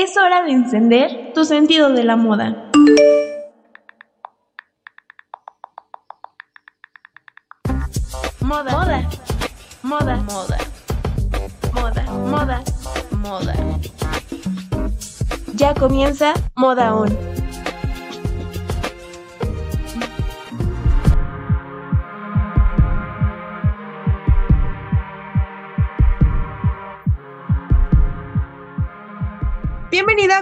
Es 0.00 0.16
hora 0.16 0.44
de 0.44 0.52
encender 0.52 1.32
tu 1.34 1.44
sentido 1.44 1.90
de 1.90 2.04
la 2.04 2.14
moda. 2.14 2.70
Moda. 8.40 8.70
Moda. 8.70 9.08
Moda. 9.82 10.16
Moda. 10.18 10.58
Moda. 11.74 12.02
Moda. 12.12 12.62
Moda. 13.10 13.54
Ya 15.54 15.74
comienza 15.74 16.32
Moda 16.54 16.94
On. 16.94 17.37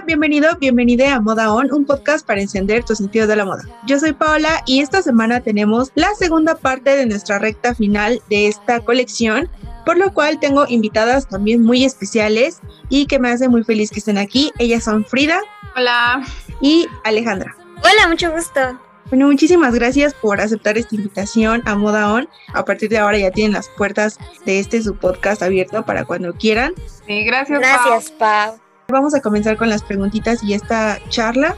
Bienvenido, 0.05 0.55
bienvenida 0.59 1.15
a 1.15 1.19
Moda 1.19 1.51
On, 1.51 1.73
un 1.73 1.85
podcast 1.85 2.25
para 2.25 2.39
encender 2.39 2.83
tu 2.83 2.95
sentido 2.95 3.27
de 3.27 3.35
la 3.35 3.45
moda. 3.45 3.63
Yo 3.87 3.99
soy 3.99 4.13
Paola 4.13 4.61
y 4.65 4.81
esta 4.81 5.01
semana 5.01 5.41
tenemos 5.41 5.91
la 5.95 6.13
segunda 6.15 6.55
parte 6.55 6.95
de 6.95 7.05
nuestra 7.05 7.39
recta 7.39 7.73
final 7.73 8.21
de 8.29 8.47
esta 8.47 8.79
colección, 8.81 9.49
por 9.85 9.97
lo 9.97 10.13
cual 10.13 10.39
tengo 10.39 10.65
invitadas 10.69 11.27
también 11.27 11.63
muy 11.63 11.83
especiales 11.83 12.61
y 12.89 13.07
que 13.07 13.19
me 13.19 13.29
hace 13.29 13.49
muy 13.49 13.63
feliz 13.63 13.89
que 13.91 13.99
estén 13.99 14.17
aquí. 14.17 14.51
Ellas 14.59 14.83
son 14.83 15.03
Frida. 15.03 15.41
Hola. 15.75 16.23
Y 16.61 16.87
Alejandra. 17.03 17.55
Hola, 17.79 18.07
mucho 18.07 18.31
gusto. 18.31 18.79
Bueno, 19.09 19.27
muchísimas 19.27 19.73
gracias 19.73 20.13
por 20.13 20.39
aceptar 20.39 20.77
esta 20.77 20.95
invitación 20.95 21.63
a 21.65 21.75
Moda 21.75 22.13
On. 22.13 22.29
A 22.53 22.63
partir 22.65 22.89
de 22.89 22.99
ahora 22.99 23.17
ya 23.17 23.31
tienen 23.31 23.53
las 23.53 23.69
puertas 23.69 24.19
de 24.45 24.59
este 24.59 24.81
su 24.81 24.95
podcast 24.95 25.41
abierto 25.41 25.83
para 25.85 26.05
cuando 26.05 26.33
quieran. 26.33 26.73
Sí, 27.05 27.25
gracias. 27.25 27.59
Gracias, 27.59 28.11
Pau. 28.11 28.59
Vamos 28.89 29.13
a 29.13 29.21
comenzar 29.21 29.57
con 29.57 29.69
las 29.69 29.83
preguntitas 29.83 30.41
y 30.41 30.53
esta 30.53 30.99
charla. 31.09 31.57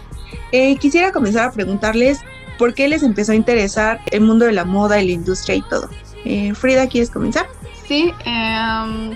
Eh, 0.52 0.78
quisiera 0.78 1.12
comenzar 1.12 1.48
a 1.48 1.52
preguntarles 1.52 2.22
por 2.58 2.74
qué 2.74 2.88
les 2.88 3.04
empezó 3.04 3.34
a 3.34 3.36
interesar 3.36 4.02
el 4.10 4.22
mundo 4.22 4.46
de 4.46 4.52
la 4.52 4.66
moda 4.66 5.00
y 5.00 5.06
la 5.06 5.14
industria 5.14 5.56
y 5.56 5.62
todo. 5.62 5.88
Eh, 6.26 6.56
Frida, 6.56 6.88
¿quieres 6.88 7.12
comenzar? 7.12 7.46
Sí, 7.88 8.12
em, 8.26 9.16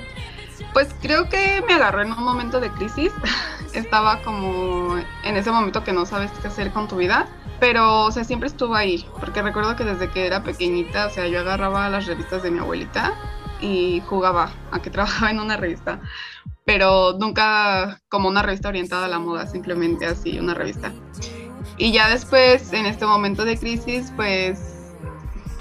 pues 0.74 0.90
creo 1.02 1.28
que 1.28 1.64
me 1.68 1.74
agarró 1.74 2.04
en 2.04 2.12
un 2.12 2.24
momento 2.24 2.60
de 2.60 2.70
crisis. 2.70 3.12
Estaba 3.74 4.22
como 4.22 4.96
en 5.24 5.36
ese 5.36 5.50
momento 5.50 5.84
que 5.84 5.92
no 5.92 6.06
sabes 6.06 6.30
qué 6.40 6.50
hacer 6.50 6.72
con 6.72 6.88
tu 6.88 6.98
vida, 6.98 7.26
pero 7.60 8.04
o 8.04 8.12
sea, 8.12 8.24
siempre 8.24 8.48
estuvo 8.48 8.76
ahí, 8.76 9.08
porque 9.20 9.42
recuerdo 9.42 9.76
que 9.76 9.86
desde 9.86 10.12
que 10.12 10.28
era 10.28 10.44
pequeñita, 10.44 11.08
o 11.08 11.10
sea, 11.10 11.28
yo 11.28 11.40
agarraba 11.40 11.90
las 11.90 12.06
revistas 12.06 12.44
de 12.44 12.52
mi 12.52 12.60
abuelita 12.60 13.16
y 13.60 14.04
jugaba 14.06 14.52
a 14.70 14.80
que 14.84 14.90
trabajaba 14.92 15.32
en 15.32 15.40
una 15.40 15.58
revista 15.58 16.00
pero 16.66 17.14
nunca 17.20 18.00
como 18.10 18.30
una 18.30 18.42
revista 18.42 18.70
orientada 18.70 19.06
a 19.06 19.10
la 19.10 19.20
moda, 19.20 19.48
simplemente 19.48 20.06
así, 20.06 20.40
una 20.40 20.54
revista. 20.54 20.92
Y 21.78 21.92
ya 21.92 22.10
después, 22.10 22.72
en 22.74 22.86
este 22.86 23.06
momento 23.06 23.46
de 23.46 23.58
crisis, 23.58 24.12
pues 24.16 24.74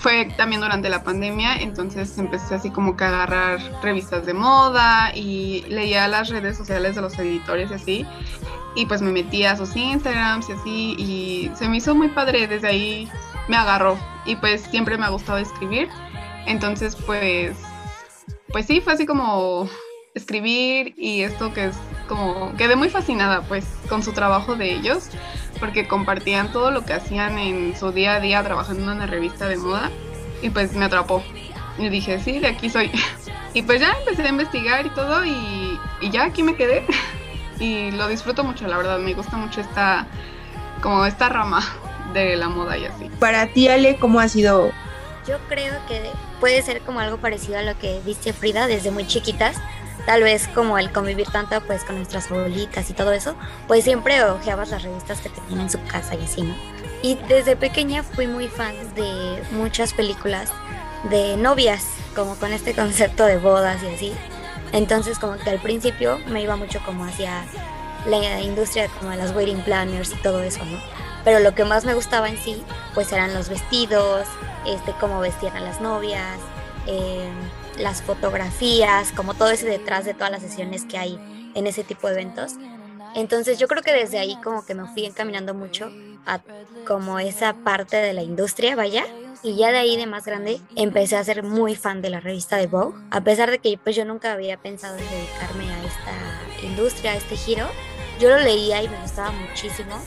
fue 0.03 0.27
también 0.37 0.61
durante 0.61 0.91
la 0.91 1.05
pandemia, 1.05 1.57
entonces 1.57 2.19
empecé 2.19 2.57
así 2.57 2.71
como 2.71 2.97
que 2.97 3.05
a 3.05 3.09
agarrar 3.09 3.61
revistas 3.83 4.27
de 4.27 4.35
moda 4.35 5.13
y 5.15 5.65
leía 5.69 6.09
las 6.09 6.29
redes 6.29 6.57
sociales 6.57 6.97
de 6.97 7.03
los 7.03 7.17
editores 7.21 7.71
y 7.71 7.75
así, 7.75 8.07
y 8.75 8.87
pues 8.87 9.01
me 9.01 9.13
metía 9.13 9.53
a 9.53 9.57
sus 9.57 9.77
Instagrams 9.77 10.49
y 10.49 10.53
así, 10.53 10.95
y 10.99 11.51
se 11.55 11.69
me 11.69 11.77
hizo 11.77 11.95
muy 11.95 12.09
padre, 12.09 12.49
desde 12.49 12.67
ahí 12.67 13.09
me 13.47 13.57
agarró, 13.57 13.97
y 14.27 14.35
pues 14.35 14.63
siempre 14.63 14.99
me 14.99 15.07
ha 15.07 15.11
gustado 15.11 15.39
escribir, 15.39 15.89
entonces 16.47 16.97
pues, 17.07 17.57
pues 18.49 18.67
sí, 18.67 18.81
fue 18.81 18.95
así 18.95 19.07
como 19.07 19.69
escribir 20.15 20.95
y 20.97 21.23
esto 21.23 21.53
que 21.55 21.67
es 21.67 21.77
como 22.09 22.55
quedé 22.57 22.77
muy 22.77 22.91
fascinada 22.91 23.43
pues 23.43 23.65
con 23.89 24.03
su 24.03 24.13
trabajo 24.13 24.57
de 24.57 24.73
ellos 24.73 25.09
porque 25.59 25.87
compartían 25.87 26.53
todo 26.53 26.71
lo 26.71 26.85
que 26.85 26.93
hacían 26.93 27.39
en 27.39 27.77
su 27.77 27.93
día 27.93 28.15
a 28.15 28.21
día 28.21 28.43
trabajando 28.43 28.83
en 28.83 28.97
una 28.97 29.07
revista 29.07 29.49
de 29.49 29.57
moda 29.57 29.91
y 30.43 30.51
pues 30.51 30.75
me 30.75 30.85
atrapó. 30.85 31.23
Y 31.79 31.89
dije 31.89 32.21
sí 32.21 32.41
de 32.41 32.49
aquí 32.49 32.69
soy 32.69 32.91
y 33.55 33.63
pues 33.63 33.81
ya 33.81 33.95
empecé 34.01 34.23
a 34.23 34.29
investigar 34.29 34.85
y 34.85 34.91
todo 34.91 35.25
y, 35.25 35.79
y 36.01 36.11
ya 36.11 36.25
aquí 36.25 36.43
me 36.43 36.57
quedé. 36.57 36.85
Y 37.61 37.93
lo 37.93 38.09
disfruto 38.09 38.43
mucho 38.43 38.67
la 38.67 38.77
verdad 38.77 38.99
me 38.99 39.15
gusta 39.15 39.37
mucho 39.37 39.61
esta 39.61 40.07
como 40.83 41.07
esta 41.07 41.29
rama 41.29 41.63
de 42.13 42.35
la 42.35 42.49
moda 42.49 42.77
y 42.77 42.87
así. 42.87 43.09
Para 43.21 43.47
ti 43.47 43.69
Ale 43.69 43.97
cómo 43.97 44.19
ha 44.19 44.29
sido 44.29 44.73
yo 45.27 45.39
creo 45.49 45.75
que 45.87 46.03
puede 46.41 46.63
ser 46.63 46.81
como 46.81 46.99
algo 46.99 47.19
parecido 47.19 47.59
a 47.59 47.63
lo 47.63 47.79
que 47.79 48.01
dice 48.05 48.33
Frida 48.33 48.67
desde 48.67 48.91
muy 48.91 49.07
chiquitas 49.07 49.57
tal 50.07 50.23
vez 50.23 50.49
como 50.49 50.79
el 50.79 50.91
convivir 50.93 51.29
tanto 51.29 51.61
pues 51.63 51.85
con 51.85 51.97
nuestras 51.97 52.31
abuelitas 52.31 52.89
y 52.91 52.93
todo 52.93 53.13
eso, 53.13 53.35
pues 53.69 53.85
siempre 53.85 54.23
ojeabas 54.25 54.71
las 54.71 54.83
revistas 54.83 55.21
que 55.21 55.29
tenían 55.29 55.63
en 55.63 55.71
su 55.71 55.83
casa 55.85 56.15
y 56.15 56.25
así, 56.25 56.43
¿no? 56.43 56.55
Y 57.03 57.17
desde 57.29 57.57
pequeña 57.57 58.03
fui 58.03 58.27
muy 58.27 58.49
fan 58.49 58.75
de 58.95 59.43
muchas 59.53 59.93
películas 59.93 60.51
de 61.11 61.37
novias, 61.37 61.85
como 62.15 62.37
con 62.37 62.53
este 62.53 62.75
concepto 62.75 63.25
de 63.25 63.39
bodas 63.39 63.83
y 63.83 63.95
así. 63.95 64.13
Entonces 64.73 65.19
como 65.19 65.37
que 65.37 65.51
al 65.51 65.59
principio 65.59 66.19
me 66.29 66.43
iba 66.43 66.57
mucho 66.57 66.81
como 66.85 67.05
hacia 67.05 67.45
la 68.07 68.41
industria 68.41 68.89
como 68.99 69.11
de 69.11 69.17
las 69.17 69.35
wedding 69.35 69.63
planners 69.63 70.13
y 70.13 70.17
todo 70.17 70.43
eso, 70.43 70.65
¿no? 70.65 70.79
Pero 71.25 71.39
lo 71.41 71.55
que 71.55 71.65
más 71.65 71.85
me 71.85 71.95
gustaba 71.95 72.29
en 72.29 72.39
sí, 72.39 72.63
pues 72.95 73.13
eran 73.13 73.33
los 73.35 73.49
vestidos, 73.49 74.27
este, 74.67 74.93
cómo 75.01 75.21
vestían 75.21 75.57
a 75.57 75.61
las 75.61 75.81
novias, 75.81 76.39
eh, 76.87 77.29
las 77.79 78.03
fotografías, 78.03 79.13
como 79.13 79.35
todo 79.35 79.51
ese 79.51 79.67
detrás 79.67 80.05
de 80.05 80.15
todas 80.15 80.31
las 80.31 80.43
sesiones 80.43 80.85
que 80.85 80.99
hay 80.99 81.19
en 81.55 81.67
ese 81.67 81.85
tipo 81.85 82.09
de 82.09 82.15
eventos. 82.15 82.55
Entonces 83.15 83.59
yo 83.59 83.69
creo 83.69 83.83
que 83.83 83.93
desde 83.93 84.19
ahí 84.19 84.37
como 84.43 84.65
que 84.65 84.75
me 84.75 84.87
fui 84.89 85.05
encaminando 85.05 85.55
mucho 85.55 85.91
a 86.27 86.41
como 86.87 87.19
esa 87.19 87.55
parte 87.55 87.97
de 87.97 88.13
la 88.13 88.23
industria, 88.23 88.77
vaya. 88.77 89.05
Y 89.45 89.57
ya 89.57 89.73
de 89.73 89.79
ahí 89.79 89.97
de 89.97 90.07
más 90.07 90.25
grande 90.25 90.61
empecé 90.77 91.17
a 91.17 91.25
ser 91.25 91.43
muy 91.43 91.75
fan 91.75 92.01
de 92.01 92.11
la 92.11 92.21
revista 92.21 92.57
de 92.57 92.69
Vogue, 92.69 92.97
a 93.11 93.23
pesar 93.23 93.51
de 93.51 93.59
que 93.59 93.77
pues 93.77 93.97
yo 93.97 94.05
nunca 94.05 94.33
había 94.33 94.57
pensado 94.57 94.97
en 94.97 95.05
dedicarme 95.05 95.69
a 95.69 95.85
esta 95.85 96.65
industria, 96.65 97.13
a 97.13 97.17
este 97.17 97.37
giro. 97.37 97.67
Yo 98.21 98.29
lo 98.29 98.39
leía 98.39 98.83
y 98.83 98.89
me 98.89 99.01
gustaba 99.01 99.33
muchísimo 99.33 100.01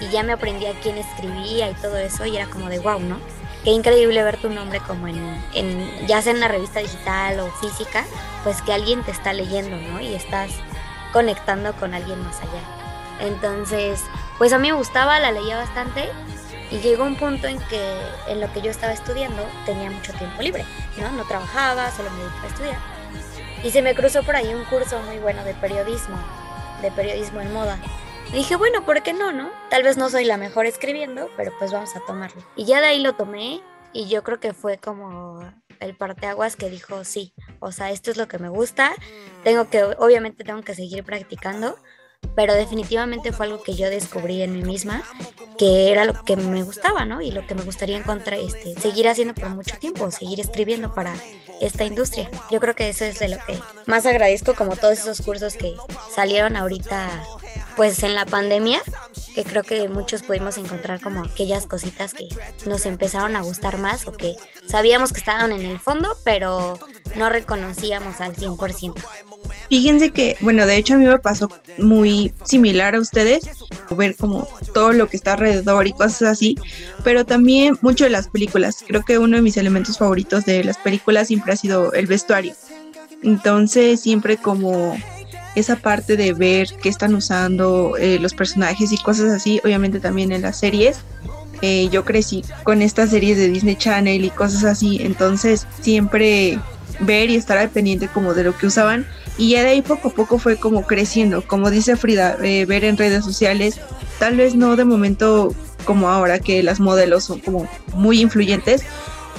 y 0.00 0.08
ya 0.10 0.22
me 0.22 0.32
aprendía 0.32 0.72
quién 0.82 0.98
escribía 0.98 1.68
y 1.68 1.74
todo 1.74 1.96
eso 1.96 2.26
y 2.26 2.36
era 2.36 2.46
como 2.46 2.68
de 2.68 2.78
wow, 2.78 3.00
¿no? 3.00 3.18
Qué 3.66 3.72
increíble 3.72 4.22
ver 4.22 4.36
tu 4.36 4.48
nombre 4.48 4.78
como 4.78 5.08
en, 5.08 6.06
ya 6.06 6.22
sea 6.22 6.30
en 6.30 6.38
una 6.38 6.46
revista 6.46 6.78
digital 6.78 7.40
o 7.40 7.50
física, 7.50 8.04
pues 8.44 8.62
que 8.62 8.72
alguien 8.72 9.02
te 9.02 9.10
está 9.10 9.32
leyendo, 9.32 9.76
¿no? 9.76 10.00
Y 10.00 10.14
estás 10.14 10.52
conectando 11.12 11.72
con 11.72 11.92
alguien 11.92 12.22
más 12.22 12.36
allá. 12.42 12.60
Entonces, 13.18 14.04
pues 14.38 14.52
a 14.52 14.58
mí 14.58 14.70
me 14.70 14.76
gustaba, 14.76 15.18
la 15.18 15.32
leía 15.32 15.56
bastante 15.56 16.08
y 16.70 16.78
llegó 16.78 17.02
un 17.02 17.16
punto 17.16 17.48
en 17.48 17.58
que 17.58 17.98
en 18.28 18.40
lo 18.40 18.52
que 18.52 18.60
yo 18.62 18.70
estaba 18.70 18.92
estudiando 18.92 19.44
tenía 19.64 19.90
mucho 19.90 20.12
tiempo 20.12 20.40
libre, 20.42 20.64
¿no? 20.98 21.10
No 21.10 21.24
trabajaba, 21.24 21.90
solo 21.90 22.08
me 22.12 22.18
dedicaba 22.18 22.44
a 22.44 22.46
estudiar. 22.46 22.78
Y 23.64 23.72
se 23.72 23.82
me 23.82 23.96
cruzó 23.96 24.22
por 24.22 24.36
ahí 24.36 24.54
un 24.54 24.62
curso 24.66 25.00
muy 25.00 25.18
bueno 25.18 25.42
de 25.42 25.54
periodismo, 25.54 26.18
de 26.82 26.92
periodismo 26.92 27.40
en 27.40 27.52
moda. 27.52 27.78
Dije, 28.32 28.56
bueno, 28.56 28.84
¿por 28.84 29.02
qué 29.02 29.12
no, 29.12 29.32
no? 29.32 29.50
Tal 29.70 29.82
vez 29.82 29.96
no 29.96 30.10
soy 30.10 30.24
la 30.24 30.36
mejor 30.36 30.66
escribiendo, 30.66 31.30
pero 31.36 31.52
pues 31.58 31.72
vamos 31.72 31.94
a 31.96 32.00
tomarlo. 32.06 32.42
Y 32.54 32.64
ya 32.64 32.80
de 32.80 32.88
ahí 32.88 33.00
lo 33.00 33.14
tomé 33.14 33.62
y 33.92 34.08
yo 34.08 34.22
creo 34.22 34.40
que 34.40 34.52
fue 34.52 34.78
como 34.78 35.40
el 35.80 35.96
parteaguas 35.96 36.56
que 36.56 36.68
dijo, 36.68 37.04
sí, 37.04 37.32
o 37.60 37.72
sea, 37.72 37.90
esto 37.90 38.10
es 38.10 38.16
lo 38.16 38.28
que 38.28 38.38
me 38.38 38.48
gusta, 38.48 38.94
tengo 39.44 39.68
que, 39.68 39.84
obviamente 39.84 40.44
tengo 40.44 40.62
que 40.62 40.74
seguir 40.74 41.04
practicando, 41.04 41.76
pero 42.34 42.54
definitivamente 42.54 43.32
fue 43.32 43.46
algo 43.46 43.62
que 43.62 43.74
yo 43.74 43.88
descubrí 43.88 44.42
en 44.42 44.52
mí 44.52 44.62
misma, 44.62 45.02
que 45.58 45.90
era 45.90 46.04
lo 46.04 46.24
que 46.24 46.36
me 46.36 46.62
gustaba, 46.62 47.04
¿no? 47.04 47.22
Y 47.22 47.30
lo 47.30 47.46
que 47.46 47.54
me 47.54 47.62
gustaría 47.62 47.96
encontrar, 47.96 48.38
este, 48.38 48.78
seguir 48.80 49.08
haciendo 49.08 49.34
por 49.34 49.48
mucho 49.50 49.76
tiempo, 49.78 50.10
seguir 50.10 50.40
escribiendo 50.40 50.94
para 50.94 51.14
esta 51.60 51.84
industria. 51.84 52.30
Yo 52.50 52.60
creo 52.60 52.74
que 52.74 52.88
eso 52.88 53.04
es 53.04 53.18
de 53.18 53.28
lo 53.28 53.38
que 53.46 53.58
más 53.86 54.04
agradezco, 54.04 54.54
como 54.54 54.76
todos 54.76 54.98
esos 54.98 55.22
cursos 55.22 55.56
que 55.56 55.74
salieron 56.14 56.56
ahorita, 56.56 57.22
pues 57.76 58.02
en 58.02 58.14
la 58.14 58.24
pandemia, 58.24 58.80
que 59.34 59.44
creo 59.44 59.62
que 59.62 59.88
muchos 59.88 60.22
pudimos 60.22 60.56
encontrar 60.56 61.00
como 61.00 61.22
aquellas 61.22 61.66
cositas 61.66 62.14
que 62.14 62.26
nos 62.64 62.86
empezaron 62.86 63.36
a 63.36 63.42
gustar 63.42 63.78
más 63.78 64.06
o 64.06 64.12
que 64.12 64.34
sabíamos 64.66 65.12
que 65.12 65.18
estaban 65.18 65.52
en 65.52 65.66
el 65.66 65.78
fondo, 65.78 66.16
pero 66.24 66.78
no 67.16 67.28
reconocíamos 67.28 68.20
al 68.20 68.34
100%. 68.34 68.94
Fíjense 69.68 70.10
que, 70.10 70.36
bueno, 70.40 70.66
de 70.66 70.76
hecho 70.76 70.94
a 70.94 70.96
mí 70.96 71.06
me 71.06 71.18
pasó 71.18 71.50
muy 71.78 72.32
similar 72.44 72.94
a 72.94 73.00
ustedes, 73.00 73.48
ver 73.90 74.16
como 74.16 74.48
todo 74.72 74.92
lo 74.92 75.08
que 75.08 75.16
está 75.16 75.34
alrededor 75.34 75.86
y 75.86 75.92
cosas 75.92 76.22
así, 76.22 76.56
pero 77.04 77.26
también 77.26 77.78
mucho 77.82 78.04
de 78.04 78.10
las 78.10 78.28
películas. 78.28 78.84
Creo 78.86 79.04
que 79.04 79.18
uno 79.18 79.36
de 79.36 79.42
mis 79.42 79.56
elementos 79.56 79.98
favoritos 79.98 80.44
de 80.44 80.64
las 80.64 80.78
películas 80.78 81.28
siempre 81.28 81.52
ha 81.52 81.56
sido 81.56 81.92
el 81.92 82.06
vestuario. 82.06 82.54
Entonces 83.22 84.00
siempre 84.00 84.36
como 84.36 84.96
esa 85.56 85.76
parte 85.76 86.16
de 86.16 86.34
ver 86.34 86.68
qué 86.82 86.90
están 86.90 87.14
usando 87.14 87.96
eh, 87.98 88.18
los 88.20 88.34
personajes 88.34 88.92
y 88.92 88.98
cosas 88.98 89.32
así, 89.32 89.58
obviamente 89.64 89.98
también 89.98 90.30
en 90.30 90.42
las 90.42 90.58
series. 90.58 90.98
Eh, 91.62 91.88
yo 91.90 92.04
crecí 92.04 92.44
con 92.62 92.82
estas 92.82 93.10
series 93.10 93.38
de 93.38 93.48
Disney 93.48 93.74
Channel 93.74 94.22
y 94.22 94.28
cosas 94.28 94.64
así, 94.64 94.98
entonces 95.00 95.66
siempre 95.80 96.60
ver 97.00 97.30
y 97.30 97.36
estar 97.36 97.56
al 97.56 97.70
pendiente 97.70 98.08
como 98.08 98.34
de 98.34 98.44
lo 98.44 98.56
que 98.56 98.66
usaban 98.66 99.06
Y 99.38 99.50
ya 99.50 99.62
de 99.62 99.70
ahí 99.70 99.82
poco 99.82 100.08
a 100.08 100.10
poco 100.12 100.38
fue 100.38 100.56
como 100.56 100.86
creciendo, 100.86 101.42
como 101.46 101.70
dice 101.70 101.96
Frida, 101.96 102.36
eh, 102.42 102.66
ver 102.66 102.84
en 102.84 102.98
redes 102.98 103.24
sociales, 103.24 103.80
tal 104.18 104.36
vez 104.36 104.54
no 104.54 104.76
de 104.76 104.84
momento 104.84 105.54
como 105.86 106.10
ahora 106.10 106.38
que 106.38 106.62
las 106.62 106.80
modelos 106.80 107.24
son 107.24 107.40
como 107.40 107.66
muy 107.94 108.20
influyentes 108.20 108.84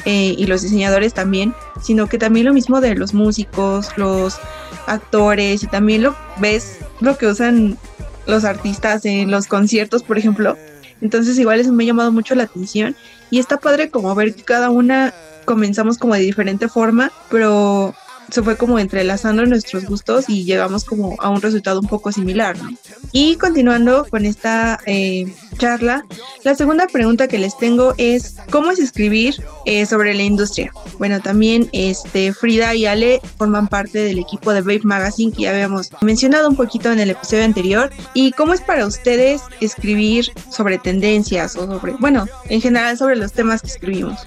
y 0.06 0.46
los 0.46 0.62
diseñadores 0.62 1.14
también, 1.14 1.54
sino 1.84 2.08
que 2.08 2.18
también 2.18 2.46
lo 2.46 2.54
mismo 2.54 2.80
de 2.80 2.96
los 2.96 3.14
músicos, 3.14 3.90
los 3.98 4.40
actores 4.88 5.64
y 5.64 5.68
también 5.68 6.02
lo 6.02 6.16
ves 6.40 6.80
lo 7.00 7.18
que 7.18 7.28
usan 7.28 7.78
los 8.26 8.44
artistas 8.44 9.06
en 9.06 9.30
los 9.30 9.48
conciertos, 9.48 10.04
por 10.04 10.18
ejemplo. 10.18 10.58
Entonces 11.02 11.38
igual 11.38 11.60
eso 11.60 11.72
me 11.72 11.84
ha 11.84 11.88
llamado 11.88 12.12
mucho 12.12 12.34
la 12.34 12.44
atención 12.44 12.96
y 13.30 13.40
está 13.40 13.58
padre 13.58 13.90
como 13.90 14.14
ver 14.16 14.34
que 14.34 14.44
cada 14.44 14.70
una 14.70 15.14
comenzamos 15.46 15.98
como 15.98 16.16
de 16.16 16.22
diferente 16.22 16.68
forma, 16.68 17.12
pero 17.30 17.94
se 18.30 18.42
fue 18.42 18.58
como 18.58 18.80
entrelazando 18.80 19.46
nuestros 19.46 19.86
gustos 19.86 20.26
y 20.30 20.44
llegamos 20.44 20.84
como 20.84 21.16
a 21.20 21.30
un 21.30 21.42
resultado 21.42 21.80
un 21.80 21.88
poco 21.88 22.12
similar, 22.12 22.58
¿no? 22.58 22.70
Y 23.12 23.36
continuando 23.38 24.06
con 24.10 24.26
esta 24.26 24.80
eh, 24.86 25.34
charla, 25.58 26.06
la 26.44 26.56
segunda 26.56 26.88
pregunta 26.88 27.28
que 27.28 27.38
les 27.38 27.58
tengo 27.58 27.94
es, 27.98 28.36
¿cómo 28.52 28.72
es 28.72 28.80
escribir 28.80 29.36
eh, 29.66 29.86
sobre 29.86 30.14
la 30.14 30.24
industria? 30.24 30.72
Bueno, 31.00 31.22
también 31.22 31.70
este, 31.72 32.34
Frida 32.34 32.76
y 32.76 32.86
Ale 32.86 33.22
forman 33.38 33.68
parte 33.68 34.00
del 34.00 34.20
equipo 34.20 34.54
de 34.54 34.62
Babe 34.62 34.82
Magazine 34.84 35.32
que 35.32 35.44
ya 35.44 35.52
habíamos 35.52 35.92
mencionado 36.02 36.50
un 36.50 36.56
poquito 36.56 36.92
en 36.92 37.00
el 37.00 37.12
episodio 37.12 37.46
anterior. 37.46 37.92
¿Y 38.14 38.32
cómo 38.32 38.54
es 38.54 38.62
para 38.62 38.86
ustedes 38.86 39.42
escribir 39.62 40.32
sobre 40.52 40.78
tendencias 40.78 41.56
o 41.56 41.66
sobre, 41.66 41.94
bueno, 41.94 42.26
en 42.50 42.62
general 42.62 42.98
sobre 42.98 43.16
los 43.16 43.32
temas 43.32 43.62
que 43.62 43.68
escribimos? 43.68 44.20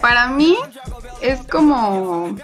Para 0.00 0.28
mí 0.28 0.56
es 1.22 1.40
como 1.46 2.36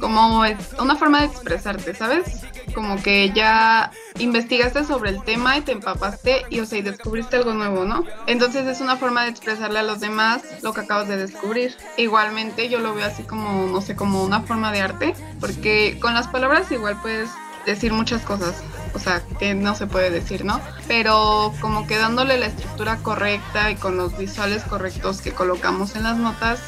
como 0.00 0.44
es 0.44 0.56
una 0.78 0.96
forma 0.96 1.20
de 1.20 1.26
expresarte, 1.26 1.94
¿sabes? 1.94 2.42
Como 2.74 3.02
que 3.02 3.30
ya 3.30 3.90
investigaste 4.18 4.84
sobre 4.84 5.10
el 5.10 5.22
tema 5.22 5.56
y 5.56 5.62
te 5.62 5.72
empapaste 5.72 6.44
y, 6.50 6.60
o 6.60 6.66
sea, 6.66 6.78
y 6.78 6.82
descubriste 6.82 7.36
algo 7.36 7.54
nuevo, 7.54 7.84
¿no? 7.84 8.04
Entonces 8.26 8.66
es 8.66 8.80
una 8.80 8.96
forma 8.96 9.24
de 9.24 9.30
expresarle 9.30 9.78
a 9.78 9.82
los 9.82 10.00
demás 10.00 10.42
lo 10.62 10.72
que 10.72 10.80
acabas 10.80 11.08
de 11.08 11.16
descubrir. 11.16 11.76
Igualmente 11.96 12.68
yo 12.68 12.78
lo 12.78 12.94
veo 12.94 13.06
así 13.06 13.22
como, 13.22 13.66
no 13.66 13.80
sé, 13.80 13.96
como 13.96 14.22
una 14.22 14.42
forma 14.42 14.72
de 14.72 14.80
arte, 14.80 15.14
porque 15.40 15.98
con 16.00 16.14
las 16.14 16.28
palabras 16.28 16.70
igual 16.70 17.00
puedes 17.00 17.30
decir 17.68 17.92
muchas 17.92 18.22
cosas, 18.22 18.62
o 18.94 18.98
sea, 18.98 19.22
que 19.38 19.54
no 19.54 19.74
se 19.74 19.86
puede 19.86 20.10
decir, 20.10 20.44
¿no? 20.44 20.60
Pero 20.86 21.52
como 21.60 21.86
que 21.86 21.98
dándole 21.98 22.38
la 22.38 22.46
estructura 22.46 22.96
correcta 22.96 23.70
y 23.70 23.76
con 23.76 23.96
los 23.96 24.16
visuales 24.16 24.62
correctos 24.64 25.20
que 25.20 25.32
colocamos 25.32 25.94
en 25.94 26.04
las 26.04 26.16
notas, 26.16 26.60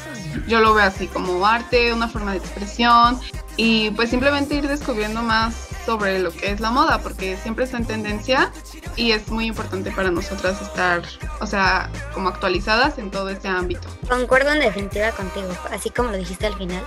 yo 0.47 0.59
lo 0.59 0.73
veo 0.73 0.85
así 0.85 1.07
como 1.07 1.45
arte, 1.45 1.93
una 1.93 2.07
forma 2.07 2.31
de 2.31 2.37
expresión 2.37 3.19
y 3.57 3.91
pues 3.91 4.09
simplemente 4.09 4.55
ir 4.55 4.67
descubriendo 4.67 5.21
más 5.21 5.67
sobre 5.85 6.19
lo 6.19 6.31
que 6.31 6.51
es 6.51 6.59
la 6.59 6.71
moda, 6.71 7.01
porque 7.01 7.37
siempre 7.37 7.65
está 7.65 7.77
en 7.77 7.85
tendencia 7.85 8.51
y 8.95 9.11
es 9.11 9.27
muy 9.29 9.47
importante 9.47 9.91
para 9.91 10.11
nosotras 10.11 10.61
estar, 10.61 11.01
o 11.39 11.47
sea, 11.47 11.89
como 12.13 12.29
actualizadas 12.29 12.97
en 12.97 13.11
todo 13.11 13.29
este 13.29 13.47
ámbito. 13.47 13.87
Concuerdo 14.07 14.51
en 14.51 14.59
definitiva 14.59 15.11
contigo, 15.11 15.49
así 15.71 15.89
como 15.89 16.11
lo 16.11 16.17
dijiste 16.17 16.47
al 16.47 16.55
final, 16.55 16.83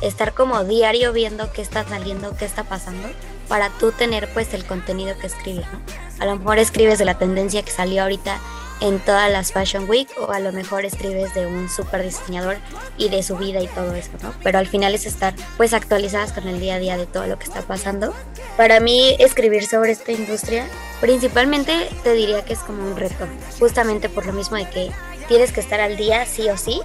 estar 0.00 0.34
como 0.34 0.64
diario 0.64 1.12
viendo 1.12 1.52
qué 1.52 1.62
está 1.62 1.84
saliendo, 1.84 2.36
qué 2.36 2.44
está 2.44 2.64
pasando, 2.64 3.08
para 3.48 3.70
tú 3.70 3.92
tener 3.92 4.28
pues 4.32 4.54
el 4.54 4.64
contenido 4.64 5.16
que 5.18 5.26
escribir, 5.26 5.64
¿no? 5.72 5.80
A 6.18 6.26
lo 6.26 6.36
mejor 6.36 6.58
escribes 6.58 6.98
de 6.98 7.04
la 7.04 7.18
tendencia 7.18 7.62
que 7.62 7.70
salió 7.70 8.02
ahorita 8.02 8.38
en 8.80 8.98
todas 9.00 9.30
las 9.30 9.52
Fashion 9.52 9.88
Week 9.88 10.08
o 10.18 10.30
a 10.30 10.40
lo 10.40 10.52
mejor 10.52 10.84
escribes 10.84 11.34
de 11.34 11.46
un 11.46 11.68
super 11.68 12.02
diseñador 12.02 12.58
y 12.98 13.08
de 13.08 13.22
su 13.22 13.36
vida 13.36 13.60
y 13.60 13.68
todo 13.68 13.94
eso, 13.94 14.10
¿no? 14.22 14.34
Pero 14.42 14.58
al 14.58 14.66
final 14.66 14.94
es 14.94 15.06
estar 15.06 15.34
pues 15.56 15.72
actualizadas 15.72 16.32
con 16.32 16.46
el 16.46 16.60
día 16.60 16.74
a 16.74 16.78
día 16.78 16.96
de 16.96 17.06
todo 17.06 17.26
lo 17.26 17.38
que 17.38 17.44
está 17.44 17.62
pasando. 17.62 18.12
Para 18.56 18.80
mí 18.80 19.16
escribir 19.18 19.66
sobre 19.66 19.92
esta 19.92 20.12
industria 20.12 20.66
principalmente 21.00 21.88
te 22.02 22.12
diría 22.12 22.44
que 22.44 22.54
es 22.54 22.60
como 22.60 22.82
un 22.82 22.96
reto, 22.96 23.26
justamente 23.58 24.08
por 24.08 24.26
lo 24.26 24.32
mismo 24.32 24.56
de 24.56 24.68
que 24.68 24.90
tienes 25.28 25.52
que 25.52 25.60
estar 25.60 25.80
al 25.80 25.96
día 25.96 26.24
sí 26.26 26.48
o 26.48 26.56
sí, 26.56 26.80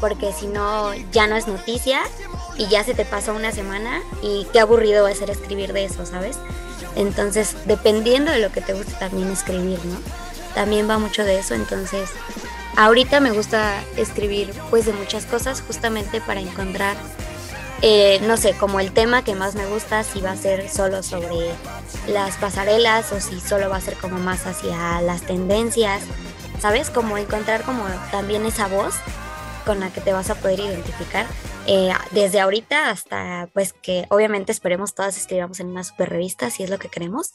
porque 0.00 0.32
si 0.32 0.46
no 0.46 0.92
ya 1.12 1.26
no 1.26 1.36
es 1.36 1.46
noticia 1.46 2.02
y 2.58 2.66
ya 2.68 2.84
se 2.84 2.94
te 2.94 3.04
pasa 3.04 3.32
una 3.32 3.52
semana 3.52 4.02
y 4.22 4.46
qué 4.52 4.60
aburrido 4.60 5.04
va 5.04 5.10
a 5.10 5.14
ser 5.14 5.30
escribir 5.30 5.72
de 5.72 5.84
eso, 5.84 6.06
¿sabes? 6.06 6.38
Entonces, 6.96 7.54
dependiendo 7.66 8.32
de 8.32 8.38
lo 8.38 8.50
que 8.50 8.62
te 8.62 8.72
guste 8.72 8.92
también 8.94 9.30
escribir, 9.30 9.78
¿no? 9.84 10.25
También 10.56 10.88
va 10.88 10.96
mucho 10.96 11.22
de 11.22 11.38
eso, 11.38 11.52
entonces, 11.52 12.08
ahorita 12.76 13.20
me 13.20 13.30
gusta 13.30 13.74
escribir 13.98 14.54
pues 14.70 14.86
de 14.86 14.94
muchas 14.94 15.26
cosas 15.26 15.60
justamente 15.60 16.22
para 16.22 16.40
encontrar, 16.40 16.96
eh, 17.82 18.20
no 18.22 18.38
sé, 18.38 18.54
como 18.54 18.80
el 18.80 18.90
tema 18.92 19.22
que 19.22 19.34
más 19.34 19.54
me 19.54 19.66
gusta, 19.66 20.02
si 20.02 20.22
va 20.22 20.30
a 20.30 20.36
ser 20.36 20.70
solo 20.70 21.02
sobre 21.02 21.50
las 22.08 22.36
pasarelas 22.38 23.12
o 23.12 23.20
si 23.20 23.38
solo 23.38 23.68
va 23.68 23.76
a 23.76 23.80
ser 23.82 23.98
como 23.98 24.16
más 24.16 24.46
hacia 24.46 25.02
las 25.02 25.20
tendencias, 25.20 26.00
¿sabes? 26.58 26.88
Como 26.88 27.18
encontrar 27.18 27.62
como 27.62 27.84
también 28.10 28.46
esa 28.46 28.66
voz 28.66 28.94
con 29.66 29.78
la 29.78 29.90
que 29.90 30.00
te 30.00 30.14
vas 30.14 30.30
a 30.30 30.36
poder 30.36 30.60
identificar 30.60 31.26
eh, 31.66 31.92
desde 32.12 32.40
ahorita 32.40 32.90
hasta 32.90 33.48
pues 33.52 33.72
que 33.72 34.06
obviamente 34.08 34.52
esperemos 34.52 34.94
todas 34.94 35.16
escribamos 35.16 35.60
en 35.60 35.68
una 35.68 35.84
super 35.84 36.08
revista 36.08 36.50
si 36.50 36.62
es 36.62 36.70
lo 36.70 36.78
que 36.78 36.88
queremos. 36.88 37.34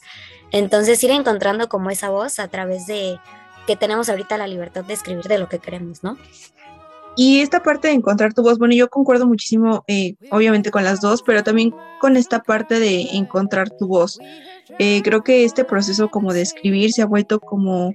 Entonces 0.50 1.02
ir 1.04 1.10
encontrando 1.10 1.68
como 1.68 1.90
esa 1.90 2.10
voz 2.10 2.38
a 2.38 2.48
través 2.48 2.86
de 2.86 3.18
que 3.66 3.76
tenemos 3.76 4.08
ahorita 4.08 4.36
la 4.38 4.46
libertad 4.46 4.84
de 4.84 4.94
escribir 4.94 5.24
de 5.24 5.38
lo 5.38 5.48
que 5.48 5.58
queremos, 5.58 6.02
¿no? 6.02 6.16
Y 7.14 7.40
esta 7.40 7.62
parte 7.62 7.88
de 7.88 7.94
encontrar 7.94 8.32
tu 8.32 8.42
voz, 8.42 8.58
bueno, 8.58 8.74
yo 8.74 8.88
concuerdo 8.88 9.26
muchísimo, 9.26 9.84
eh, 9.86 10.14
obviamente 10.30 10.70
con 10.70 10.82
las 10.82 11.00
dos, 11.00 11.22
pero 11.22 11.44
también 11.44 11.74
con 12.00 12.16
esta 12.16 12.42
parte 12.42 12.80
de 12.80 13.02
encontrar 13.12 13.68
tu 13.68 13.86
voz. 13.86 14.18
Eh, 14.78 15.02
creo 15.04 15.22
que 15.22 15.44
este 15.44 15.64
proceso 15.64 16.08
como 16.08 16.32
de 16.32 16.40
escribir 16.40 16.92
se 16.92 17.02
ha 17.02 17.06
vuelto 17.06 17.38
como 17.38 17.94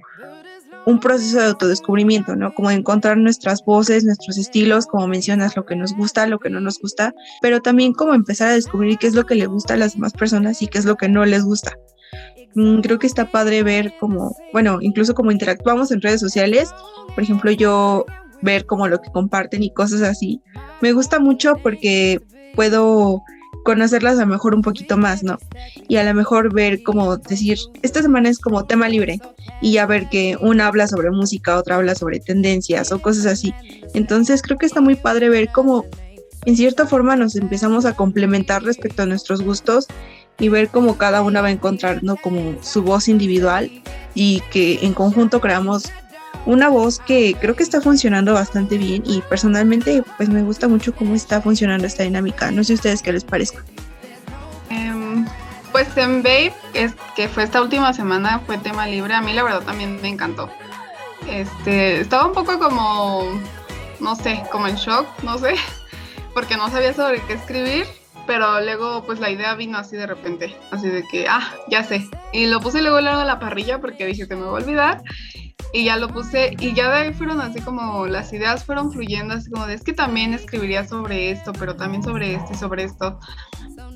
un 0.88 1.00
proceso 1.00 1.38
de 1.38 1.44
autodescubrimiento, 1.44 2.34
¿no? 2.34 2.54
Como 2.54 2.70
encontrar 2.70 3.18
nuestras 3.18 3.62
voces, 3.62 4.04
nuestros 4.04 4.38
estilos, 4.38 4.86
como 4.86 5.06
mencionas, 5.06 5.54
lo 5.54 5.66
que 5.66 5.76
nos 5.76 5.94
gusta, 5.94 6.26
lo 6.26 6.38
que 6.38 6.48
no 6.48 6.60
nos 6.60 6.78
gusta, 6.78 7.12
pero 7.42 7.60
también 7.60 7.92
como 7.92 8.14
empezar 8.14 8.48
a 8.48 8.54
descubrir 8.54 8.96
qué 8.96 9.06
es 9.06 9.14
lo 9.14 9.26
que 9.26 9.34
le 9.34 9.44
gusta 9.44 9.74
a 9.74 9.76
las 9.76 9.92
demás 9.92 10.14
personas 10.14 10.62
y 10.62 10.66
qué 10.66 10.78
es 10.78 10.86
lo 10.86 10.96
que 10.96 11.10
no 11.10 11.26
les 11.26 11.44
gusta. 11.44 11.76
Mm, 12.54 12.80
creo 12.80 12.98
que 12.98 13.06
está 13.06 13.30
padre 13.30 13.62
ver 13.62 13.92
como, 14.00 14.34
bueno, 14.54 14.78
incluso 14.80 15.14
como 15.14 15.30
interactuamos 15.30 15.90
en 15.90 16.00
redes 16.00 16.22
sociales, 16.22 16.70
por 17.14 17.22
ejemplo, 17.22 17.50
yo 17.50 18.06
ver 18.40 18.64
como 18.64 18.88
lo 18.88 19.02
que 19.02 19.10
comparten 19.10 19.62
y 19.62 19.70
cosas 19.70 20.00
así. 20.00 20.40
Me 20.80 20.92
gusta 20.92 21.18
mucho 21.18 21.56
porque 21.62 22.18
puedo 22.54 23.22
conocerlas 23.68 24.16
a 24.16 24.22
lo 24.22 24.28
mejor 24.28 24.54
un 24.54 24.62
poquito 24.62 24.96
más, 24.96 25.22
¿no? 25.22 25.36
Y 25.88 25.96
a 25.96 26.02
lo 26.02 26.14
mejor 26.14 26.54
ver 26.54 26.82
como 26.82 27.18
decir, 27.18 27.58
esta 27.82 28.00
semana 28.00 28.30
es 28.30 28.38
como 28.38 28.64
tema 28.64 28.88
libre 28.88 29.20
y 29.60 29.72
ya 29.72 29.84
ver 29.84 30.08
que 30.08 30.38
una 30.40 30.68
habla 30.68 30.86
sobre 30.86 31.10
música, 31.10 31.58
otra 31.58 31.76
habla 31.76 31.94
sobre 31.94 32.18
tendencias 32.18 32.92
o 32.92 32.98
cosas 32.98 33.26
así. 33.26 33.52
Entonces 33.92 34.40
creo 34.40 34.56
que 34.56 34.64
está 34.64 34.80
muy 34.80 34.94
padre 34.94 35.28
ver 35.28 35.50
cómo 35.52 35.84
en 36.46 36.56
cierta 36.56 36.86
forma 36.86 37.14
nos 37.14 37.36
empezamos 37.36 37.84
a 37.84 37.92
complementar 37.94 38.62
respecto 38.62 39.02
a 39.02 39.06
nuestros 39.06 39.42
gustos 39.42 39.86
y 40.38 40.48
ver 40.48 40.68
cómo 40.68 40.96
cada 40.96 41.20
una 41.20 41.42
va 41.42 41.50
encontrando 41.50 42.16
como 42.16 42.54
su 42.62 42.82
voz 42.82 43.06
individual 43.06 43.70
y 44.14 44.40
que 44.50 44.78
en 44.80 44.94
conjunto 44.94 45.42
creamos 45.42 45.92
una 46.48 46.70
voz 46.70 46.98
que 46.98 47.36
creo 47.38 47.54
que 47.54 47.62
está 47.62 47.82
funcionando 47.82 48.32
bastante 48.32 48.78
bien 48.78 49.02
y 49.04 49.20
personalmente 49.20 50.02
pues 50.16 50.30
me 50.30 50.42
gusta 50.42 50.66
mucho 50.66 50.94
cómo 50.94 51.14
está 51.14 51.42
funcionando 51.42 51.86
esta 51.86 52.04
dinámica. 52.04 52.50
No 52.50 52.64
sé 52.64 52.72
ustedes 52.72 53.02
qué 53.02 53.12
les 53.12 53.22
parezca. 53.22 53.62
Em, 54.70 55.26
pues 55.72 55.94
en 55.98 56.22
Babe, 56.22 56.54
que 57.14 57.28
fue 57.28 57.42
esta 57.42 57.60
última 57.60 57.92
semana, 57.92 58.40
fue 58.46 58.56
tema 58.56 58.86
libre, 58.86 59.14
a 59.14 59.20
mí 59.20 59.34
la 59.34 59.42
verdad 59.42 59.60
también 59.60 60.00
me 60.00 60.08
encantó. 60.08 60.48
Este, 61.28 62.00
estaba 62.00 62.26
un 62.26 62.32
poco 62.32 62.58
como, 62.58 63.24
no 64.00 64.16
sé, 64.16 64.42
como 64.50 64.68
en 64.68 64.76
shock, 64.76 65.06
no 65.22 65.36
sé, 65.36 65.54
porque 66.32 66.56
no 66.56 66.70
sabía 66.70 66.94
sobre 66.94 67.20
qué 67.26 67.34
escribir, 67.34 67.84
pero 68.26 68.62
luego 68.62 69.04
pues 69.04 69.20
la 69.20 69.28
idea 69.28 69.54
vino 69.54 69.76
así 69.76 69.98
de 69.98 70.06
repente, 70.06 70.56
así 70.70 70.88
de 70.88 71.04
que, 71.10 71.28
ah, 71.28 71.46
ya 71.68 71.84
sé. 71.84 72.08
Y 72.32 72.46
lo 72.46 72.60
puse 72.60 72.80
luego 72.80 73.02
lado 73.02 73.20
de 73.20 73.26
la 73.26 73.38
parrilla 73.38 73.82
porque 73.82 74.06
dije, 74.06 74.26
que 74.26 74.34
me 74.34 74.44
voy 74.44 74.62
a 74.62 74.64
olvidar 74.64 75.02
y 75.72 75.84
ya 75.84 75.96
lo 75.96 76.08
puse 76.08 76.54
y 76.58 76.72
ya 76.74 76.90
de 76.90 76.96
ahí 76.98 77.12
fueron 77.12 77.40
así 77.40 77.60
como 77.60 78.06
las 78.06 78.32
ideas 78.32 78.64
fueron 78.64 78.90
fluyendo 78.90 79.34
así 79.34 79.50
como 79.50 79.66
de 79.66 79.74
es 79.74 79.82
que 79.82 79.92
también 79.92 80.32
escribiría 80.34 80.86
sobre 80.86 81.30
esto 81.30 81.52
pero 81.52 81.76
también 81.76 82.02
sobre 82.02 82.34
esto 82.34 82.52
y 82.52 82.56
sobre 82.56 82.84
esto 82.84 83.18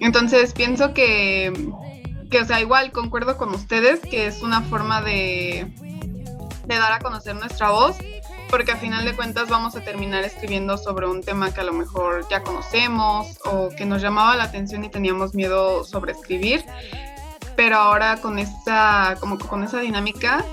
entonces 0.00 0.52
pienso 0.52 0.92
que 0.92 1.72
que 2.30 2.40
o 2.40 2.44
sea 2.44 2.60
igual 2.60 2.92
concuerdo 2.92 3.36
con 3.36 3.50
ustedes 3.50 4.00
que 4.00 4.26
es 4.26 4.42
una 4.42 4.60
forma 4.62 5.02
de 5.02 5.72
de 6.66 6.76
dar 6.76 6.92
a 6.92 6.98
conocer 6.98 7.34
nuestra 7.36 7.70
voz 7.70 7.96
porque 8.50 8.72
a 8.72 8.76
final 8.76 9.06
de 9.06 9.16
cuentas 9.16 9.48
vamos 9.48 9.74
a 9.76 9.80
terminar 9.80 10.24
escribiendo 10.24 10.76
sobre 10.76 11.06
un 11.08 11.22
tema 11.22 11.54
que 11.54 11.62
a 11.62 11.64
lo 11.64 11.72
mejor 11.72 12.26
ya 12.28 12.42
conocemos 12.42 13.38
o 13.46 13.70
que 13.70 13.86
nos 13.86 14.02
llamaba 14.02 14.36
la 14.36 14.44
atención 14.44 14.84
y 14.84 14.90
teníamos 14.90 15.34
miedo 15.34 15.84
sobre 15.84 16.12
escribir 16.12 16.62
pero 17.56 17.76
ahora 17.76 18.18
con 18.18 18.38
esa 18.38 19.16
como 19.20 19.38
con 19.38 19.64
esa 19.64 19.80
dinámica 19.80 20.44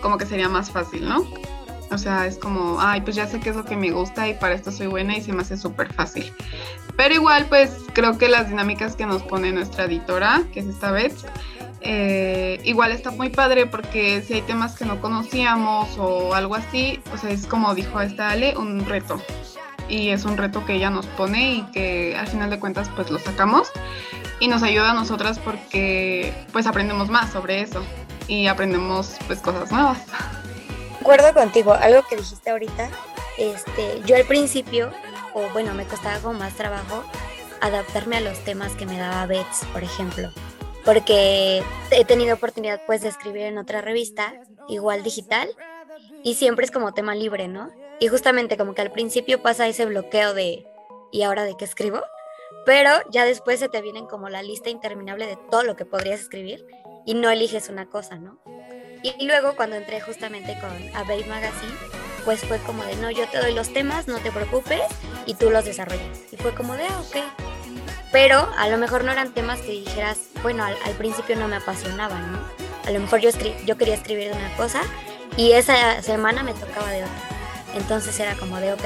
como 0.00 0.18
que 0.18 0.26
sería 0.26 0.48
más 0.48 0.70
fácil, 0.70 1.08
¿no? 1.08 1.24
O 1.90 1.96
sea, 1.96 2.26
es 2.26 2.36
como, 2.36 2.80
ay, 2.80 3.00
pues 3.00 3.16
ya 3.16 3.26
sé 3.26 3.40
qué 3.40 3.50
es 3.50 3.56
lo 3.56 3.64
que 3.64 3.76
me 3.76 3.90
gusta 3.90 4.28
y 4.28 4.34
para 4.34 4.54
esto 4.54 4.70
soy 4.70 4.88
buena 4.88 5.16
y 5.16 5.22
se 5.22 5.32
me 5.32 5.42
hace 5.42 5.56
súper 5.56 5.92
fácil. 5.92 6.32
Pero 6.96 7.14
igual, 7.14 7.46
pues 7.48 7.70
creo 7.94 8.18
que 8.18 8.28
las 8.28 8.48
dinámicas 8.48 8.94
que 8.94 9.06
nos 9.06 9.22
pone 9.22 9.52
nuestra 9.52 9.84
editora, 9.84 10.42
que 10.52 10.60
es 10.60 10.66
esta 10.66 10.90
vez, 10.90 11.24
eh, 11.80 12.60
igual 12.64 12.92
está 12.92 13.10
muy 13.10 13.30
padre 13.30 13.66
porque 13.66 14.20
si 14.20 14.34
hay 14.34 14.42
temas 14.42 14.74
que 14.76 14.84
no 14.84 15.00
conocíamos 15.00 15.96
o 15.96 16.34
algo 16.34 16.56
así, 16.56 17.00
o 17.14 17.16
sea, 17.16 17.30
es 17.30 17.46
como 17.46 17.74
dijo 17.74 18.00
esta 18.00 18.30
Ale, 18.30 18.56
un 18.56 18.84
reto. 18.84 19.22
Y 19.88 20.10
es 20.10 20.26
un 20.26 20.36
reto 20.36 20.66
que 20.66 20.74
ella 20.74 20.90
nos 20.90 21.06
pone 21.06 21.54
y 21.54 21.62
que 21.72 22.14
al 22.18 22.26
final 22.26 22.50
de 22.50 22.58
cuentas 22.58 22.90
pues 22.94 23.10
lo 23.10 23.18
sacamos 23.18 23.70
y 24.38 24.48
nos 24.48 24.62
ayuda 24.62 24.90
a 24.90 24.94
nosotras 24.94 25.38
porque 25.38 26.34
pues 26.52 26.66
aprendemos 26.66 27.08
más 27.08 27.32
sobre 27.32 27.62
eso 27.62 27.82
y 28.28 28.46
aprendemos 28.46 29.16
pues 29.26 29.40
cosas 29.40 29.72
nuevas. 29.72 29.98
Acuerdo 31.00 31.34
contigo, 31.34 31.72
algo 31.72 32.02
que 32.08 32.16
dijiste 32.16 32.50
ahorita, 32.50 32.90
este, 33.36 34.02
yo 34.06 34.16
al 34.16 34.24
principio, 34.24 34.92
o 35.34 35.42
bueno, 35.52 35.74
me 35.74 35.84
costaba 35.84 36.18
como 36.20 36.38
más 36.38 36.54
trabajo 36.54 37.02
adaptarme 37.60 38.18
a 38.18 38.20
los 38.20 38.38
temas 38.44 38.72
que 38.72 38.86
me 38.86 38.98
daba 38.98 39.26
Bets, 39.26 39.64
por 39.72 39.82
ejemplo 39.82 40.30
porque 40.88 41.62
he 41.90 42.04
tenido 42.06 42.34
oportunidad 42.34 42.80
pues 42.86 43.02
de 43.02 43.08
escribir 43.08 43.42
en 43.42 43.58
otra 43.58 43.82
revista, 43.82 44.32
igual 44.68 45.02
digital, 45.02 45.46
y 46.22 46.36
siempre 46.36 46.64
es 46.64 46.70
como 46.70 46.94
tema 46.94 47.14
libre, 47.14 47.46
¿no? 47.46 47.70
Y 48.00 48.08
justamente 48.08 48.56
como 48.56 48.72
que 48.72 48.80
al 48.80 48.90
principio 48.90 49.42
pasa 49.42 49.68
ese 49.68 49.84
bloqueo 49.84 50.32
de 50.32 50.66
¿y 51.12 51.24
ahora 51.24 51.44
de 51.44 51.58
qué 51.58 51.66
escribo? 51.66 52.00
Pero 52.64 52.90
ya 53.10 53.26
después 53.26 53.60
se 53.60 53.68
te 53.68 53.82
vienen 53.82 54.06
como 54.06 54.30
la 54.30 54.42
lista 54.42 54.70
interminable 54.70 55.26
de 55.26 55.36
todo 55.50 55.62
lo 55.62 55.76
que 55.76 55.84
podrías 55.84 56.20
escribir 56.20 56.64
y 57.04 57.14
no 57.14 57.30
eliges 57.30 57.68
una 57.68 57.86
cosa, 57.86 58.16
¿no? 58.16 58.40
Y 59.02 59.26
luego 59.26 59.54
cuando 59.54 59.76
entré 59.76 60.00
justamente 60.00 60.58
con 60.60 60.96
A 60.96 61.02
Babe 61.04 61.24
Magazine, 61.26 61.72
pues 62.24 62.40
fue 62.40 62.58
como 62.58 62.84
de 62.84 62.96
no, 62.96 63.10
yo 63.10 63.26
te 63.28 63.38
doy 63.38 63.54
los 63.54 63.72
temas, 63.72 64.08
no 64.08 64.18
te 64.18 64.30
preocupes 64.32 64.82
y 65.24 65.34
tú 65.34 65.50
los 65.50 65.64
desarrollas. 65.64 66.18
Y 66.32 66.36
fue 66.36 66.54
como 66.54 66.74
de, 66.74 66.84
ah, 66.84 67.00
ok, 67.00 67.16
pero 68.10 68.48
a 68.56 68.68
lo 68.68 68.78
mejor 68.78 69.04
no 69.04 69.12
eran 69.12 69.32
temas 69.32 69.60
que 69.60 69.72
dijeras, 69.72 70.18
bueno, 70.42 70.64
al, 70.64 70.94
principio 70.94 71.36
no 71.36 71.48
me 71.48 71.56
apasionaban, 71.56 72.32
¿no? 72.32 72.38
A 72.86 72.90
lo 72.90 73.00
mejor 73.00 73.20
yo, 73.20 73.30
yo 73.66 73.76
quería 73.76 73.94
escribir 73.94 74.30
de 74.30 74.36
una 74.36 74.56
cosa 74.56 74.80
y 75.36 75.52
esa 75.52 76.02
semana 76.02 76.42
me 76.42 76.54
tocaba 76.54 76.90
de 76.90 77.04
otra. 77.04 77.38
Entonces 77.74 78.18
era 78.18 78.34
como 78.34 78.58
de, 78.60 78.72
ok, 78.72 78.82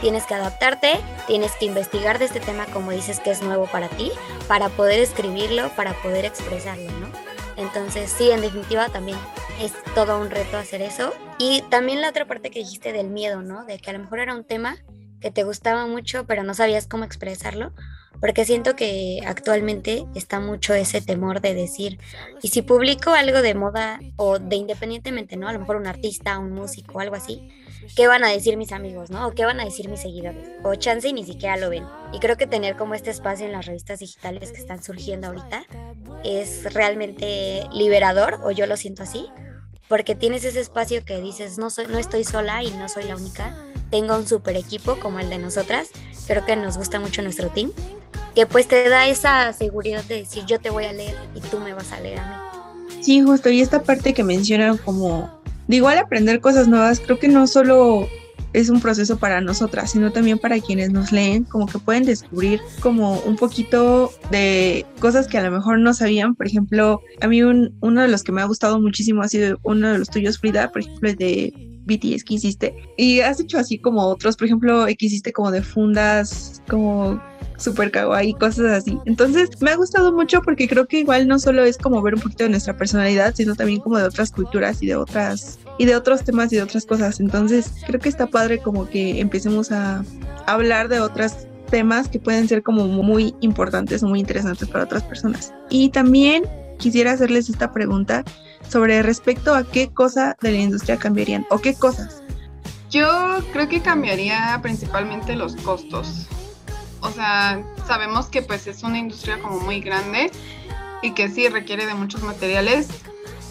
tienes 0.00 0.24
que 0.26 0.34
adaptarte, 0.34 1.00
tienes 1.26 1.52
que 1.52 1.66
investigar 1.66 2.18
de 2.18 2.24
este 2.26 2.40
tema 2.40 2.66
como 2.66 2.90
dices 2.90 3.20
que 3.20 3.30
es 3.30 3.42
nuevo 3.42 3.66
para 3.66 3.88
ti, 3.88 4.10
para 4.48 4.68
poder 4.68 4.98
escribirlo, 4.98 5.68
para 5.70 5.94
poder 5.94 6.24
expresarlo, 6.24 6.90
¿no? 7.00 7.33
Entonces 7.56 8.10
sí, 8.10 8.30
en 8.30 8.40
definitiva 8.40 8.88
también 8.88 9.18
es 9.60 9.72
todo 9.94 10.18
un 10.20 10.30
reto 10.30 10.56
hacer 10.56 10.82
eso. 10.82 11.12
Y 11.38 11.62
también 11.70 12.00
la 12.00 12.08
otra 12.08 12.26
parte 12.26 12.50
que 12.50 12.60
dijiste 12.60 12.92
del 12.92 13.08
miedo, 13.08 13.42
¿no? 13.42 13.64
De 13.64 13.78
que 13.78 13.90
a 13.90 13.92
lo 13.92 14.00
mejor 14.00 14.18
era 14.18 14.34
un 14.34 14.44
tema 14.44 14.76
que 15.20 15.30
te 15.30 15.44
gustaba 15.44 15.86
mucho, 15.86 16.26
pero 16.26 16.42
no 16.42 16.54
sabías 16.54 16.86
cómo 16.86 17.04
expresarlo 17.04 17.72
porque 18.20 18.44
siento 18.44 18.76
que 18.76 19.20
actualmente 19.26 20.06
está 20.14 20.40
mucho 20.40 20.74
ese 20.74 21.00
temor 21.00 21.40
de 21.40 21.54
decir, 21.54 21.98
y 22.42 22.48
si 22.48 22.62
publico 22.62 23.10
algo 23.10 23.42
de 23.42 23.54
moda 23.54 24.00
o 24.16 24.38
de 24.38 24.56
independientemente, 24.56 25.36
¿no? 25.36 25.48
A 25.48 25.52
lo 25.52 25.60
mejor 25.60 25.76
un 25.76 25.86
artista, 25.86 26.38
un 26.38 26.52
músico, 26.52 27.00
algo 27.00 27.16
así, 27.16 27.48
¿qué 27.96 28.06
van 28.06 28.24
a 28.24 28.30
decir 28.30 28.56
mis 28.56 28.72
amigos, 28.72 29.10
¿no? 29.10 29.26
O 29.26 29.32
qué 29.32 29.44
van 29.44 29.60
a 29.60 29.64
decir 29.64 29.88
mis 29.88 30.00
seguidores. 30.00 30.48
O 30.62 30.74
chance 30.74 31.12
ni 31.12 31.24
siquiera 31.24 31.56
lo 31.56 31.70
ven. 31.70 31.84
Y 32.12 32.20
creo 32.20 32.36
que 32.36 32.46
tener 32.46 32.76
como 32.76 32.94
este 32.94 33.10
espacio 33.10 33.46
en 33.46 33.52
las 33.52 33.66
revistas 33.66 33.98
digitales 34.00 34.52
que 34.52 34.58
están 34.58 34.82
surgiendo 34.82 35.28
ahorita 35.28 35.64
es 36.24 36.72
realmente 36.72 37.66
liberador, 37.72 38.40
o 38.42 38.50
yo 38.50 38.66
lo 38.66 38.76
siento 38.76 39.02
así, 39.02 39.28
porque 39.88 40.14
tienes 40.14 40.44
ese 40.44 40.60
espacio 40.60 41.04
que 41.04 41.20
dices, 41.20 41.58
no, 41.58 41.68
soy, 41.68 41.86
no 41.86 41.98
estoy 41.98 42.24
sola 42.24 42.62
y 42.62 42.70
no 42.70 42.88
soy 42.88 43.04
la 43.04 43.16
única. 43.16 43.54
Tengo 43.90 44.16
un 44.16 44.26
super 44.26 44.56
equipo 44.56 44.98
como 44.98 45.20
el 45.20 45.28
de 45.28 45.38
nosotras. 45.38 45.90
Creo 46.26 46.44
que 46.46 46.56
nos 46.56 46.78
gusta 46.78 46.98
mucho 47.00 47.20
nuestro 47.22 47.50
team 47.50 47.70
que 48.34 48.46
pues 48.46 48.66
te 48.68 48.88
da 48.88 49.08
esa 49.08 49.52
seguridad 49.52 50.04
de 50.04 50.16
decir 50.16 50.44
yo 50.46 50.58
te 50.58 50.70
voy 50.70 50.84
a 50.84 50.92
leer 50.92 51.14
y 51.34 51.40
tú 51.40 51.58
me 51.58 51.72
vas 51.72 51.92
a 51.92 52.00
leer 52.00 52.18
a 52.18 52.28
mí. 52.28 53.02
Sí, 53.02 53.20
justo, 53.20 53.50
y 53.50 53.60
esta 53.60 53.82
parte 53.82 54.14
que 54.14 54.24
mencionan 54.24 54.78
como, 54.78 55.30
de 55.68 55.76
igual 55.76 55.98
aprender 55.98 56.40
cosas 56.40 56.68
nuevas, 56.68 57.00
creo 57.00 57.18
que 57.18 57.28
no 57.28 57.46
solo 57.46 58.08
es 58.54 58.70
un 58.70 58.80
proceso 58.80 59.18
para 59.18 59.40
nosotras, 59.40 59.90
sino 59.90 60.12
también 60.12 60.38
para 60.38 60.60
quienes 60.60 60.90
nos 60.90 61.12
leen, 61.12 61.44
como 61.44 61.66
que 61.66 61.78
pueden 61.78 62.04
descubrir 62.04 62.60
como 62.80 63.18
un 63.20 63.36
poquito 63.36 64.12
de 64.30 64.86
cosas 65.00 65.26
que 65.26 65.36
a 65.36 65.42
lo 65.42 65.50
mejor 65.50 65.80
no 65.80 65.92
sabían. 65.92 66.36
Por 66.36 66.46
ejemplo, 66.46 67.02
a 67.20 67.26
mí 67.26 67.42
uno 67.42 68.02
de 68.02 68.08
los 68.08 68.22
que 68.22 68.32
me 68.32 68.40
ha 68.40 68.46
gustado 68.46 68.80
muchísimo 68.80 69.22
ha 69.22 69.28
sido 69.28 69.58
uno 69.64 69.92
de 69.92 69.98
los 69.98 70.08
tuyos, 70.08 70.38
Frida, 70.38 70.70
por 70.70 70.82
ejemplo, 70.82 71.12
de 71.14 71.73
BTS 71.84 72.24
que 72.24 72.34
hiciste. 72.34 72.74
Y 72.96 73.20
has 73.20 73.40
hecho 73.40 73.58
así 73.58 73.78
como 73.78 74.02
otros, 74.02 74.36
por 74.36 74.46
ejemplo, 74.46 74.86
que 74.86 75.06
hiciste 75.06 75.32
como 75.32 75.50
de 75.50 75.62
fundas, 75.62 76.62
como 76.68 77.20
súper 77.56 77.90
kawaii, 77.90 78.34
cosas 78.34 78.66
así. 78.66 78.98
Entonces 79.06 79.50
me 79.60 79.70
ha 79.70 79.76
gustado 79.76 80.12
mucho 80.12 80.42
porque 80.42 80.68
creo 80.68 80.86
que 80.86 81.00
igual 81.00 81.28
no 81.28 81.38
solo 81.38 81.64
es 81.64 81.78
como 81.78 82.02
ver 82.02 82.14
un 82.14 82.20
poquito 82.20 82.44
de 82.44 82.50
nuestra 82.50 82.76
personalidad, 82.76 83.34
sino 83.34 83.54
también 83.54 83.80
como 83.80 83.98
de 83.98 84.04
otras 84.04 84.30
culturas 84.30 84.82
y 84.82 84.86
de 84.86 84.96
otras 84.96 85.58
y 85.78 85.86
de 85.86 85.96
otros 85.96 86.24
temas 86.24 86.52
y 86.52 86.56
de 86.56 86.62
otras 86.62 86.84
cosas. 86.86 87.20
Entonces 87.20 87.72
creo 87.86 88.00
que 88.00 88.08
está 88.08 88.26
padre 88.26 88.58
como 88.58 88.88
que 88.88 89.20
empecemos 89.20 89.70
a 89.72 90.04
hablar 90.46 90.88
de 90.88 91.00
otros 91.00 91.32
temas 91.70 92.08
que 92.08 92.18
pueden 92.18 92.48
ser 92.48 92.62
como 92.62 92.86
muy 92.86 93.34
importantes 93.40 94.02
o 94.02 94.08
muy 94.08 94.20
interesantes 94.20 94.68
para 94.68 94.84
otras 94.84 95.02
personas. 95.02 95.52
Y 95.70 95.88
también 95.90 96.44
quisiera 96.84 97.12
hacerles 97.12 97.48
esta 97.48 97.72
pregunta 97.72 98.24
sobre 98.68 99.02
respecto 99.02 99.54
a 99.54 99.64
qué 99.64 99.88
cosa 99.88 100.36
de 100.42 100.52
la 100.52 100.58
industria 100.58 100.98
cambiarían 100.98 101.46
o 101.48 101.58
qué 101.58 101.74
cosas. 101.74 102.22
Yo 102.90 103.08
creo 103.54 103.68
que 103.68 103.80
cambiaría 103.80 104.60
principalmente 104.62 105.34
los 105.34 105.56
costos 105.56 106.28
o 107.04 107.10
sea, 107.10 107.62
sabemos 107.86 108.26
que 108.26 108.40
pues 108.40 108.66
es 108.66 108.82
una 108.82 108.98
industria 108.98 109.38
como 109.38 109.60
muy 109.60 109.80
grande 109.80 110.30
y 111.02 111.12
que 111.12 111.28
sí 111.28 111.48
requiere 111.48 111.84
de 111.84 111.92
muchos 111.94 112.22
materiales, 112.22 112.88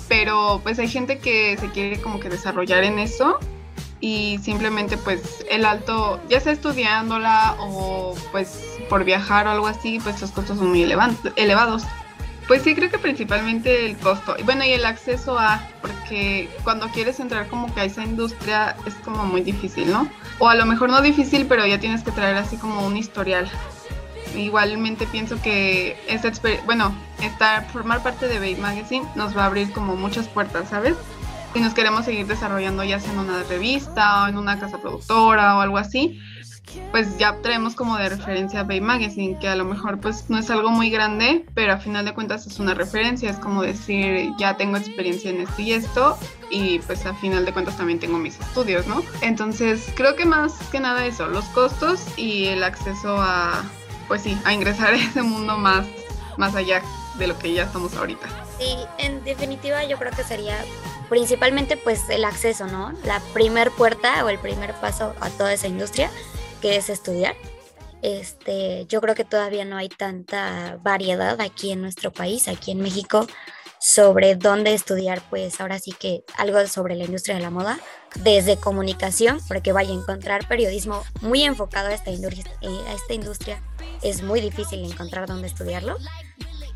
pero 0.07 0.59
pues 0.63 0.79
hay 0.79 0.87
gente 0.87 1.19
que 1.19 1.55
se 1.57 1.69
quiere 1.69 2.01
como 2.01 2.19
que 2.19 2.29
desarrollar 2.29 2.83
en 2.83 2.97
eso 2.97 3.37
y 3.99 4.39
simplemente 4.41 4.97
pues 4.97 5.45
el 5.51 5.65
alto, 5.65 6.19
ya 6.29 6.39
sea 6.39 6.51
estudiándola 6.51 7.55
o 7.59 8.15
pues 8.31 8.79
por 8.89 9.03
viajar 9.03 9.45
o 9.45 9.51
algo 9.51 9.67
así, 9.67 9.99
pues 9.99 10.19
los 10.19 10.31
costos 10.31 10.57
son 10.57 10.69
muy 10.69 10.81
elevados. 10.81 11.83
Pues 12.47 12.61
sí, 12.61 12.75
creo 12.75 12.89
que 12.89 12.97
principalmente 12.97 13.85
el 13.85 13.97
costo. 13.97 14.35
Y 14.37 14.43
bueno, 14.43 14.65
y 14.65 14.71
el 14.71 14.85
acceso 14.85 15.39
a, 15.39 15.65
porque 15.81 16.49
cuando 16.63 16.89
quieres 16.89 17.19
entrar 17.19 17.47
como 17.47 17.73
que 17.73 17.81
a 17.81 17.85
esa 17.85 18.03
industria 18.03 18.75
es 18.85 18.93
como 18.95 19.25
muy 19.25 19.41
difícil, 19.41 19.89
¿no? 19.89 20.09
O 20.39 20.49
a 20.49 20.55
lo 20.55 20.65
mejor 20.65 20.89
no 20.89 21.01
difícil, 21.01 21.45
pero 21.47 21.65
ya 21.65 21.79
tienes 21.79 22.03
que 22.03 22.11
traer 22.11 22.35
así 22.35 22.57
como 22.57 22.85
un 22.85 22.97
historial. 22.97 23.49
Igualmente 24.35 25.05
pienso 25.05 25.41
que 25.41 25.95
esta 26.07 26.31
bueno, 26.65 26.93
estar, 27.21 27.69
formar 27.69 28.03
parte 28.03 28.27
de 28.27 28.39
Babe 28.39 28.57
Magazine 28.57 29.05
nos 29.15 29.37
va 29.37 29.43
a 29.43 29.45
abrir 29.45 29.71
como 29.71 29.95
muchas 29.95 30.27
puertas, 30.27 30.69
¿sabes? 30.69 30.95
Si 31.53 31.59
nos 31.59 31.73
queremos 31.73 32.05
seguir 32.05 32.25
desarrollando 32.25 32.83
ya 32.83 32.99
sea 32.99 33.13
en 33.13 33.19
una 33.19 33.43
revista 33.43 34.23
o 34.23 34.27
en 34.27 34.37
una 34.37 34.59
casa 34.59 34.79
productora 34.79 35.55
o 35.55 35.61
algo 35.61 35.77
así, 35.77 36.19
pues 36.91 37.17
ya 37.17 37.37
traemos 37.41 37.75
como 37.75 37.97
de 37.97 38.09
referencia 38.09 38.63
Bay 38.63 38.81
Magazine, 38.81 39.37
que 39.39 39.47
a 39.47 39.55
lo 39.55 39.65
mejor 39.65 39.99
pues 39.99 40.29
no 40.29 40.37
es 40.37 40.49
algo 40.49 40.69
muy 40.69 40.89
grande, 40.89 41.45
pero 41.53 41.73
a 41.73 41.77
final 41.77 42.05
de 42.05 42.13
cuentas 42.13 42.47
es 42.47 42.59
una 42.59 42.73
referencia, 42.73 43.29
es 43.29 43.37
como 43.37 43.63
decir, 43.63 44.31
ya 44.37 44.57
tengo 44.57 44.77
experiencia 44.77 45.29
en 45.29 45.41
esto 45.41 45.61
y 45.61 45.73
esto, 45.73 46.17
y 46.49 46.79
pues 46.79 47.05
a 47.05 47.13
final 47.15 47.45
de 47.45 47.53
cuentas 47.53 47.77
también 47.77 47.99
tengo 47.99 48.17
mis 48.17 48.39
estudios, 48.39 48.87
¿no? 48.87 49.03
Entonces 49.21 49.91
creo 49.95 50.15
que 50.15 50.25
más 50.25 50.53
que 50.71 50.79
nada 50.79 51.05
eso, 51.05 51.27
los 51.27 51.45
costos 51.45 52.05
y 52.15 52.45
el 52.45 52.63
acceso 52.63 53.17
a, 53.19 53.63
pues 54.07 54.21
sí, 54.21 54.37
a 54.45 54.53
ingresar 54.53 54.93
a 54.93 54.97
ese 54.97 55.21
mundo 55.21 55.57
más, 55.57 55.85
más 56.37 56.55
allá 56.55 56.81
de 57.17 57.27
lo 57.27 57.37
que 57.37 57.53
ya 57.53 57.63
estamos 57.63 57.95
ahorita. 57.95 58.27
Sí, 58.59 58.75
en 58.97 59.23
definitiva 59.23 59.83
yo 59.83 59.97
creo 59.97 60.11
que 60.11 60.23
sería 60.23 60.63
principalmente 61.09 61.77
pues 61.77 62.09
el 62.09 62.25
acceso, 62.25 62.65
¿no? 62.67 62.93
La 63.03 63.19
primer 63.33 63.71
puerta 63.71 64.23
o 64.25 64.29
el 64.29 64.39
primer 64.39 64.73
paso 64.75 65.13
a 65.19 65.29
toda 65.29 65.53
esa 65.53 65.67
industria 65.67 66.09
que 66.63 66.77
es 66.77 66.89
estudiar. 66.89 67.35
Este, 68.01 68.85
yo 68.87 69.01
creo 69.01 69.15
que 69.15 69.25
todavía 69.25 69.65
no 69.65 69.75
hay 69.75 69.89
tanta 69.89 70.79
variedad 70.81 71.39
aquí 71.41 71.73
en 71.73 71.81
nuestro 71.81 72.11
país, 72.11 72.47
aquí 72.47 72.71
en 72.71 72.79
México, 72.79 73.27
sobre 73.81 74.35
dónde 74.35 74.73
estudiar, 74.73 75.21
pues 75.29 75.59
ahora 75.59 75.77
sí 75.77 75.91
que 75.91 76.23
algo 76.37 76.65
sobre 76.67 76.95
la 76.95 77.03
industria 77.03 77.35
de 77.35 77.41
la 77.41 77.49
moda, 77.49 77.79
desde 78.21 78.55
comunicación, 78.55 79.39
porque 79.49 79.73
vaya 79.73 79.91
a 79.91 79.97
encontrar 79.97 80.47
periodismo 80.47 81.03
muy 81.19 81.43
enfocado 81.43 81.89
a 81.89 81.93
esta 81.93 82.11
industria, 82.11 82.45
eh, 82.61 82.79
a 82.87 82.93
esta 82.93 83.13
industria 83.13 83.61
es 84.01 84.23
muy 84.23 84.39
difícil 84.39 84.85
encontrar 84.85 85.27
dónde 85.27 85.47
estudiarlo. 85.47 85.97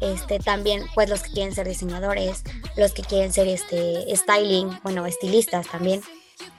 Este, 0.01 0.39
también 0.39 0.83
pues 0.95 1.09
los 1.09 1.23
que 1.23 1.31
quieren 1.31 1.55
ser 1.55 1.65
diseñadores, 1.65 2.43
los 2.75 2.91
que 2.91 3.03
quieren 3.03 3.31
ser 3.31 3.47
este, 3.47 4.05
styling, 4.15 4.79
bueno, 4.83 5.05
estilistas 5.05 5.67
también, 5.67 6.01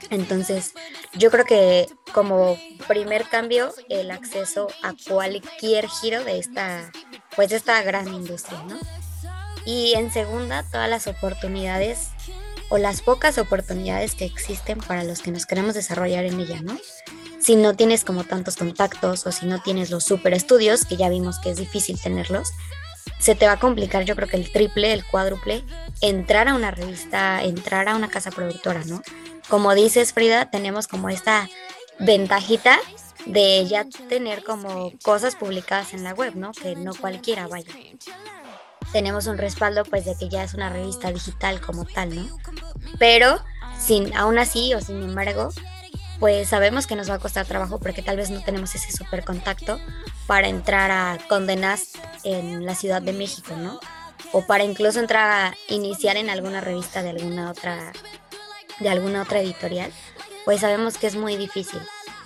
entonces, 0.09 0.73
yo 1.13 1.29
creo 1.31 1.45
que 1.45 1.87
como 2.13 2.57
primer 2.87 3.25
cambio, 3.27 3.73
el 3.89 4.11
acceso 4.11 4.67
a 4.81 4.93
cualquier 5.07 5.87
giro 5.87 6.23
de 6.23 6.39
esta, 6.39 6.91
pues 7.35 7.49
de 7.49 7.57
esta 7.57 7.81
gran 7.83 8.07
industria, 8.13 8.61
¿no? 8.63 8.77
Y 9.65 9.93
en 9.95 10.11
segunda, 10.11 10.63
todas 10.63 10.89
las 10.89 11.07
oportunidades 11.07 12.09
o 12.69 12.77
las 12.77 13.01
pocas 13.01 13.37
oportunidades 13.37 14.15
que 14.15 14.25
existen 14.25 14.79
para 14.79 15.03
los 15.03 15.21
que 15.21 15.31
nos 15.31 15.45
queremos 15.45 15.73
desarrollar 15.73 16.25
en 16.25 16.39
ella, 16.39 16.61
¿no? 16.61 16.77
Si 17.39 17.55
no 17.55 17.75
tienes 17.75 18.03
como 18.03 18.23
tantos 18.23 18.57
contactos 18.57 19.25
o 19.25 19.31
si 19.31 19.45
no 19.45 19.61
tienes 19.61 19.89
los 19.89 20.03
super 20.03 20.33
estudios, 20.33 20.85
que 20.85 20.97
ya 20.97 21.09
vimos 21.09 21.39
que 21.39 21.51
es 21.51 21.57
difícil 21.57 21.99
tenerlos, 21.99 22.51
se 23.19 23.35
te 23.35 23.45
va 23.47 23.53
a 23.53 23.59
complicar 23.59 24.05
yo 24.05 24.15
creo 24.15 24.27
que 24.27 24.37
el 24.37 24.51
triple, 24.51 24.93
el 24.93 25.05
cuádruple, 25.05 25.63
entrar 26.01 26.47
a 26.47 26.55
una 26.55 26.71
revista, 26.71 27.43
entrar 27.43 27.87
a 27.89 27.95
una 27.95 28.09
casa 28.09 28.31
productora, 28.31 28.83
¿no? 28.85 29.01
Como 29.49 29.73
dices 29.73 30.13
Frida, 30.13 30.51
tenemos 30.51 30.87
como 30.87 31.09
esta 31.09 31.49
ventajita 31.97 32.79
de 33.25 33.65
ya 33.65 33.85
tener 34.07 34.43
como 34.43 34.93
cosas 35.03 35.35
publicadas 35.35 35.93
en 35.93 36.03
la 36.03 36.13
web, 36.13 36.35
¿no? 36.35 36.51
Que 36.51 36.75
no 36.75 36.93
cualquiera 36.93 37.47
vaya. 37.47 37.73
Tenemos 38.91 39.27
un 39.27 39.37
respaldo 39.37 39.83
pues 39.85 40.05
de 40.05 40.15
que 40.15 40.29
ya 40.29 40.43
es 40.43 40.53
una 40.53 40.69
revista 40.69 41.11
digital 41.11 41.61
como 41.61 41.85
tal, 41.85 42.15
¿no? 42.15 42.37
Pero 42.99 43.39
sin, 43.79 44.15
aún 44.15 44.37
así 44.37 44.73
o 44.73 44.81
sin 44.81 45.01
embargo, 45.01 45.49
pues 46.19 46.49
sabemos 46.49 46.85
que 46.85 46.95
nos 46.95 47.09
va 47.09 47.15
a 47.15 47.19
costar 47.19 47.45
trabajo 47.45 47.79
porque 47.79 48.01
tal 48.01 48.17
vez 48.17 48.29
no 48.29 48.43
tenemos 48.43 48.75
ese 48.75 48.91
super 48.91 49.23
contacto 49.23 49.79
para 50.27 50.47
entrar 50.47 50.91
a 50.91 51.17
condenas 51.27 51.93
en 52.23 52.65
la 52.65 52.75
Ciudad 52.75 53.01
de 53.01 53.13
México, 53.13 53.55
¿no? 53.55 53.79
O 54.31 54.45
para 54.45 54.63
incluso 54.63 54.99
entrar 54.99 55.31
a 55.31 55.55
iniciar 55.69 56.17
en 56.17 56.29
alguna 56.29 56.61
revista 56.61 57.01
de 57.01 57.09
alguna 57.09 57.49
otra 57.49 57.93
de 58.79 58.89
alguna 58.89 59.23
otra 59.23 59.41
editorial, 59.41 59.91
pues 60.45 60.61
sabemos 60.61 60.97
que 60.97 61.07
es 61.07 61.15
muy 61.15 61.35
difícil. 61.37 61.79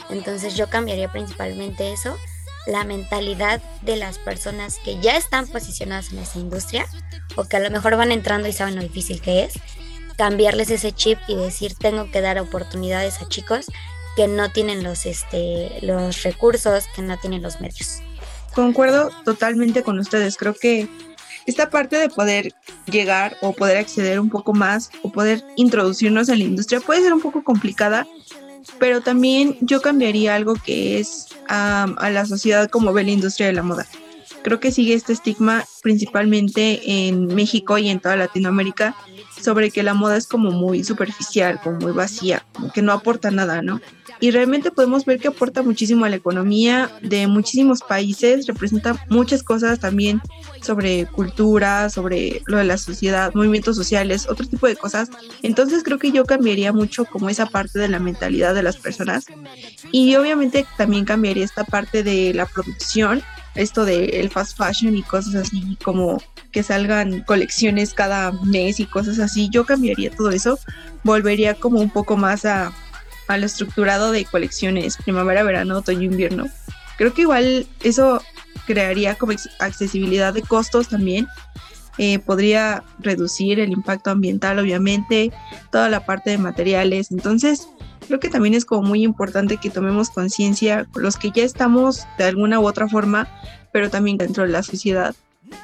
Entonces 0.09 0.55
yo 0.55 0.69
cambiaría 0.69 1.11
principalmente 1.11 1.93
eso, 1.93 2.17
la 2.65 2.83
mentalidad 2.83 3.61
de 3.81 3.97
las 3.97 4.19
personas 4.19 4.77
que 4.83 4.99
ya 4.99 5.17
están 5.17 5.47
posicionadas 5.47 6.11
en 6.11 6.19
esa 6.19 6.39
industria 6.39 6.85
o 7.35 7.45
que 7.45 7.57
a 7.57 7.59
lo 7.59 7.69
mejor 7.71 7.97
van 7.97 8.11
entrando 8.11 8.47
y 8.47 8.53
saben 8.53 8.75
lo 8.75 8.81
difícil 8.81 9.21
que 9.21 9.43
es, 9.43 9.53
cambiarles 10.17 10.69
ese 10.69 10.91
chip 10.91 11.19
y 11.27 11.35
decir 11.35 11.75
tengo 11.75 12.09
que 12.11 12.21
dar 12.21 12.39
oportunidades 12.39 13.21
a 13.21 13.27
chicos 13.27 13.67
que 14.15 14.27
no 14.27 14.51
tienen 14.51 14.83
los, 14.83 15.05
este, 15.05 15.79
los 15.81 16.23
recursos, 16.23 16.85
que 16.95 17.01
no 17.01 17.17
tienen 17.19 17.41
los 17.41 17.59
medios. 17.59 17.99
Concuerdo 18.53 19.09
totalmente 19.25 19.81
con 19.81 19.97
ustedes, 19.97 20.37
creo 20.37 20.53
que 20.53 20.87
esta 21.45 21.69
parte 21.69 21.97
de 21.97 22.09
poder 22.09 22.53
llegar 22.91 23.37
o 23.41 23.53
poder 23.53 23.77
acceder 23.77 24.19
un 24.19 24.29
poco 24.29 24.53
más 24.53 24.89
o 25.01 25.11
poder 25.11 25.43
introducirnos 25.55 26.29
en 26.29 26.39
la 26.39 26.45
industria 26.45 26.79
puede 26.79 27.01
ser 27.01 27.13
un 27.13 27.21
poco 27.21 27.43
complicada, 27.43 28.07
pero 28.79 29.01
también 29.01 29.57
yo 29.61 29.81
cambiaría 29.81 30.35
algo 30.35 30.55
que 30.55 30.99
es 30.99 31.27
a 31.47 32.09
la 32.11 32.25
sociedad 32.25 32.69
como 32.69 32.93
ve 32.93 33.03
la 33.03 33.11
industria 33.11 33.47
de 33.47 33.53
la 33.53 33.63
moda. 33.63 33.85
Creo 34.43 34.59
que 34.59 34.71
sigue 34.71 34.93
este 34.93 35.13
estigma 35.13 35.63
principalmente 35.81 37.07
en 37.07 37.27
México 37.27 37.77
y 37.77 37.89
en 37.89 37.99
toda 38.01 38.17
Latinoamérica 38.17 38.95
sobre 39.41 39.71
que 39.71 39.83
la 39.83 39.93
moda 39.93 40.17
es 40.17 40.27
como 40.27 40.51
muy 40.51 40.83
superficial, 40.83 41.61
como 41.63 41.77
muy 41.79 41.93
vacía, 41.93 42.45
como 42.53 42.71
que 42.71 42.81
no 42.81 42.91
aporta 42.91 43.31
nada, 43.31 43.61
¿no? 43.61 43.79
Y 44.23 44.31
realmente 44.31 44.71
podemos 44.71 45.03
ver 45.03 45.19
que 45.19 45.27
aporta 45.27 45.63
muchísimo 45.63 46.05
a 46.05 46.09
la 46.09 46.15
economía 46.15 46.89
de 47.01 47.27
muchísimos 47.27 47.81
países, 47.81 48.47
representa 48.47 48.95
muchas 49.09 49.43
cosas 49.43 49.79
también 49.81 50.21
sobre 50.61 51.07
cultura, 51.07 51.89
sobre 51.89 52.41
lo 52.45 52.55
de 52.55 52.63
la 52.63 52.77
sociedad, 52.77 53.33
movimientos 53.33 53.75
sociales, 53.75 54.29
otro 54.29 54.47
tipo 54.47 54.65
de 54.65 54.77
cosas. 54.77 55.09
Entonces 55.41 55.83
creo 55.83 55.99
que 55.99 56.13
yo 56.13 56.23
cambiaría 56.23 56.71
mucho 56.71 57.03
como 57.03 57.27
esa 57.27 57.47
parte 57.47 57.79
de 57.79 57.89
la 57.89 57.99
mentalidad 57.99 58.55
de 58.55 58.63
las 58.63 58.77
personas 58.77 59.25
y 59.91 60.15
obviamente 60.15 60.65
también 60.77 61.03
cambiaría 61.03 61.43
esta 61.43 61.65
parte 61.65 62.01
de 62.01 62.33
la 62.33 62.45
producción 62.45 63.21
esto 63.55 63.83
de 63.83 64.05
el 64.21 64.29
fast 64.29 64.57
fashion 64.57 64.95
y 64.95 65.03
cosas 65.03 65.35
así 65.35 65.77
como 65.83 66.23
que 66.53 66.63
salgan 66.63 67.23
colecciones 67.23 67.93
cada 67.93 68.31
mes 68.31 68.79
y 68.79 68.85
cosas 68.85 69.19
así, 69.19 69.49
yo 69.51 69.65
cambiaría 69.65 70.09
todo 70.09 70.31
eso, 70.31 70.57
volvería 71.03 71.53
como 71.55 71.79
un 71.79 71.91
poco 71.91 72.17
más 72.17 72.45
a, 72.45 72.73
a 73.41 73.45
estructurado 73.45 74.11
de 74.11 74.25
colecciones 74.25 74.97
primavera, 74.97 75.43
verano, 75.43 75.77
otoño, 75.77 76.03
invierno. 76.03 76.45
Creo 76.97 77.13
que 77.13 77.23
igual 77.23 77.67
eso 77.81 78.21
crearía 78.65 79.15
como 79.15 79.33
accesibilidad 79.59 80.33
de 80.33 80.41
costos 80.41 80.89
también. 80.89 81.27
Eh, 81.97 82.19
podría 82.19 82.83
reducir 82.99 83.59
el 83.59 83.71
impacto 83.71 84.09
ambiental, 84.09 84.57
obviamente, 84.59 85.31
toda 85.71 85.89
la 85.89 86.05
parte 86.05 86.31
de 86.31 86.37
materiales. 86.37 87.11
Entonces, 87.11 87.67
creo 88.07 88.19
que 88.19 88.29
también 88.29 88.55
es 88.55 88.65
como 88.65 88.81
muy 88.81 89.03
importante 89.03 89.57
que 89.57 89.69
tomemos 89.69 90.09
conciencia, 90.09 90.87
los 90.95 91.17
que 91.17 91.31
ya 91.31 91.43
estamos 91.43 92.05
de 92.17 92.25
alguna 92.25 92.59
u 92.59 92.67
otra 92.67 92.87
forma, 92.87 93.27
pero 93.71 93.89
también 93.89 94.17
dentro 94.17 94.43
de 94.43 94.49
la 94.49 94.63
sociedad, 94.63 95.15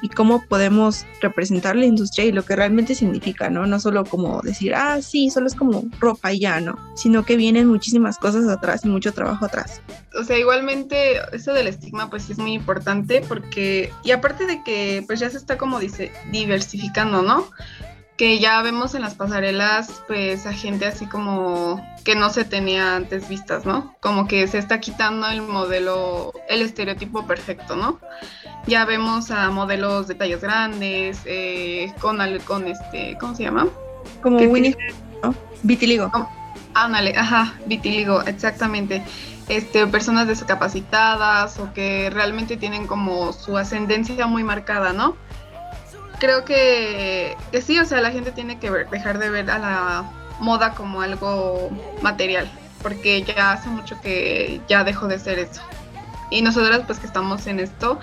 y 0.02 0.08
cómo 0.08 0.44
podemos 0.46 1.06
representar 1.20 1.76
la 1.76 1.86
industria 1.86 2.24
y 2.24 2.32
lo 2.32 2.44
que 2.44 2.56
realmente 2.56 2.94
significa, 2.94 3.50
¿no? 3.50 3.66
No 3.66 3.80
solo 3.80 4.04
como 4.04 4.40
decir, 4.42 4.74
ah, 4.74 5.00
sí, 5.02 5.30
solo 5.30 5.46
es 5.46 5.54
como 5.54 5.84
ropa 5.98 6.32
y 6.32 6.40
ya, 6.40 6.60
¿no? 6.60 6.76
Sino 6.94 7.24
que 7.24 7.36
vienen 7.36 7.66
muchísimas 7.66 8.18
cosas 8.18 8.48
atrás 8.48 8.84
y 8.84 8.88
mucho 8.88 9.12
trabajo 9.12 9.44
atrás. 9.44 9.80
O 10.18 10.24
sea, 10.24 10.38
igualmente 10.38 11.20
eso 11.32 11.52
del 11.52 11.66
estigma 11.66 12.10
pues 12.10 12.30
es 12.30 12.38
muy 12.38 12.52
importante 12.52 13.22
porque, 13.26 13.92
y 14.04 14.10
aparte 14.10 14.46
de 14.46 14.62
que 14.62 15.04
pues 15.06 15.20
ya 15.20 15.30
se 15.30 15.36
está 15.36 15.58
como 15.58 15.78
dice, 15.78 16.12
diversificando, 16.30 17.22
¿no? 17.22 17.46
que 18.20 18.38
ya 18.38 18.60
vemos 18.60 18.94
en 18.94 19.00
las 19.00 19.14
pasarelas 19.14 20.02
pues 20.06 20.44
a 20.44 20.52
gente 20.52 20.84
así 20.84 21.06
como 21.06 21.82
que 22.04 22.14
no 22.14 22.28
se 22.28 22.44
tenía 22.44 22.94
antes 22.94 23.30
vistas, 23.30 23.64
¿no? 23.64 23.96
Como 24.00 24.28
que 24.28 24.46
se 24.46 24.58
está 24.58 24.78
quitando 24.78 25.26
el 25.26 25.40
modelo, 25.40 26.34
el 26.46 26.60
estereotipo 26.60 27.26
perfecto, 27.26 27.76
¿no? 27.76 27.98
Ya 28.66 28.84
vemos 28.84 29.30
a 29.30 29.50
modelos 29.50 30.06
de 30.06 30.14
tallas 30.14 30.40
grandes, 30.40 31.20
eh, 31.24 31.92
con, 32.00 32.18
con 32.40 32.66
este, 32.66 33.16
¿cómo 33.18 33.34
se 33.34 33.44
llama? 33.44 33.66
Como 34.22 34.38
Winnie, 34.38 34.76
¿no? 35.22 35.34
Vitiligo. 35.62 36.10
ándale, 36.74 37.16
ajá, 37.16 37.54
vitiligo, 37.66 38.22
exactamente. 38.22 39.02
Este, 39.48 39.86
personas 39.86 40.28
discapacitadas 40.28 41.58
o 41.58 41.72
que 41.72 42.10
realmente 42.10 42.56
tienen 42.56 42.86
como 42.86 43.32
su 43.32 43.58
ascendencia 43.58 44.26
muy 44.26 44.44
marcada, 44.44 44.92
¿no? 44.92 45.16
creo 46.20 46.44
que, 46.44 47.36
sí, 47.64 47.80
o 47.80 47.84
sea, 47.84 48.00
la 48.00 48.12
gente 48.12 48.30
tiene 48.30 48.60
que 48.60 48.70
dejar 48.70 49.18
de 49.18 49.30
ver 49.30 49.50
a 49.50 49.58
la 49.58 50.10
moda 50.38 50.74
como 50.74 51.00
algo 51.00 51.70
material, 52.02 52.48
porque 52.82 53.24
ya 53.24 53.52
hace 53.52 53.68
mucho 53.68 54.00
que 54.00 54.60
ya 54.68 54.84
dejó 54.84 55.08
de 55.08 55.18
ser 55.18 55.40
eso. 55.40 55.62
Y 56.30 56.42
nosotras 56.42 56.82
pues 56.86 57.00
que 57.00 57.06
estamos 57.06 57.48
en 57.48 57.58
esto, 57.58 57.98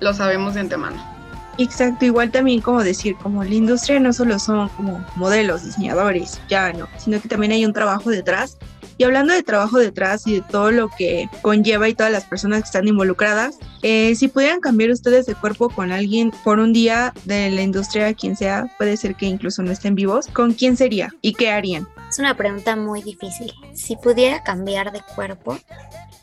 lo 0.00 0.14
sabemos 0.14 0.54
de 0.54 0.60
antemano. 0.60 1.14
Exacto, 1.58 2.04
igual 2.04 2.30
también 2.30 2.60
como 2.60 2.82
decir, 2.82 3.14
como 3.22 3.44
la 3.44 3.54
industria 3.54 4.00
no 4.00 4.12
solo 4.12 4.38
son 4.38 4.68
como 4.70 5.04
modelos, 5.14 5.64
diseñadores, 5.64 6.40
ya 6.48 6.72
no, 6.72 6.88
sino 6.98 7.20
que 7.20 7.28
también 7.28 7.52
hay 7.52 7.64
un 7.64 7.72
trabajo 7.72 8.10
detrás. 8.10 8.58
Y 8.96 9.04
hablando 9.04 9.34
de 9.34 9.42
trabajo 9.42 9.78
detrás 9.78 10.24
y 10.26 10.34
de 10.36 10.40
todo 10.42 10.70
lo 10.70 10.88
que 10.88 11.28
conlleva 11.42 11.88
y 11.88 11.94
todas 11.94 12.12
las 12.12 12.24
personas 12.24 12.60
que 12.60 12.66
están 12.66 12.86
involucradas, 12.86 13.58
eh, 13.82 14.14
si 14.14 14.28
pudieran 14.28 14.60
cambiar 14.60 14.90
ustedes 14.90 15.26
de 15.26 15.34
cuerpo 15.34 15.68
con 15.68 15.90
alguien 15.90 16.32
por 16.44 16.60
un 16.60 16.72
día 16.72 17.12
de 17.24 17.50
la 17.50 17.62
industria, 17.62 18.14
quien 18.14 18.36
sea, 18.36 18.66
puede 18.78 18.96
ser 18.96 19.16
que 19.16 19.26
incluso 19.26 19.62
no 19.62 19.72
estén 19.72 19.96
vivos, 19.96 20.28
¿con 20.28 20.52
quién 20.52 20.76
sería 20.76 21.10
y 21.22 21.34
qué 21.34 21.50
harían? 21.50 21.88
Es 22.08 22.20
una 22.20 22.36
pregunta 22.36 22.76
muy 22.76 23.02
difícil. 23.02 23.52
Si 23.74 23.96
pudiera 23.96 24.44
cambiar 24.44 24.92
de 24.92 25.02
cuerpo, 25.16 25.58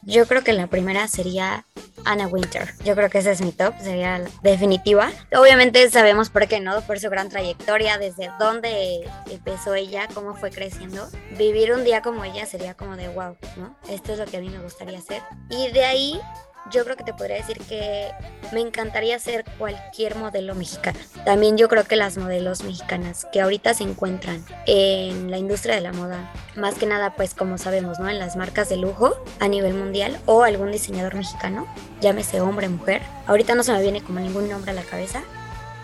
yo 0.04 0.26
creo 0.28 0.44
que 0.44 0.54
la 0.54 0.68
primera 0.68 1.08
sería 1.08 1.66
Anna 2.06 2.28
Winter. 2.28 2.74
Yo 2.84 2.96
creo 2.96 3.10
que 3.10 3.20
ese 3.20 3.32
es 3.32 3.42
mi 3.42 3.52
top, 3.52 3.74
sería 3.82 4.20
la 4.20 4.30
definitiva. 4.42 5.12
Obviamente 5.34 5.90
sabemos 5.90 6.30
por 6.30 6.48
qué 6.48 6.60
no, 6.60 6.82
por 6.82 7.00
su 7.00 7.10
gran 7.10 7.30
trayectoria, 7.30 7.98
desde 7.98 8.32
dónde 8.40 9.10
empezó 9.30 9.76
ella, 9.76 10.08
cómo 10.14 10.36
fue 10.36 10.50
creciendo. 10.52 11.08
Vivir 11.38 11.74
un 11.74 11.84
día 11.84 12.02
como 12.02 12.24
ella 12.24 12.46
sería 12.46 12.74
como 12.74 12.96
de 12.96 13.10
wow, 13.10 13.38
¿no? 13.58 13.76
Esto 13.90 14.14
es 14.14 14.20
lo 14.20 14.26
que 14.26 14.38
a 14.38 14.42
mí 14.42 14.50
me 14.50 14.60
gustaría 14.60 14.98
hacer. 14.98 15.22
Y 15.50 15.72
de 15.72 15.86
ahí 15.86 16.22
yo 16.70 16.84
creo 16.84 16.96
que 16.96 17.04
te 17.04 17.14
podría 17.14 17.38
decir 17.38 17.60
que 17.60 18.12
me 18.52 18.62
encantaría 18.62 19.18
ser 19.20 19.46
cualquier 19.58 20.16
modelo 20.16 20.56
mexicana. 20.56 21.00
También 21.26 21.58
yo 21.58 21.68
creo 21.68 21.86
que 21.86 21.96
las 21.96 22.18
modelos 22.18 22.64
mexicanas 22.64 23.28
que 23.32 23.42
ahorita 23.42 23.74
se 23.74 23.84
encuentran 23.84 24.44
en 24.66 25.32
la 25.32 25.38
industria 25.38 25.76
de 25.76 25.82
la 25.82 25.94
moda, 25.94 26.32
más 26.56 26.76
que 26.76 26.86
nada 26.86 27.16
pues 27.16 27.34
como 27.34 27.58
sabemos, 27.58 28.00
¿no? 28.00 28.10
En 28.10 28.20
las 28.20 28.36
marcas 28.36 28.70
de 28.70 28.78
lujo 28.78 29.16
a 29.40 29.48
nivel 29.48 29.74
mundial 29.74 30.20
o 30.26 30.44
algún 30.44 30.72
diseñador 30.72 31.16
mexicano, 31.16 31.68
llámese 32.02 32.42
hombre, 32.42 32.70
mujer. 32.70 33.02
Ahorita 33.28 33.56
no 33.56 33.64
se 33.64 33.72
me 33.72 33.82
viene 33.82 34.04
como 34.04 34.20
ningún 34.20 34.50
nombre 34.50 34.72
a 34.72 34.74
la 34.76 34.84
cabeza, 34.84 35.24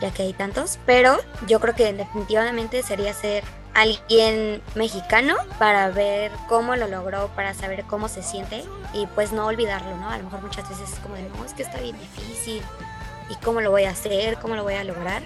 ya 0.01 0.11
que 0.11 0.23
hay 0.23 0.33
tantos, 0.33 0.79
pero 0.85 1.17
yo 1.47 1.59
creo 1.59 1.73
que 1.73 1.91
definitivamente 1.93 2.83
sería 2.83 3.13
ser 3.13 3.43
alguien 3.77 4.63
mexicano 4.73 5.35
para 5.59 5.89
ver 5.89 6.31
cómo 6.49 6.75
lo 6.75 6.87
logró, 6.87 7.27
para 7.35 7.53
saber 7.53 7.83
cómo 7.83 8.07
se 8.07 8.23
siente 8.23 8.63
y 8.91 9.05
pues 9.13 9.31
no 9.31 9.45
olvidarlo, 9.45 9.95
¿no? 9.97 10.09
A 10.09 10.17
lo 10.17 10.23
mejor 10.23 10.41
muchas 10.41 10.67
veces 10.67 10.91
es 10.91 10.99
como 10.99 11.13
de, 11.13 11.21
no, 11.29 11.45
es 11.45 11.53
que 11.53 11.61
está 11.61 11.79
bien 11.79 11.95
difícil 11.99 12.63
y 13.29 13.35
cómo 13.35 13.61
lo 13.61 13.69
voy 13.69 13.83
a 13.83 13.91
hacer, 13.91 14.39
cómo 14.41 14.55
lo 14.55 14.63
voy 14.63 14.73
a 14.73 14.83
lograr. 14.83 15.21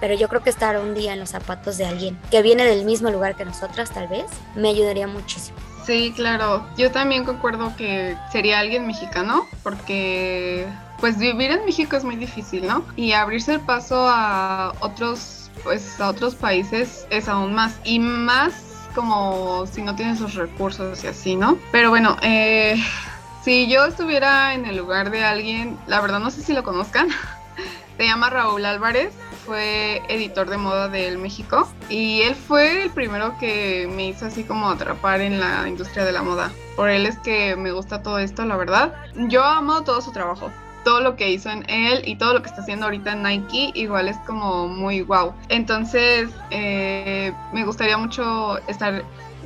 Pero 0.00 0.14
yo 0.14 0.30
creo 0.30 0.42
que 0.42 0.48
estar 0.48 0.78
un 0.78 0.94
día 0.94 1.12
en 1.12 1.20
los 1.20 1.28
zapatos 1.28 1.76
de 1.76 1.84
alguien 1.84 2.18
que 2.30 2.40
viene 2.40 2.64
del 2.64 2.86
mismo 2.86 3.10
lugar 3.10 3.36
que 3.36 3.44
nosotras, 3.44 3.90
tal 3.90 4.08
vez, 4.08 4.24
me 4.56 4.70
ayudaría 4.70 5.06
muchísimo. 5.06 5.58
Sí, 5.84 6.14
claro. 6.16 6.66
Yo 6.78 6.90
también 6.90 7.26
concuerdo 7.26 7.76
que 7.76 8.16
sería 8.32 8.60
alguien 8.60 8.86
mexicano, 8.86 9.46
porque 9.62 10.66
pues 11.00 11.18
vivir 11.18 11.50
en 11.50 11.66
México 11.66 11.96
es 11.96 12.04
muy 12.04 12.16
difícil, 12.16 12.66
¿no? 12.66 12.82
Y 12.96 13.12
abrirse 13.12 13.52
el 13.52 13.60
paso 13.60 14.06
a 14.08 14.72
otros 14.80 15.39
pues 15.62 16.00
a 16.00 16.08
otros 16.08 16.34
países 16.34 17.06
es 17.10 17.28
aún 17.28 17.54
más 17.54 17.78
y 17.84 17.98
más 17.98 18.70
como 18.94 19.66
si 19.66 19.82
no 19.82 19.94
tienes 19.94 20.20
los 20.20 20.34
recursos 20.34 21.04
y 21.04 21.06
así, 21.06 21.36
¿no? 21.36 21.58
Pero 21.72 21.90
bueno, 21.90 22.16
eh, 22.22 22.76
si 23.44 23.68
yo 23.68 23.84
estuviera 23.84 24.54
en 24.54 24.66
el 24.66 24.76
lugar 24.76 25.10
de 25.10 25.24
alguien, 25.24 25.78
la 25.86 26.00
verdad 26.00 26.20
no 26.20 26.30
sé 26.30 26.42
si 26.42 26.52
lo 26.52 26.62
conozcan, 26.62 27.08
se 27.96 28.04
llama 28.04 28.30
Raúl 28.30 28.64
Álvarez, 28.64 29.12
fue 29.46 30.02
editor 30.08 30.48
de 30.48 30.56
moda 30.56 30.88
del 30.88 31.18
México 31.18 31.68
y 31.88 32.22
él 32.22 32.34
fue 32.34 32.82
el 32.82 32.90
primero 32.90 33.36
que 33.38 33.88
me 33.94 34.08
hizo 34.08 34.26
así 34.26 34.44
como 34.44 34.68
atrapar 34.68 35.20
en 35.20 35.40
la 35.40 35.66
industria 35.68 36.04
de 36.04 36.12
la 36.12 36.22
moda. 36.22 36.50
Por 36.76 36.88
él 36.88 37.06
es 37.06 37.18
que 37.18 37.56
me 37.56 37.72
gusta 37.72 38.02
todo 38.02 38.18
esto, 38.18 38.44
la 38.44 38.56
verdad. 38.56 38.94
Yo 39.28 39.44
amo 39.44 39.82
todo 39.82 40.00
su 40.00 40.12
trabajo 40.12 40.50
todo 40.84 41.00
lo 41.00 41.16
que 41.16 41.30
hizo 41.30 41.50
en 41.50 41.68
él 41.68 42.02
y 42.04 42.16
todo 42.16 42.34
lo 42.34 42.42
que 42.42 42.48
está 42.48 42.62
haciendo 42.62 42.86
ahorita 42.86 43.12
en 43.12 43.22
Nike 43.22 43.72
igual 43.74 44.08
es 44.08 44.16
como 44.18 44.68
muy 44.68 45.02
wow. 45.02 45.34
Entonces 45.48 46.30
eh, 46.50 47.32
me 47.52 47.64
gustaría 47.64 47.98
mucho 47.98 48.58
estar 48.68 49.04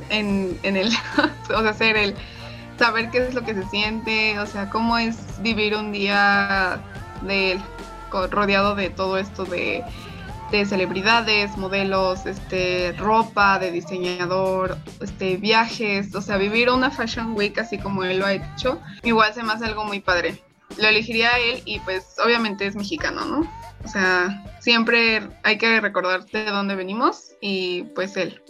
en, 0.09 0.57
en 0.63 0.77
él, 0.77 0.91
o 1.55 1.61
sea, 1.61 1.73
ser 1.73 1.97
él, 1.97 2.15
saber 2.77 3.09
qué 3.09 3.27
es 3.27 3.33
lo 3.33 3.43
que 3.43 3.53
se 3.53 3.65
siente, 3.67 4.39
o 4.39 4.45
sea, 4.45 4.69
cómo 4.69 4.97
es 4.97 5.17
vivir 5.41 5.75
un 5.75 5.91
día 5.91 6.79
de 7.21 7.53
él, 7.53 7.61
rodeado 8.31 8.75
de 8.75 8.89
todo 8.89 9.17
esto 9.17 9.45
de, 9.45 9.83
de 10.51 10.65
celebridades, 10.65 11.57
modelos, 11.57 12.25
este, 12.25 12.93
ropa, 12.97 13.59
de 13.59 13.71
diseñador, 13.71 14.77
este, 15.01 15.37
viajes, 15.37 16.13
o 16.15 16.21
sea, 16.21 16.37
vivir 16.37 16.69
una 16.69 16.91
Fashion 16.91 17.33
Week 17.33 17.57
así 17.57 17.77
como 17.77 18.03
él 18.03 18.19
lo 18.19 18.25
ha 18.25 18.33
hecho, 18.33 18.79
igual 19.03 19.33
se 19.33 19.43
me 19.43 19.53
hace 19.53 19.65
algo 19.65 19.83
muy 19.85 19.99
padre 19.99 20.41
lo 20.77 20.87
elegiría 20.87 21.33
a 21.33 21.39
él 21.39 21.61
y 21.65 21.79
pues 21.79 22.05
obviamente 22.23 22.65
es 22.65 22.75
mexicano, 22.75 23.25
¿no? 23.25 23.65
O 23.83 23.87
sea, 23.87 24.43
siempre 24.59 25.21
hay 25.43 25.57
que 25.57 25.79
recordar 25.79 26.25
de 26.25 26.45
dónde 26.45 26.75
venimos 26.75 27.35
y 27.39 27.83
pues 27.93 28.17
él. 28.17 28.41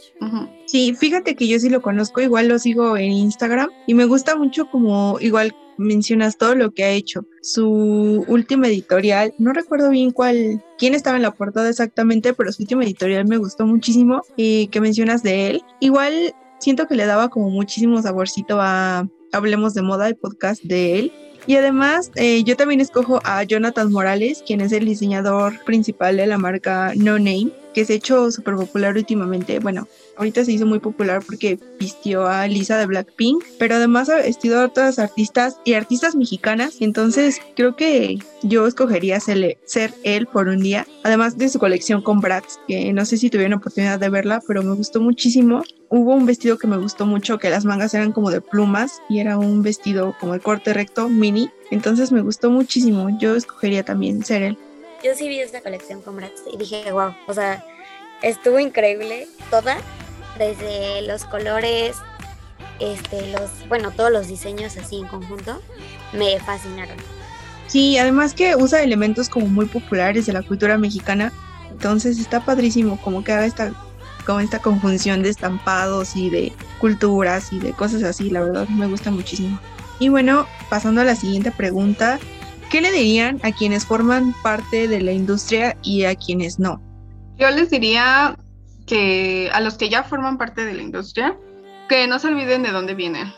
Sí, 0.65 0.95
fíjate 0.95 1.35
que 1.35 1.47
yo 1.47 1.59
sí 1.59 1.69
lo 1.69 1.81
conozco, 1.81 2.21
igual 2.21 2.47
lo 2.47 2.57
sigo 2.57 2.95
en 2.95 3.11
Instagram 3.11 3.69
y 3.85 3.93
me 3.93 4.05
gusta 4.05 4.35
mucho 4.35 4.69
como 4.69 5.17
igual 5.19 5.53
mencionas 5.77 6.37
todo 6.37 6.55
lo 6.55 6.71
que 6.71 6.85
ha 6.85 6.91
hecho. 6.91 7.25
Su 7.41 8.25
última 8.27 8.67
editorial, 8.67 9.33
no 9.37 9.51
recuerdo 9.51 9.89
bien 9.89 10.11
cuál, 10.11 10.63
quién 10.77 10.95
estaba 10.95 11.17
en 11.17 11.23
la 11.23 11.31
portada 11.31 11.69
exactamente, 11.69 12.33
pero 12.33 12.51
su 12.53 12.63
última 12.63 12.85
editorial 12.85 13.25
me 13.25 13.37
gustó 13.37 13.65
muchísimo 13.65 14.21
y 14.37 14.67
que 14.67 14.79
mencionas 14.79 15.21
de 15.21 15.49
él. 15.49 15.63
Igual 15.81 16.33
siento 16.59 16.87
que 16.87 16.95
le 16.95 17.05
daba 17.05 17.29
como 17.29 17.49
muchísimo 17.49 18.01
saborcito 18.01 18.59
a 18.61 19.07
Hablemos 19.33 19.73
de 19.73 19.81
Moda, 19.81 20.07
el 20.07 20.15
podcast 20.15 20.63
de 20.63 20.99
él. 20.99 21.11
Y 21.47 21.55
además, 21.55 22.11
eh, 22.15 22.43
yo 22.43 22.55
también 22.55 22.81
escojo 22.81 23.21
a 23.23 23.43
Jonathan 23.43 23.91
Morales, 23.91 24.43
quien 24.45 24.61
es 24.61 24.71
el 24.71 24.85
diseñador 24.85 25.63
principal 25.63 26.17
de 26.17 26.27
la 26.27 26.37
marca 26.37 26.93
No 26.95 27.19
Name, 27.19 27.51
que 27.75 27.85
se 27.85 27.93
ha 27.93 27.95
hecho 27.97 28.31
súper 28.31 28.55
popular 28.55 28.95
últimamente. 28.95 29.59
Bueno, 29.59 29.87
ahorita 30.17 30.45
se 30.45 30.53
hizo 30.53 30.65
muy 30.65 30.79
popular 30.79 31.21
porque 31.25 31.59
vistió 31.77 32.25
a 32.25 32.47
Lisa 32.47 32.77
de 32.77 32.85
Blackpink, 32.85 33.43
pero 33.59 33.75
además 33.75 34.09
ha 34.09 34.15
vestido 34.15 34.59
a 34.59 34.65
otras 34.65 34.97
artistas 34.97 35.57
y 35.65 35.73
artistas 35.73 36.15
mexicanas. 36.15 36.77
Entonces, 36.79 37.41
creo 37.55 37.75
que 37.75 38.17
yo 38.43 38.65
escogería 38.65 39.19
ser, 39.19 39.57
él 40.03 40.25
por 40.25 40.47
un 40.47 40.59
día. 40.59 40.87
Además 41.03 41.37
de 41.37 41.49
su 41.49 41.59
colección 41.59 42.01
con 42.01 42.21
Bratz, 42.21 42.59
que 42.67 42.93
no 42.93 43.05
sé 43.05 43.17
si 43.17 43.29
tuvieron 43.29 43.59
oportunidad 43.59 43.99
de 43.99 44.09
verla, 44.09 44.41
pero 44.47 44.63
me 44.63 44.73
gustó 44.73 45.01
muchísimo 45.01 45.61
hubo 45.89 46.13
un 46.13 46.25
vestido 46.25 46.57
que 46.57 46.67
me 46.67 46.77
gustó 46.77 47.05
mucho, 47.05 47.37
que 47.37 47.49
las 47.49 47.65
mangas 47.65 47.93
eran 47.93 48.11
como 48.11 48.31
de 48.31 48.41
plumas 48.41 49.01
y 49.09 49.19
era 49.19 49.37
un 49.37 49.61
vestido 49.61 50.15
como 50.19 50.33
de 50.33 50.39
corte 50.39 50.73
recto, 50.73 51.09
mini. 51.09 51.49
Entonces 51.71 52.11
me 52.11 52.21
gustó 52.21 52.49
muchísimo. 52.49 53.17
Yo 53.19 53.35
escogería 53.35 53.83
también 53.83 54.23
ser 54.23 54.43
él. 54.43 54.57
Yo 55.03 55.13
sí 55.15 55.27
vi 55.27 55.39
esta 55.39 55.61
colección 55.61 56.01
con 56.01 56.15
Bratz 56.15 56.41
y 56.51 56.57
dije, 56.57 56.91
wow, 56.91 57.13
o 57.27 57.33
sea, 57.33 57.63
estuvo 58.21 58.59
increíble 58.59 59.27
toda, 59.51 59.77
desde 60.37 61.03
los 61.03 61.25
colores, 61.25 61.95
este, 62.79 63.31
los, 63.31 63.49
bueno, 63.69 63.91
todos 63.91 64.11
los 64.11 64.27
diseños 64.27 64.77
así 64.77 64.97
en 64.97 65.07
conjunto, 65.07 65.61
me 66.13 66.39
fascinaron. 66.39 66.97
Sí, 67.67 67.97
además 67.97 68.33
que 68.33 68.55
usa 68.55 68.81
elementos 68.81 69.29
como 69.29 69.47
muy 69.47 69.65
populares 69.65 70.25
de 70.25 70.33
la 70.33 70.41
cultura 70.41 70.77
mexicana, 70.77 71.31
entonces 71.69 72.17
está 72.17 72.43
padrísimo 72.43 72.99
como 73.01 73.23
que 73.23 73.31
haga 73.31 73.45
esta 73.45 73.71
como 74.25 74.39
esta 74.39 74.59
conjunción 74.59 75.23
de 75.23 75.29
estampados 75.29 76.15
y 76.15 76.29
de 76.29 76.53
culturas 76.79 77.53
y 77.53 77.59
de 77.59 77.71
cosas 77.73 78.03
así, 78.03 78.29
la 78.29 78.41
verdad 78.41 78.67
me 78.69 78.87
gusta 78.87 79.11
muchísimo. 79.11 79.59
Y 79.99 80.09
bueno, 80.09 80.45
pasando 80.69 81.01
a 81.01 81.05
la 81.05 81.15
siguiente 81.15 81.51
pregunta, 81.51 82.19
¿qué 82.69 82.81
le 82.81 82.91
dirían 82.91 83.39
a 83.43 83.51
quienes 83.51 83.85
forman 83.85 84.33
parte 84.43 84.87
de 84.87 85.01
la 85.01 85.13
industria 85.13 85.77
y 85.83 86.03
a 86.03 86.15
quienes 86.15 86.59
no? 86.59 86.81
Yo 87.37 87.49
les 87.51 87.69
diría 87.69 88.37
que 88.85 89.49
a 89.53 89.61
los 89.61 89.75
que 89.75 89.89
ya 89.89 90.03
forman 90.03 90.37
parte 90.37 90.65
de 90.65 90.73
la 90.73 90.81
industria, 90.81 91.37
que 91.89 92.07
no 92.07 92.19
se 92.19 92.27
olviden 92.27 92.63
de 92.63 92.71
dónde 92.71 92.93
vienen, 92.93 93.31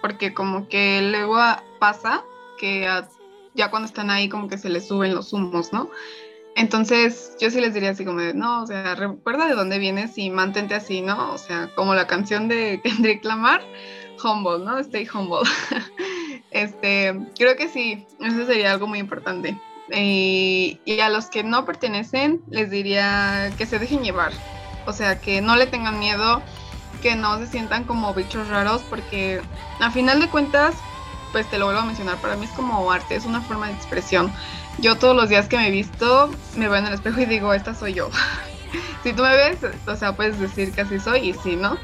porque 0.00 0.34
como 0.34 0.68
que 0.68 1.02
luego 1.02 1.38
pasa 1.78 2.22
que 2.58 2.88
ya 3.54 3.70
cuando 3.70 3.86
están 3.86 4.10
ahí 4.10 4.28
como 4.28 4.48
que 4.48 4.58
se 4.58 4.68
les 4.68 4.88
suben 4.88 5.14
los 5.14 5.32
humos, 5.32 5.72
¿no? 5.72 5.90
Entonces, 6.58 7.36
yo 7.40 7.50
sí 7.52 7.60
les 7.60 7.72
diría 7.72 7.90
así 7.90 8.04
como 8.04 8.20
no, 8.34 8.62
o 8.64 8.66
sea, 8.66 8.96
recuerda 8.96 9.46
de 9.46 9.54
dónde 9.54 9.78
vienes 9.78 10.18
y 10.18 10.28
mantente 10.28 10.74
así, 10.74 11.02
¿no? 11.02 11.32
O 11.32 11.38
sea, 11.38 11.70
como 11.76 11.94
la 11.94 12.08
canción 12.08 12.48
de 12.48 12.80
Kendrick 12.84 13.24
Lamar, 13.24 13.62
humble, 14.24 14.64
¿no? 14.64 14.76
Stay 14.80 15.06
humble. 15.14 15.48
este, 16.50 17.16
creo 17.38 17.56
que 17.56 17.68
sí, 17.68 18.04
eso 18.18 18.44
sería 18.44 18.72
algo 18.72 18.88
muy 18.88 18.98
importante. 18.98 19.56
Y, 19.94 20.80
y 20.84 20.98
a 20.98 21.10
los 21.10 21.26
que 21.26 21.44
no 21.44 21.64
pertenecen, 21.64 22.42
les 22.50 22.70
diría 22.70 23.52
que 23.56 23.64
se 23.64 23.78
dejen 23.78 24.02
llevar. 24.02 24.32
O 24.84 24.92
sea, 24.92 25.20
que 25.20 25.40
no 25.40 25.54
le 25.54 25.68
tengan 25.68 26.00
miedo, 26.00 26.42
que 27.00 27.14
no 27.14 27.38
se 27.38 27.46
sientan 27.46 27.84
como 27.84 28.14
bichos 28.14 28.48
raros, 28.48 28.82
porque 28.90 29.40
a 29.78 29.92
final 29.92 30.18
de 30.18 30.28
cuentas, 30.28 30.74
pues 31.30 31.48
te 31.48 31.56
lo 31.56 31.66
vuelvo 31.66 31.82
a 31.82 31.84
mencionar, 31.84 32.16
para 32.16 32.34
mí 32.34 32.46
es 32.46 32.50
como 32.50 32.90
arte, 32.90 33.14
es 33.14 33.26
una 33.26 33.42
forma 33.42 33.68
de 33.68 33.74
expresión 33.74 34.32
yo 34.78 34.96
todos 34.96 35.16
los 35.16 35.28
días 35.28 35.48
que 35.48 35.56
me 35.56 35.68
he 35.68 35.70
visto, 35.70 36.30
me 36.56 36.68
veo 36.68 36.76
en 36.76 36.86
el 36.86 36.94
espejo 36.94 37.20
y 37.20 37.26
digo, 37.26 37.52
esta 37.52 37.74
soy 37.74 37.94
yo. 37.94 38.10
si 39.02 39.12
tú 39.12 39.22
me 39.22 39.36
ves, 39.36 39.58
o 39.86 39.96
sea, 39.96 40.12
puedes 40.12 40.38
decir 40.38 40.72
que 40.72 40.82
así 40.82 40.98
soy 40.98 41.30
y 41.30 41.34
sí, 41.34 41.56
¿no? 41.56 41.76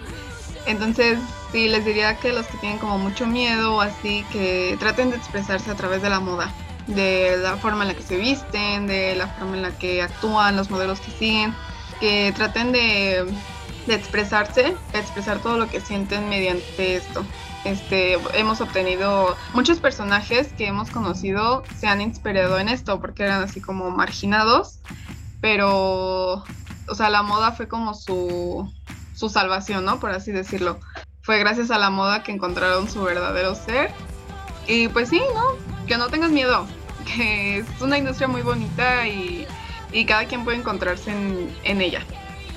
Entonces, 0.67 1.19
sí, 1.53 1.69
les 1.69 1.85
diría 1.85 2.17
que 2.17 2.33
los 2.33 2.47
que 2.47 2.57
tienen 2.59 2.79
como 2.79 2.99
mucho 2.99 3.27
miedo 3.27 3.77
o 3.77 3.81
así, 3.81 4.25
que 4.33 4.77
traten 4.79 5.11
de 5.11 5.17
expresarse 5.17 5.71
a 5.71 5.75
través 5.75 6.03
de 6.03 6.11
la 6.11 6.21
moda, 6.21 6.53
de 6.87 7.37
la 7.37 7.57
forma 7.57 7.83
en 7.83 7.89
la 7.89 7.95
que 7.95 8.03
se 8.03 8.17
visten, 8.17 8.87
de 8.87 9.15
la 9.17 9.27
forma 9.29 9.57
en 9.57 9.63
la 9.63 9.71
que 9.71 10.01
actúan, 10.03 10.57
los 10.57 10.71
modelos 10.71 11.01
que 11.01 11.11
siguen, 11.11 11.55
que 12.01 12.33
traten 12.35 12.73
de, 12.73 13.27
de 13.87 13.95
expresarse, 13.95 14.77
de 14.93 14.99
expresar 14.99 15.41
todo 15.41 15.59
lo 15.59 15.69
que 15.69 15.81
sienten 15.81 16.29
mediante 16.29 16.97
esto. 16.97 17.25
Este, 17.65 18.19
hemos 18.39 18.61
obtenido 18.61 19.37
muchos 19.55 19.81
personajes 19.81 20.53
que 20.53 20.67
hemos 20.67 20.91
conocido 20.91 21.63
se 21.79 21.87
han 21.87 22.03
inspirado 22.03 22.59
en 22.59 22.69
esto 22.69 23.01
porque 23.01 23.23
eran 23.23 23.43
así 23.43 23.61
como 23.61 23.91
marginados, 23.91 24.81
pero, 25.41 26.45
o 26.89 26.95
sea, 26.95 27.09
la 27.09 27.23
moda 27.23 27.53
fue 27.53 27.69
como 27.69 27.95
su, 27.95 28.71
su 29.15 29.29
salvación, 29.29 29.85
¿no? 29.85 29.99
Por 29.99 30.11
así 30.11 30.33
decirlo. 30.33 30.79
Fue 31.23 31.39
gracias 31.39 31.71
a 31.71 31.79
la 31.79 31.89
moda 31.89 32.23
que 32.23 32.33
encontraron 32.33 32.91
su 32.91 33.03
verdadero 33.03 33.55
ser. 33.55 33.91
Y 34.67 34.89
pues 34.89 35.09
sí, 35.09 35.23
¿no? 35.35 35.87
Que 35.87 35.97
no 35.97 36.09
tengas 36.09 36.31
miedo, 36.31 36.67
que 37.17 37.59
es 37.59 37.67
una 37.81 37.97
industria 37.97 38.29
muy 38.29 38.43
bonita 38.43 39.07
y, 39.07 39.47
y 39.93 40.05
cada 40.05 40.27
quien 40.27 40.45
puede 40.45 40.59
encontrarse 40.59 41.11
en, 41.11 41.55
en 41.65 41.81
ella. 41.81 42.05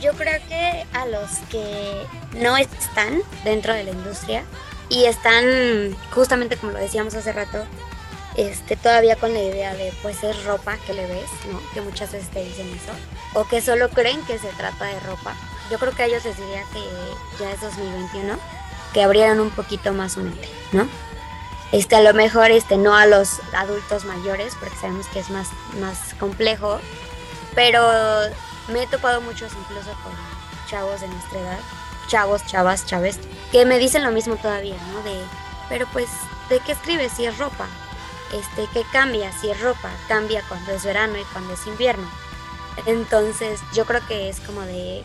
Yo 0.02 0.14
creo 0.14 0.40
que 0.48 0.86
a 0.94 1.06
los 1.06 1.30
que 1.50 2.06
no 2.34 2.56
están 2.58 3.22
dentro 3.44 3.74
de 3.74 3.84
la 3.84 3.92
industria, 3.92 4.44
y 4.90 5.06
están 5.06 5.96
justamente 6.12 6.58
como 6.58 6.72
lo 6.72 6.80
decíamos 6.80 7.14
hace 7.14 7.34
rato 7.34 7.66
este 8.36 8.76
todavía 8.76 9.16
con 9.16 9.34
la 9.34 9.42
idea 9.42 9.74
de 9.74 9.92
pues 10.02 10.24
es 10.24 10.44
ropa 10.46 10.78
que 10.86 10.94
le 10.94 11.08
ves 11.08 11.30
no 11.52 11.60
que 11.74 11.82
muchas 11.82 12.12
veces 12.12 12.30
te 12.30 12.44
dicen 12.44 12.68
eso. 12.68 12.92
O 13.34 13.46
que 13.46 13.62
solo 13.62 13.90
creen 13.90 14.24
que 14.26 14.38
se 14.38 14.50
trata 14.50 14.86
de 14.86 15.00
ropa. 15.02 15.36
Yo 15.72 15.80
creo 15.80 15.94
que 15.94 16.04
a 16.04 16.06
ellos 16.06 16.24
les 16.24 16.38
diría 16.38 16.64
que 16.72 16.80
ya 17.40 17.52
es 17.52 17.62
2021 17.62 18.38
que 18.94 19.04
abrieran 19.04 19.40
un 19.40 19.50
poquito 19.50 19.92
más 19.92 20.14
su 20.14 20.24
no 20.24 20.88
este 21.74 21.98
a 21.98 22.02
lo 22.02 22.14
mejor 22.14 22.52
este 22.52 22.78
no 22.78 22.96
a 22.96 23.06
los 23.06 23.42
adultos 23.54 24.06
mayores 24.06 24.54
porque 24.58 24.76
sabemos 24.78 25.08
que 25.08 25.20
es 25.20 25.30
más 25.30 25.50
más 25.82 26.14
complejo 26.18 26.80
pero 27.54 27.82
me 28.70 28.84
he 28.84 28.88
topado 28.88 29.22
muchos 29.22 29.52
incluso 29.54 29.92
con 30.04 30.14
chavos 30.68 31.02
de 31.02 31.08
nuestra 31.08 31.40
edad 31.40 31.60
chavos, 32.08 32.46
chavas, 32.46 32.86
chaves, 32.86 33.20
que 33.52 33.66
me 33.66 33.78
dicen 33.78 34.04
lo 34.04 34.12
mismo 34.12 34.36
todavía, 34.38 34.78
¿no? 34.94 35.04
De, 35.04 35.20
pero 35.70 35.86
pues, 35.94 36.08
¿de 36.50 36.60
qué 36.60 36.72
escribes 36.72 37.12
si 37.12 37.26
es 37.26 37.38
ropa? 37.38 37.68
Este, 38.34 38.68
¿qué 38.74 38.84
cambia 38.92 39.32
si 39.34 39.50
es 39.50 39.60
ropa? 39.62 39.92
Cambia 40.08 40.44
cuando 40.48 40.72
es 40.72 40.84
verano 40.84 41.18
y 41.18 41.24
cuando 41.34 41.54
es 41.54 41.68
invierno. 41.68 42.10
Entonces, 42.86 43.60
yo 43.74 43.86
creo 43.86 44.06
que 44.08 44.30
es 44.30 44.40
como 44.40 44.62
de, 44.62 45.04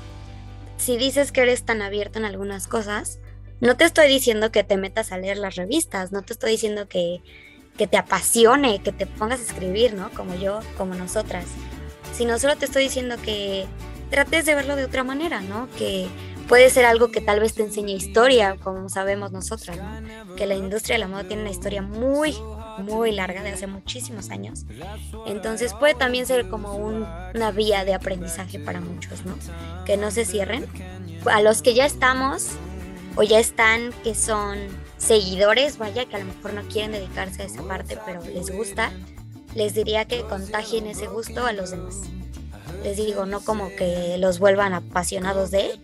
si 0.77 0.97
dices 0.97 1.33
que 1.33 1.43
eres 1.43 1.65
tan 1.65 1.83
abierto 1.83 2.19
en 2.19 2.25
algunas 2.25 2.69
cosas, 2.69 3.19
no 3.61 3.77
te 3.77 3.85
estoy 3.85 4.09
diciendo 4.09 4.51
que 4.51 4.65
te 4.65 4.77
metas 4.77 5.13
a 5.13 5.19
leer 5.19 5.39
las 5.39 5.57
revistas, 5.57 6.13
no 6.13 6.23
te 6.23 6.33
estoy 6.33 6.53
diciendo 6.53 6.89
que, 6.89 7.23
que 7.79 7.87
te 7.87 7.97
apasione, 7.97 8.83
que 8.83 8.93
te 8.93 9.07
pongas 9.07 9.41
a 9.41 9.45
escribir, 9.45 9.95
¿no? 9.95 10.11
Como 10.11 10.35
yo, 10.35 10.61
como 10.77 10.95
nosotras, 10.95 11.45
sino 12.13 12.39
solo 12.39 12.57
te 12.57 12.67
estoy 12.67 12.85
diciendo 12.85 13.17
que 13.23 13.67
trates 14.11 14.45
de 14.47 14.55
verlo 14.55 14.77
de 14.77 14.85
otra 14.85 15.05
manera, 15.05 15.41
¿no? 15.41 15.69
Que 15.79 16.07
puede 16.49 16.69
ser 16.71 16.85
algo 16.85 17.11
que 17.11 17.21
tal 17.21 17.41
vez 17.41 17.55
te 17.55 17.63
enseñe 17.63 17.93
historia, 17.93 18.57
como 18.63 18.89
sabemos 18.89 19.33
nosotras, 19.33 19.79
¿no? 19.79 20.35
Que 20.37 20.47
la 20.47 20.55
industria 20.55 20.97
de 20.97 21.01
la 21.01 21.09
moda 21.09 21.25
tiene 21.25 21.43
una 21.43 21.51
historia 21.51 21.83
muy, 21.83 22.37
muy 22.79 23.13
larga 23.13 23.43
de 23.43 23.51
hace 23.51 23.67
muchísimos 23.67 24.31
años. 24.31 24.67
Entonces 25.27 25.73
puede 25.75 25.95
también 25.95 26.27
ser 26.27 26.49
como 26.49 26.77
una 26.77 27.51
vía 27.53 27.85
de 27.85 27.95
aprendizaje 27.95 28.59
para 28.59 28.81
muchos, 28.81 29.25
¿no? 29.25 29.35
Que 29.87 29.97
no 29.97 30.11
se 30.11 30.25
cierren. 30.25 30.67
A 31.31 31.41
los 31.41 31.63
que 31.63 31.75
ya 31.75 31.87
estamos 31.87 32.49
o 33.17 33.23
ya 33.23 33.39
están, 33.39 33.93
que 34.05 34.15
son 34.15 34.59
seguidores, 34.99 35.79
vaya, 35.79 36.05
que 36.07 36.17
a 36.17 36.19
lo 36.19 36.27
mejor 36.27 36.55
no 36.55 36.63
quieren 36.63 36.93
dedicarse 36.93 37.43
a 37.43 37.47
esa 37.47 37.63
parte, 37.63 37.99
pero 38.05 38.23
les 38.23 38.51
gusta, 38.51 38.93
les 39.55 39.75
diría 39.75 40.05
que 40.05 40.23
contagien 40.23 40.87
ese 40.87 41.07
gusto 41.07 41.47
a 41.47 41.53
los 41.53 41.71
demás. 41.71 42.01
Les 42.83 42.97
digo, 42.97 43.27
no 43.27 43.41
como 43.41 43.69
que 43.77 44.17
los 44.19 44.39
vuelvan 44.39 44.73
apasionados 44.73 45.51
de, 45.51 45.79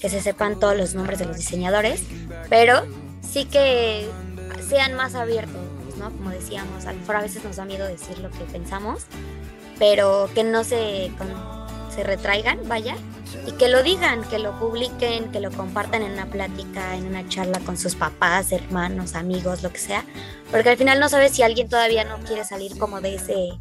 que 0.00 0.08
se 0.08 0.20
sepan 0.20 0.58
todos 0.58 0.76
los 0.76 0.94
nombres 0.94 1.18
de 1.18 1.26
los 1.26 1.36
diseñadores, 1.36 2.02
pero 2.48 2.82
sí 3.22 3.44
que 3.44 4.08
sean 4.68 4.94
más 4.94 5.14
abiertos, 5.14 5.60
¿no? 5.98 6.10
Como 6.10 6.30
decíamos, 6.30 6.86
a 6.86 6.92
lo 6.92 7.00
mejor 7.00 7.16
a 7.16 7.22
veces 7.22 7.44
nos 7.44 7.56
da 7.56 7.64
miedo 7.64 7.86
decir 7.86 8.18
lo 8.18 8.30
que 8.30 8.44
pensamos, 8.50 9.04
pero 9.78 10.28
que 10.34 10.42
no 10.42 10.64
se, 10.64 11.10
se 11.94 12.02
retraigan, 12.02 12.60
vaya, 12.68 12.96
y 13.46 13.52
que 13.52 13.68
lo 13.68 13.82
digan, 13.82 14.22
que 14.24 14.38
lo 14.38 14.58
publiquen, 14.58 15.30
que 15.32 15.40
lo 15.40 15.50
compartan 15.50 16.02
en 16.02 16.12
una 16.12 16.26
plática, 16.26 16.96
en 16.96 17.06
una 17.06 17.28
charla 17.28 17.60
con 17.60 17.76
sus 17.76 17.94
papás, 17.94 18.52
hermanos, 18.52 19.14
amigos, 19.14 19.62
lo 19.62 19.70
que 19.70 19.78
sea, 19.78 20.04
porque 20.50 20.70
al 20.70 20.76
final 20.76 21.00
no 21.00 21.08
sabes 21.08 21.32
si 21.32 21.42
alguien 21.42 21.68
todavía 21.68 22.04
no 22.04 22.18
quiere 22.18 22.44
salir 22.44 22.78
como 22.78 23.00
de 23.00 23.14
ese 23.14 23.58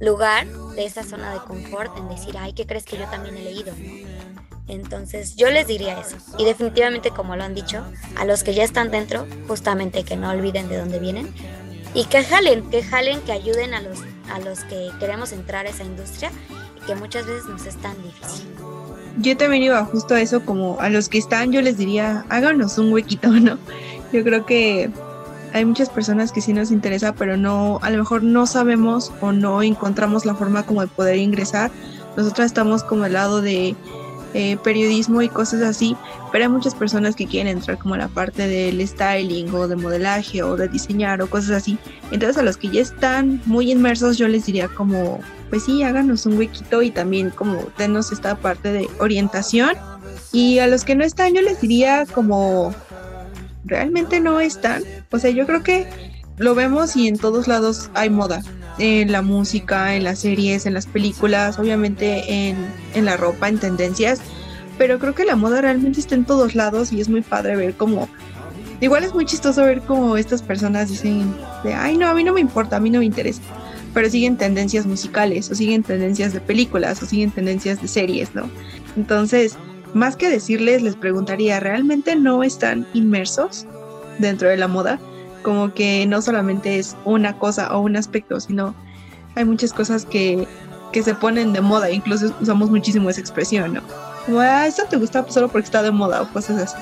lugar, 0.00 0.46
de 0.74 0.84
esa 0.84 1.04
zona 1.04 1.32
de 1.32 1.40
confort, 1.40 1.96
en 1.96 2.08
decir, 2.08 2.36
ay, 2.38 2.52
¿qué 2.52 2.66
crees 2.66 2.84
que 2.84 2.98
yo 2.98 3.04
también 3.06 3.36
he 3.36 3.42
leído? 3.42 3.72
Entonces 4.68 5.36
yo 5.36 5.50
les 5.50 5.66
diría 5.66 6.00
eso. 6.00 6.16
Y 6.38 6.44
definitivamente, 6.44 7.10
como 7.10 7.36
lo 7.36 7.44
han 7.44 7.54
dicho, 7.54 7.84
a 8.16 8.24
los 8.24 8.42
que 8.42 8.54
ya 8.54 8.64
están 8.64 8.90
dentro, 8.90 9.26
justamente 9.48 10.04
que 10.04 10.16
no 10.16 10.30
olviden 10.30 10.68
de 10.68 10.78
dónde 10.78 10.98
vienen 10.98 11.32
y 11.94 12.04
que 12.06 12.24
jalen, 12.24 12.68
que 12.70 12.82
jalen, 12.82 13.20
que 13.20 13.32
ayuden 13.32 13.74
a 13.74 13.80
los, 13.80 13.98
a 14.30 14.38
los 14.38 14.60
que 14.64 14.90
queremos 14.98 15.32
entrar 15.32 15.66
a 15.66 15.70
esa 15.70 15.84
industria 15.84 16.30
y 16.76 16.86
que 16.86 16.94
muchas 16.94 17.26
veces 17.26 17.46
nos 17.46 17.66
es 17.66 17.76
tan 17.76 18.00
difícil. 18.02 18.48
Yo 19.18 19.36
también 19.36 19.62
iba 19.62 19.84
justo 19.84 20.14
a 20.14 20.20
eso, 20.20 20.44
como 20.44 20.80
a 20.80 20.88
los 20.88 21.08
que 21.08 21.18
están, 21.18 21.52
yo 21.52 21.60
les 21.60 21.76
diría, 21.76 22.24
háganos 22.28 22.78
un 22.78 22.92
huequito, 22.92 23.28
¿no? 23.30 23.58
Yo 24.12 24.24
creo 24.24 24.46
que 24.46 24.90
hay 25.52 25.64
muchas 25.64 25.90
personas 25.90 26.32
que 26.32 26.40
sí 26.40 26.52
nos 26.52 26.70
interesa, 26.70 27.14
pero 27.14 27.36
no, 27.36 27.78
a 27.82 27.90
lo 27.90 27.98
mejor 27.98 28.22
no 28.22 28.46
sabemos 28.46 29.12
o 29.20 29.32
no 29.32 29.62
encontramos 29.62 30.24
la 30.24 30.34
forma 30.34 30.64
como 30.64 30.80
de 30.80 30.86
poder 30.86 31.16
ingresar. 31.16 31.70
Nosotros 32.16 32.46
estamos 32.46 32.84
como 32.84 33.04
al 33.04 33.12
lado 33.12 33.42
de 33.42 33.76
eh, 34.34 34.56
periodismo 34.62 35.22
y 35.22 35.28
cosas 35.28 35.62
así, 35.62 35.96
pero 36.30 36.44
hay 36.44 36.50
muchas 36.50 36.74
personas 36.74 37.14
que 37.14 37.26
quieren 37.26 37.58
entrar 37.58 37.78
como 37.78 37.94
a 37.94 37.98
la 37.98 38.08
parte 38.08 38.48
del 38.48 38.86
styling 38.86 39.54
o 39.54 39.68
de 39.68 39.76
modelaje 39.76 40.42
o 40.42 40.56
de 40.56 40.68
diseñar 40.68 41.20
o 41.22 41.28
cosas 41.28 41.50
así. 41.50 41.78
Entonces 42.10 42.38
a 42.38 42.42
los 42.42 42.56
que 42.56 42.68
ya 42.68 42.80
están 42.80 43.42
muy 43.46 43.70
inmersos 43.70 44.18
yo 44.18 44.28
les 44.28 44.46
diría 44.46 44.68
como, 44.68 45.20
pues 45.50 45.64
sí, 45.64 45.82
háganos 45.82 46.24
un 46.26 46.38
huequito 46.38 46.82
y 46.82 46.90
también 46.90 47.30
como 47.30 47.58
denos 47.76 48.12
esta 48.12 48.36
parte 48.36 48.72
de 48.72 48.88
orientación. 48.98 49.76
Y 50.32 50.60
a 50.60 50.66
los 50.66 50.84
que 50.84 50.94
no 50.94 51.04
están 51.04 51.34
yo 51.34 51.42
les 51.42 51.60
diría 51.60 52.06
como, 52.06 52.74
realmente 53.64 54.20
no 54.20 54.40
están. 54.40 54.82
O 55.10 55.18
sea, 55.18 55.30
yo 55.30 55.46
creo 55.46 55.62
que 55.62 55.86
lo 56.38 56.54
vemos 56.54 56.96
y 56.96 57.08
en 57.08 57.18
todos 57.18 57.48
lados 57.48 57.90
hay 57.94 58.10
moda. 58.10 58.42
En 58.78 59.12
la 59.12 59.22
música, 59.22 59.94
en 59.94 60.04
las 60.04 60.20
series, 60.20 60.66
en 60.66 60.74
las 60.74 60.86
películas, 60.86 61.58
obviamente 61.58 62.48
en, 62.48 62.56
en 62.94 63.04
la 63.04 63.16
ropa, 63.16 63.48
en 63.48 63.58
tendencias. 63.58 64.20
Pero 64.78 64.98
creo 64.98 65.14
que 65.14 65.24
la 65.24 65.36
moda 65.36 65.60
realmente 65.60 66.00
está 66.00 66.14
en 66.14 66.24
todos 66.24 66.54
lados 66.54 66.92
y 66.92 67.00
es 67.00 67.08
muy 67.08 67.20
padre 67.20 67.56
ver 67.56 67.74
cómo 67.74 68.08
Igual 68.82 69.04
es 69.04 69.14
muy 69.14 69.24
chistoso 69.24 69.62
ver 69.62 69.80
cómo 69.82 70.16
estas 70.16 70.42
personas 70.42 70.88
dicen 70.88 71.32
de, 71.62 71.72
ay 71.72 71.96
no, 71.96 72.08
a 72.08 72.14
mí 72.14 72.24
no 72.24 72.32
me 72.32 72.40
importa, 72.40 72.76
a 72.76 72.80
mí 72.80 72.90
no 72.90 72.98
me 72.98 73.04
interesa. 73.04 73.40
Pero 73.94 74.10
siguen 74.10 74.36
tendencias 74.36 74.86
musicales, 74.86 75.48
o 75.52 75.54
siguen 75.54 75.84
tendencias 75.84 76.32
de 76.32 76.40
películas, 76.40 77.00
o 77.00 77.06
siguen 77.06 77.30
tendencias 77.30 77.80
de 77.80 77.86
series, 77.86 78.34
¿no? 78.34 78.50
Entonces, 78.96 79.56
más 79.94 80.16
que 80.16 80.28
decirles, 80.28 80.82
les 80.82 80.96
preguntaría, 80.96 81.60
¿realmente 81.60 82.16
no 82.16 82.42
están 82.42 82.84
inmersos 82.92 83.66
dentro 84.18 84.48
de 84.48 84.56
la 84.56 84.66
moda? 84.66 84.98
Como 85.42 85.74
que 85.74 86.06
no 86.06 86.22
solamente 86.22 86.78
es 86.78 86.96
una 87.04 87.38
cosa 87.38 87.74
o 87.74 87.80
un 87.80 87.96
aspecto, 87.96 88.40
sino 88.40 88.74
hay 89.34 89.44
muchas 89.44 89.72
cosas 89.72 90.04
que, 90.04 90.46
que 90.92 91.02
se 91.02 91.14
ponen 91.14 91.52
de 91.52 91.60
moda, 91.60 91.90
incluso 91.90 92.34
usamos 92.40 92.70
muchísimo 92.70 93.10
esa 93.10 93.20
expresión, 93.20 93.74
¿no? 93.74 93.82
Como, 94.26 94.40
ah, 94.40 94.66
esto 94.66 94.84
te 94.88 94.96
gusta 94.96 95.24
solo 95.28 95.48
porque 95.48 95.66
está 95.66 95.82
de 95.82 95.90
moda 95.90 96.22
o 96.22 96.28
cosas 96.28 96.62
así. 96.62 96.76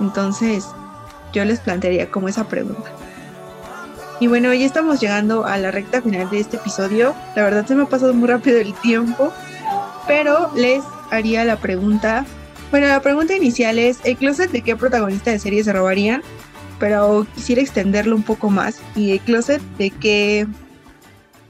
Entonces, 0.00 0.66
yo 1.32 1.44
les 1.44 1.60
plantearía 1.60 2.10
como 2.10 2.28
esa 2.28 2.44
pregunta. 2.44 2.90
Y 4.20 4.28
bueno, 4.28 4.54
ya 4.54 4.64
estamos 4.64 5.00
llegando 5.00 5.44
a 5.44 5.58
la 5.58 5.70
recta 5.70 6.00
final 6.00 6.30
de 6.30 6.40
este 6.40 6.56
episodio. 6.56 7.14
La 7.34 7.42
verdad 7.42 7.66
se 7.66 7.74
me 7.74 7.82
ha 7.82 7.86
pasado 7.86 8.14
muy 8.14 8.28
rápido 8.28 8.58
el 8.58 8.72
tiempo, 8.74 9.32
pero 10.06 10.50
les 10.54 10.82
haría 11.10 11.44
la 11.44 11.56
pregunta. 11.56 12.24
Bueno, 12.70 12.86
la 12.86 13.00
pregunta 13.00 13.36
inicial 13.36 13.78
es, 13.78 13.98
¿el 14.04 14.16
closet 14.16 14.50
de 14.50 14.62
qué 14.62 14.76
protagonista 14.76 15.30
de 15.32 15.38
serie 15.38 15.64
se 15.64 15.72
robarían? 15.72 16.22
Pero 16.84 17.26
quisiera 17.34 17.62
extenderlo 17.62 18.14
un 18.14 18.22
poco 18.22 18.50
más. 18.50 18.82
¿Y 18.94 19.12
el 19.12 19.20
closet 19.20 19.62
de 19.78 19.88
qué 19.88 20.46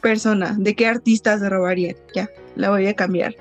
persona, 0.00 0.54
de 0.56 0.76
qué 0.76 0.86
artista 0.86 1.36
se 1.40 1.50
robarían? 1.50 1.96
Ya, 2.14 2.30
la 2.54 2.70
voy 2.70 2.86
a 2.86 2.94
cambiar. 2.94 3.34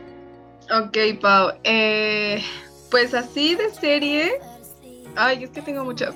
Ok, 0.71 0.97
Pau. 1.21 1.51
Eh, 1.63 2.43
pues 2.89 3.13
así 3.13 3.53
de 3.53 3.69
serie. 3.69 4.32
Ay, 5.15 5.43
es 5.43 5.51
que 5.51 5.62
tengo 5.62 5.84
muchas. 5.84 6.15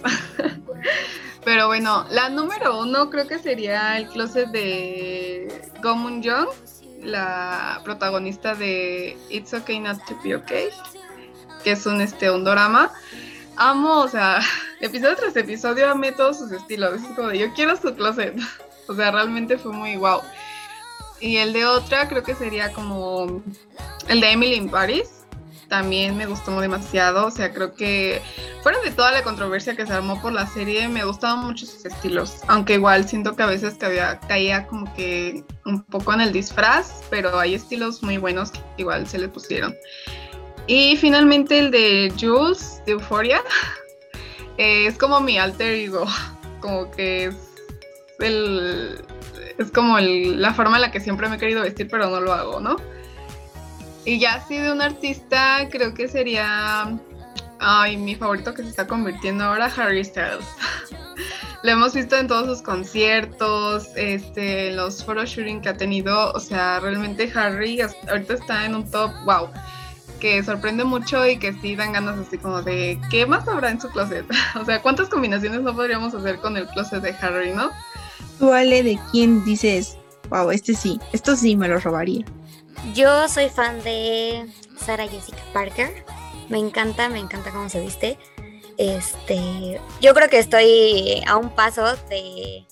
Pero 1.45 1.67
bueno, 1.67 2.07
la 2.09 2.29
número 2.29 2.79
uno 2.79 3.11
creo 3.11 3.27
que 3.27 3.37
sería 3.37 3.99
el 3.99 4.07
closet 4.07 4.49
de 4.49 5.61
Gomun 5.83 6.23
Young 6.23 6.47
la 7.03 7.81
protagonista 7.83 8.55
de 8.55 9.15
It's 9.29 9.53
Okay 9.53 9.79
Not 9.79 10.03
to 10.07 10.17
Be 10.23 10.37
Okay, 10.37 10.69
que 11.63 11.73
es 11.73 11.85
un, 11.85 12.01
este, 12.01 12.31
un 12.31 12.43
drama. 12.45 12.91
Amo, 13.57 14.01
o 14.01 14.07
sea, 14.07 14.39
episodio 14.81 15.15
tras 15.15 15.35
episodio 15.35 15.89
amé 15.89 16.11
todos 16.11 16.37
sus 16.37 16.51
estilos. 16.51 17.01
Es 17.01 17.07
como 17.15 17.29
de 17.29 17.39
yo 17.39 17.53
quiero 17.53 17.75
su 17.75 17.93
closet. 17.95 18.35
O 18.89 18.95
sea, 18.95 19.11
realmente 19.11 19.57
fue 19.57 19.73
muy 19.73 19.97
wow. 19.97 20.21
Y 21.19 21.35
el 21.35 21.51
de 21.51 21.65
otra 21.65 22.07
creo 22.07 22.23
que 22.23 22.35
sería 22.35 22.71
como 22.71 23.43
el 24.07 24.21
de 24.21 24.31
Emily 24.31 24.55
in 24.55 24.69
Paris 24.69 25.17
también 25.67 26.17
me 26.17 26.25
gustó 26.25 26.59
demasiado. 26.59 27.27
O 27.27 27.31
sea, 27.31 27.53
creo 27.53 27.73
que 27.73 28.21
fuera 28.63 28.79
de 28.81 28.91
toda 28.91 29.11
la 29.11 29.23
controversia 29.23 29.75
que 29.75 29.85
se 29.85 29.93
armó 29.93 30.21
por 30.21 30.33
la 30.33 30.47
serie, 30.47 30.87
me 30.87 31.03
gustaban 31.03 31.45
mucho 31.45 31.65
sus 31.65 31.85
estilos. 31.85 32.37
Aunque 32.47 32.75
igual 32.75 33.07
siento 33.07 33.35
que 33.35 33.43
a 33.43 33.47
veces 33.47 33.75
caía 34.27 34.67
como 34.67 34.93
que 34.93 35.43
un 35.65 35.83
poco 35.83 36.13
en 36.13 36.21
el 36.21 36.31
disfraz, 36.31 37.03
pero 37.09 37.37
hay 37.37 37.55
estilos 37.55 38.01
muy 38.03 38.17
buenos 38.17 38.51
que 38.51 38.61
igual 38.77 39.07
se 39.07 39.19
le 39.19 39.27
pusieron. 39.27 39.75
Y 40.67 40.97
finalmente 40.97 41.57
el 41.57 41.71
de 41.71 42.13
Jules 42.19 42.81
de 42.85 42.91
Euphoria. 42.93 43.41
es 44.57 44.97
como 44.97 45.19
mi 45.21 45.37
alter 45.37 45.73
ego. 45.73 46.05
Como 46.59 46.89
que 46.91 47.25
es 47.25 47.35
el. 48.19 48.99
Es 49.59 49.71
como 49.71 49.99
la 49.99 50.53
forma 50.53 50.77
en 50.77 50.81
la 50.81 50.91
que 50.91 50.99
siempre 50.99 51.29
me 51.29 51.35
he 51.35 51.39
querido 51.39 51.61
vestir, 51.61 51.87
pero 51.87 52.09
no 52.09 52.19
lo 52.19 52.33
hago, 52.33 52.59
¿no? 52.59 52.77
Y 54.05 54.19
ya 54.19 54.35
así 54.35 54.57
de 54.57 54.71
un 54.71 54.81
artista, 54.81 55.67
creo 55.69 55.93
que 55.93 56.07
sería. 56.07 56.97
Ay, 57.59 57.95
mi 57.97 58.15
favorito 58.15 58.55
que 58.55 58.63
se 58.63 58.69
está 58.69 58.87
convirtiendo 58.87 59.43
ahora, 59.43 59.71
Harry 59.77 60.03
Styles. 60.03 60.45
Lo 61.63 61.71
hemos 61.71 61.93
visto 61.93 62.15
en 62.15 62.27
todos 62.27 62.47
sus 62.47 62.61
conciertos, 62.61 63.89
este, 63.95 64.71
los 64.71 65.03
photoshooting 65.03 65.61
que 65.61 65.69
ha 65.69 65.77
tenido. 65.77 66.31
O 66.33 66.39
sea, 66.39 66.79
realmente 66.79 67.31
Harry 67.35 67.81
ahorita 67.81 68.33
está 68.33 68.65
en 68.65 68.75
un 68.75 68.89
top, 68.89 69.11
wow, 69.25 69.49
que 70.17 70.43
sorprende 70.43 70.83
mucho 70.83 71.25
y 71.25 71.37
que 71.37 71.53
sí 71.53 71.75
dan 71.75 71.93
ganas 71.93 72.17
así 72.17 72.37
como 72.37 72.61
de, 72.61 72.99
¿qué 73.09 73.25
más 73.25 73.47
habrá 73.47 73.69
en 73.69 73.79
su 73.79 73.89
closet? 73.89 74.25
o 74.59 74.65
sea, 74.65 74.81
¿cuántas 74.81 75.09
combinaciones 75.09 75.61
no 75.61 75.75
podríamos 75.75 76.13
hacer 76.13 76.39
con 76.39 76.57
el 76.57 76.67
closet 76.67 77.01
de 77.01 77.15
Harry, 77.21 77.51
no? 77.51 77.71
Tú, 78.39 78.53
Ale, 78.53 78.83
¿de 78.83 78.99
quién 79.11 79.43
dices, 79.43 79.97
wow, 80.29 80.51
este 80.51 80.73
sí, 80.75 80.99
esto 81.13 81.35
sí 81.35 81.55
me 81.55 81.67
lo 81.67 81.79
robaría? 81.79 82.25
Yo 82.93 83.27
soy 83.27 83.49
fan 83.49 83.81
de 83.83 84.45
Sarah 84.77 85.07
Jessica 85.07 85.41
Parker. 85.53 86.05
Me 86.49 86.59
encanta, 86.59 87.09
me 87.09 87.19
encanta 87.19 87.51
cómo 87.51 87.69
se 87.69 87.81
viste. 87.81 88.17
Este, 88.77 89.81
yo 90.01 90.13
creo 90.13 90.29
que 90.29 90.37
estoy 90.37 91.23
a 91.25 91.35
un 91.35 91.49
paso 91.49 91.95
de, 92.09 92.65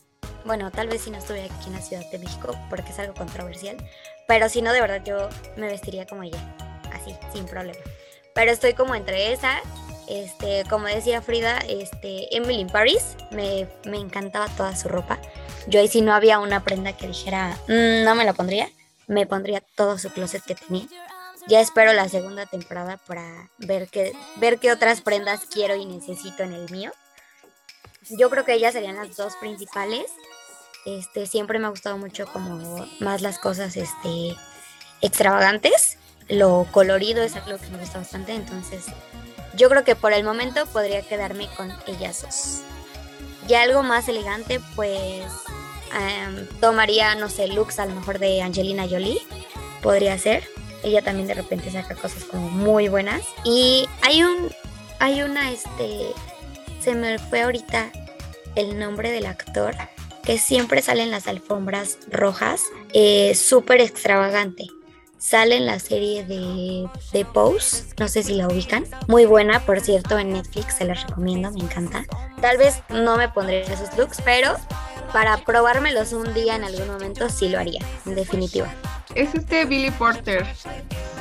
bueno, 0.45 0.71
tal 0.71 0.87
vez 0.87 1.01
si 1.01 1.09
no 1.09 1.17
estuviera 1.17 1.53
aquí 1.53 1.67
en 1.67 1.73
la 1.73 1.81
Ciudad 1.81 2.03
de 2.11 2.19
México, 2.19 2.55
porque 2.69 2.91
es 2.91 2.99
algo 2.99 3.15
controversial, 3.15 3.77
pero 4.27 4.47
si 4.47 4.61
no, 4.61 4.71
de 4.71 4.81
verdad 4.81 5.01
yo 5.03 5.29
me 5.57 5.67
vestiría 5.67 6.05
como 6.05 6.21
ella, 6.21 6.37
así, 6.95 7.15
sin 7.33 7.45
problema. 7.45 7.79
Pero 8.33 8.51
estoy 8.51 8.73
como 8.73 8.95
entre 8.95 9.33
esa, 9.33 9.61
este, 10.07 10.63
como 10.69 10.87
decía 10.87 11.21
Frida, 11.21 11.59
este, 11.59 12.35
Emily 12.35 12.59
in 12.59 12.67
Paris, 12.67 13.15
me, 13.31 13.67
me 13.85 13.97
encantaba 13.97 14.47
toda 14.49 14.75
su 14.75 14.87
ropa. 14.87 15.19
Yo 15.67 15.79
ahí 15.79 15.87
si 15.87 16.01
no 16.01 16.13
había 16.13 16.39
una 16.39 16.63
prenda 16.63 16.93
que 16.93 17.07
dijera, 17.07 17.57
mm, 17.67 18.03
no 18.03 18.15
me 18.15 18.25
la 18.25 18.33
pondría 18.33 18.69
me 19.07 19.25
pondría 19.25 19.61
todo 19.75 19.97
su 19.97 20.09
closet 20.09 20.43
que 20.43 20.55
tenía. 20.55 20.87
ya 21.47 21.59
espero 21.59 21.93
la 21.93 22.09
segunda 22.09 22.47
temporada 22.47 22.97
para 22.97 23.49
ver 23.59 23.87
qué, 23.87 24.13
ver 24.37 24.57
qué 24.57 24.71
otras 24.71 25.01
prendas 25.01 25.41
quiero 25.45 25.75
y 25.75 25.85
necesito 25.85 26.41
en 26.41 26.53
el 26.53 26.71
mío. 26.71 26.91
Yo 28.09 28.29
creo 28.29 28.45
que 28.45 28.53
ellas 28.53 28.73
serían 28.73 28.95
las 28.95 29.15
dos 29.15 29.35
principales. 29.35 30.05
Este, 30.85 31.27
siempre 31.27 31.59
me 31.59 31.67
ha 31.67 31.69
gustado 31.69 31.97
mucho 31.97 32.25
como 32.27 32.87
más 32.99 33.21
las 33.21 33.37
cosas 33.37 33.77
este, 33.77 34.35
extravagantes. 35.01 35.97
Lo 36.27 36.67
colorido 36.71 37.23
es 37.23 37.35
algo 37.35 37.57
que 37.57 37.67
me 37.69 37.77
gusta 37.77 37.99
bastante, 37.99 38.33
entonces 38.33 38.85
yo 39.55 39.69
creo 39.69 39.83
que 39.83 39.95
por 39.95 40.11
el 40.11 40.23
momento 40.23 40.65
podría 40.65 41.01
quedarme 41.01 41.47
con 41.55 41.71
ellas 41.87 42.23
dos. 42.23 42.61
Ya 43.47 43.61
algo 43.61 43.83
más 43.83 44.09
elegante, 44.09 44.59
pues 44.75 45.23
em, 45.93 46.47
tomaría, 46.59 47.13
no 47.15 47.29
sé, 47.29 47.47
looks 47.47 47.79
a 47.79 47.85
lo 47.85 47.93
mejor 47.93 48.17
de 48.17 48.41
Angelina 48.41 48.87
Jolie, 48.89 49.21
podría 49.83 50.17
ser. 50.17 50.43
Ella 50.83 51.03
también 51.03 51.27
de 51.27 51.35
repente 51.35 51.71
saca 51.71 51.95
cosas 51.95 52.23
como 52.23 52.49
muy 52.49 52.87
buenas. 52.87 53.21
Y 53.43 53.87
hay 54.01 54.23
un, 54.23 54.49
hay 54.99 55.21
una, 55.21 55.51
este, 55.51 56.07
se 56.79 56.95
me 56.95 57.19
fue 57.19 57.43
ahorita 57.43 57.91
el 58.55 58.79
nombre 58.79 59.11
del 59.11 59.27
actor 59.27 59.75
que 60.23 60.39
siempre 60.39 60.81
sale 60.81 61.03
en 61.03 61.11
las 61.11 61.27
alfombras 61.27 61.99
rojas, 62.09 62.63
eh, 62.93 63.35
súper 63.35 63.79
extravagante 63.79 64.65
sale 65.17 65.57
en 65.57 65.65
la 65.65 65.79
serie 65.79 66.25
de, 66.25 66.87
de 67.13 67.25
Pose, 67.25 67.85
no 67.99 68.07
sé 68.07 68.23
si 68.23 68.33
la 68.33 68.47
ubican. 68.47 68.85
Muy 69.07 69.25
buena, 69.25 69.65
por 69.65 69.79
cierto, 69.79 70.17
en 70.19 70.33
Netflix, 70.33 70.75
se 70.77 70.85
la 70.85 70.93
recomiendo, 70.93 71.51
me 71.51 71.61
encanta. 71.61 72.05
Tal 72.41 72.57
vez 72.57 72.81
no 72.89 73.17
me 73.17 73.29
pondré 73.29 73.61
esos 73.61 73.97
looks, 73.97 74.21
pero 74.23 74.55
para 75.13 75.37
probármelos 75.37 76.13
un 76.13 76.33
día 76.33 76.55
en 76.55 76.63
algún 76.63 76.87
momento 76.87 77.29
sí 77.29 77.49
lo 77.49 77.59
haría, 77.59 77.81
en 78.05 78.15
definitiva. 78.15 78.73
Es 79.13 79.33
este 79.33 79.65
Billy 79.65 79.91
Porter. 79.91 80.45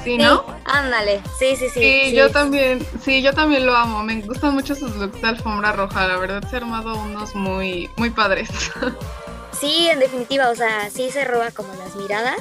¿Sí, 0.02 0.18
no? 0.18 0.44
ándale, 0.66 1.22
sí, 1.38 1.57
sí, 1.57 1.68
sí. 1.72 1.80
Sí, 1.80 2.14
yo 2.14 2.30
también, 2.30 2.85
sí, 3.02 3.22
yo 3.22 3.33
también 3.33 3.64
lo 3.64 3.74
amo. 3.74 4.02
Me 4.02 4.20
gustan 4.20 4.52
mucho 4.52 4.74
sus 4.74 4.94
looks 4.96 5.22
de 5.22 5.28
alfombra 5.28 5.72
roja. 5.72 6.07
La 6.07 6.16
verdad 6.18 6.46
se 6.50 6.57
ha 6.57 6.59
armado 6.59 6.94
unos 6.96 7.35
muy, 7.35 7.88
muy 7.96 8.11
padres. 8.11 8.50
Sí, 9.61 9.88
en 9.88 10.01
definitiva, 10.01 10.51
o 10.51 10.55
sea, 10.55 10.90
sí 10.90 11.11
se 11.11 11.25
roba 11.25 11.51
como 11.51 11.75
las 11.75 11.95
miradas. 11.97 12.38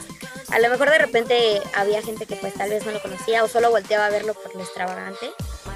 A 0.52 0.60
lo 0.60 0.70
mejor 0.70 0.90
de 0.90 0.98
repente 0.98 1.62
había 1.76 2.02
gente 2.02 2.26
que 2.26 2.36
pues 2.36 2.54
tal 2.54 2.70
vez 2.70 2.86
no 2.86 2.92
lo 2.92 3.02
conocía 3.02 3.44
o 3.44 3.48
solo 3.48 3.72
volteaba 3.72 4.08
a 4.08 4.10
verlo 4.10 4.34
por 4.34 4.56
lo 4.56 4.62
extravagante. 4.62 5.32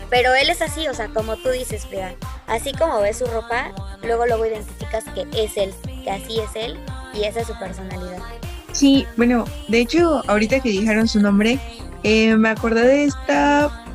Pero 0.10 0.34
él 0.36 0.50
es 0.50 0.62
así, 0.62 0.88
o 0.88 0.94
sea, 0.94 1.10
como 1.10 1.36
tú 1.38 1.50
dices, 1.50 1.86
Frida. 1.86 2.14
Así 2.48 2.74
como 2.74 3.02
ves 3.02 3.18
su 3.18 3.26
ropa, 3.26 3.72
luego 4.04 4.26
luego 4.26 4.46
identificas 4.46 5.04
que 5.14 5.28
es 5.34 5.58
él, 5.58 5.74
que 6.04 6.12
así 6.12 6.40
es 6.40 6.52
él 6.56 6.80
y 7.14 7.24
esa 7.24 7.42
es 7.42 7.48
su 7.48 7.58
personalidad. 7.60 8.20
Sí, 8.72 9.06
bueno, 9.18 9.46
de 9.68 9.80
hecho, 9.80 10.24
ahorita 10.28 10.60
que 10.60 10.70
dijeron 10.70 11.08
su 11.08 11.20
nombre, 11.20 11.60
eh, 12.04 12.36
me 12.36 12.50
acordé 12.50 12.82
de 12.88 13.04
esta 13.06 13.86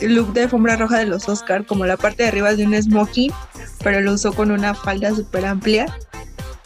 look 0.00 0.32
de 0.32 0.44
alfombra 0.44 0.76
roja 0.76 0.98
de 0.98 1.06
los 1.06 1.28
Oscar, 1.28 1.66
como 1.66 1.86
la 1.86 1.96
parte 1.96 2.22
de 2.22 2.30
arriba 2.30 2.54
de 2.54 2.64
un 2.64 2.80
smoking, 2.80 3.32
pero 3.82 4.00
lo 4.00 4.12
usó 4.12 4.32
con 4.32 4.50
una 4.50 4.74
falda 4.74 5.14
súper 5.14 5.44
amplia 5.44 5.86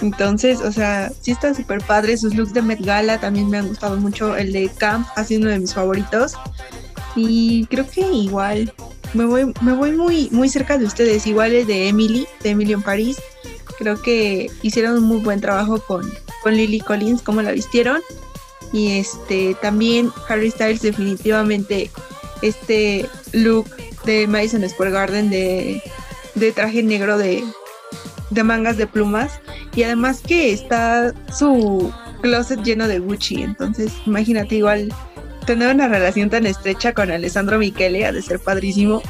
entonces, 0.01 0.61
o 0.61 0.71
sea, 0.73 1.11
sí 1.21 1.31
está 1.31 1.55
súper 1.55 1.83
padre. 1.83 2.17
Sus 2.17 2.35
looks 2.35 2.53
de 2.53 2.63
Met 2.63 2.81
Gala 2.85 3.19
también 3.19 3.49
me 3.49 3.59
han 3.59 3.69
gustado 3.69 3.97
mucho. 3.97 4.37
El 4.37 4.53
de 4.53 4.69
Camp 4.69 5.07
ha 5.17 5.25
sido 5.25 5.43
uno 5.43 5.51
de 5.51 5.61
mis 5.61 5.75
favoritos. 5.75 6.35
Y 7.15 7.67
creo 7.67 7.89
que 7.89 8.03
igual 8.03 8.73
me 9.15 9.25
voy, 9.25 9.53
me 9.63 9.73
voy 9.73 9.93
muy, 9.93 10.29
muy 10.31 10.49
cerca 10.49 10.77
de 10.77 10.85
ustedes. 10.85 11.27
Igual 11.27 11.53
el 11.55 11.67
de 11.67 11.89
Emily, 11.89 12.27
de 12.43 12.51
Emily 12.51 12.75
en 12.75 12.83
París. 12.83 13.17
Creo 13.79 14.01
que 14.01 14.51
hicieron 14.63 14.99
un 14.99 15.05
muy 15.05 15.19
buen 15.19 15.41
trabajo 15.41 15.81
con, 15.81 16.11
con 16.43 16.55
Lily 16.55 16.81
Collins, 16.81 17.23
como 17.23 17.41
la 17.41 17.53
vistieron. 17.53 18.03
Y 18.73 18.99
este 18.99 19.57
también 19.63 20.11
Harry 20.29 20.51
Styles 20.51 20.83
definitivamente 20.83 21.91
este 22.43 23.09
look 23.33 23.67
de 24.05 24.27
Madison 24.27 24.69
Square 24.69 24.91
Garden 24.91 25.31
de, 25.31 25.83
de 26.35 26.53
traje 26.53 26.83
negro 26.83 27.17
de, 27.17 27.43
de 28.31 28.43
mangas 28.43 28.77
de 28.77 28.87
plumas 28.87 29.41
y 29.75 29.83
además 29.83 30.21
que 30.27 30.53
está 30.53 31.13
su 31.37 31.93
closet 32.23 32.63
lleno 32.63 32.89
de 32.89 32.99
Gucci, 32.99 33.43
entonces 33.43 33.93
imagínate 34.07 34.57
igual 34.57 34.93
tener 35.47 35.75
una 35.75 35.89
relación 35.89 36.29
tan 36.29 36.45
estrecha 36.45 36.93
con 36.93 37.11
Alessandro 37.11 37.59
Michele 37.59 38.05
ha 38.05 38.13
de 38.13 38.21
ser 38.21 38.41
padrísimo 38.41 39.01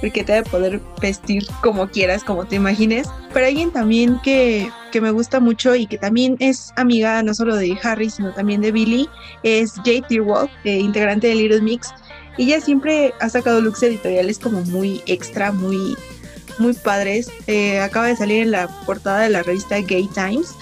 porque 0.00 0.24
te 0.24 0.32
debe 0.32 0.50
poder 0.50 0.80
vestir 1.00 1.46
como 1.62 1.88
quieras, 1.88 2.24
como 2.24 2.44
te 2.44 2.56
imagines. 2.56 3.08
Pero 3.32 3.46
alguien 3.46 3.70
también 3.70 4.20
que, 4.22 4.68
que 4.92 5.00
me 5.00 5.10
gusta 5.10 5.40
mucho 5.40 5.74
y 5.74 5.86
que 5.86 5.98
también 5.98 6.36
es 6.40 6.72
amiga 6.76 7.22
no 7.22 7.32
solo 7.32 7.56
de 7.56 7.76
Harry, 7.82 8.10
sino 8.10 8.32
también 8.32 8.60
de 8.60 8.72
Billy, 8.72 9.08
es 9.42 9.72
Jade 9.76 10.04
Tearwolf, 10.08 10.50
eh, 10.64 10.78
integrante 10.78 11.28
de 11.28 11.36
Little 11.36 11.62
Mix. 11.62 11.94
Ella 12.36 12.60
siempre 12.60 13.14
ha 13.20 13.28
sacado 13.28 13.60
looks 13.60 13.82
editoriales 13.82 14.38
como 14.38 14.60
muy 14.62 15.02
extra, 15.06 15.52
muy 15.52 15.96
muy 16.58 16.74
padres. 16.74 17.30
Eh, 17.46 17.80
acaba 17.80 18.06
de 18.06 18.16
salir 18.16 18.42
en 18.42 18.50
la 18.50 18.68
portada 18.86 19.20
de 19.20 19.30
la 19.30 19.42
revista 19.42 19.76
Gay 19.80 20.08
Times 20.14 20.54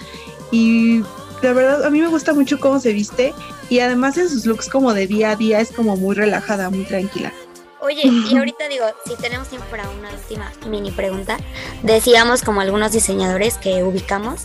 y 0.51 1.03
la 1.43 1.53
verdad 1.53 1.85
a 1.85 1.91
mí 1.91 2.01
me 2.01 2.09
gusta 2.09 2.33
mucho 2.33 2.61
cómo 2.61 2.79
se 2.79 2.93
viste 2.93 3.35
y 3.69 3.81
además 3.81 4.17
en 4.19 4.29
sus 4.29 4.47
looks 4.47 4.69
como 4.69 4.95
de 4.95 5.07
día 5.07 5.31
a 5.31 5.37
día 5.37 5.61
es 5.61 5.73
como 5.73 5.97
muy 5.97 6.15
relajada, 6.15 6.71
muy 6.71 6.85
tranquila. 6.85 7.33
Oye, 7.81 8.03
y 8.05 8.37
ahorita 8.37 8.69
digo, 8.69 8.85
si 9.05 9.17
tenemos 9.17 9.49
tiempo 9.49 9.67
para 9.69 9.91
una 9.91 10.09
última 10.11 10.53
mini 10.69 10.93
pregunta, 10.93 11.39
decíamos 11.83 12.43
como 12.43 12.61
algunos 12.61 12.93
diseñadores 12.93 13.59
que 13.59 13.83
ubicamos, 13.83 14.43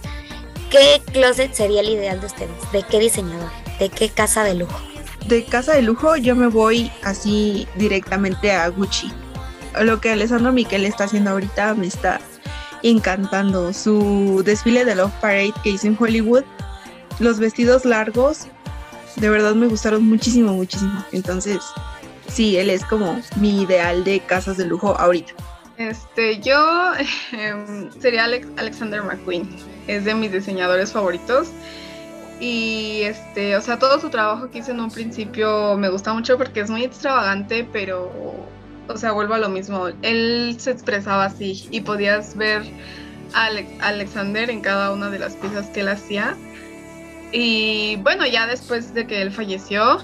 ¿qué 0.71 1.01
closet 1.13 1.53
sería 1.53 1.81
el 1.81 1.89
ideal 1.89 2.19
de 2.19 2.25
ustedes? 2.25 2.71
¿De 2.71 2.81
qué 2.81 2.99
diseñador? 2.99 3.51
¿De 3.79 3.89
qué 3.89 4.10
casa 4.10 4.43
de 4.43 4.55
lujo? 4.55 4.79
De 5.27 5.45
casa 5.45 5.73
de 5.73 5.83
lujo 5.83 6.15
yo 6.15 6.36
me 6.36 6.47
voy 6.47 6.91
así 7.03 7.67
directamente 7.75 8.51
a 8.51 8.67
Gucci 8.69 9.12
lo 9.83 9.99
que 9.99 10.11
Alessandro 10.11 10.51
Miquel 10.51 10.85
está 10.85 11.05
haciendo 11.05 11.31
ahorita 11.31 11.73
me 11.75 11.87
está 11.87 12.19
encantando. 12.83 13.73
Su 13.73 14.41
desfile 14.45 14.85
de 14.85 14.95
Love 14.95 15.13
Parade 15.21 15.53
que 15.63 15.71
hizo 15.71 15.87
en 15.87 15.97
Hollywood, 15.99 16.43
los 17.19 17.39
vestidos 17.39 17.85
largos, 17.85 18.47
de 19.15 19.29
verdad 19.29 19.55
me 19.55 19.67
gustaron 19.67 20.03
muchísimo, 20.03 20.53
muchísimo. 20.53 21.03
Entonces, 21.11 21.59
sí, 22.27 22.57
él 22.57 22.69
es 22.69 22.83
como 22.85 23.19
mi 23.37 23.63
ideal 23.63 24.03
de 24.03 24.19
casas 24.19 24.57
de 24.57 24.65
lujo 24.65 24.95
ahorita. 24.97 25.33
Este, 25.77 26.39
yo 26.39 26.93
em, 27.31 27.91
sería 27.99 28.25
Alexander 28.25 29.03
McQueen, 29.03 29.47
es 29.87 30.05
de 30.05 30.13
mis 30.13 30.31
diseñadores 30.31 30.91
favoritos. 30.91 31.49
Y 32.39 33.01
este, 33.01 33.55
o 33.57 33.61
sea, 33.61 33.79
todo 33.79 33.99
su 33.99 34.09
trabajo 34.09 34.51
que 34.51 34.59
hizo 34.59 34.71
en 34.71 34.79
un 34.79 34.91
principio 34.91 35.75
me 35.75 35.89
gusta 35.89 36.13
mucho 36.13 36.37
porque 36.37 36.59
es 36.59 36.69
muy 36.69 36.83
extravagante, 36.83 37.67
pero 37.73 38.11
o 38.88 38.97
sea, 38.97 39.12
vuelvo 39.12 39.34
a 39.34 39.38
lo 39.38 39.50
mismo. 39.50 39.88
Él 40.02 40.56
se 40.60 40.71
expresaba 40.71 41.26
así 41.26 41.67
y 41.71 41.82
podías 41.82 42.36
ver 42.36 42.63
a 43.34 43.50
Alexander 43.88 44.50
en 44.50 44.62
cada 44.62 44.91
una 44.91 45.10
de 45.10 45.19
las 45.19 45.36
piezas 45.36 45.67
que 45.67 45.82
él 45.82 45.89
hacía. 45.89 46.36
Y 47.32 47.97
bueno, 47.97 48.26
ya 48.26 48.47
después 48.47 48.93
de 48.93 49.06
que 49.06 49.21
él 49.21 49.32
falleció, 49.32 50.00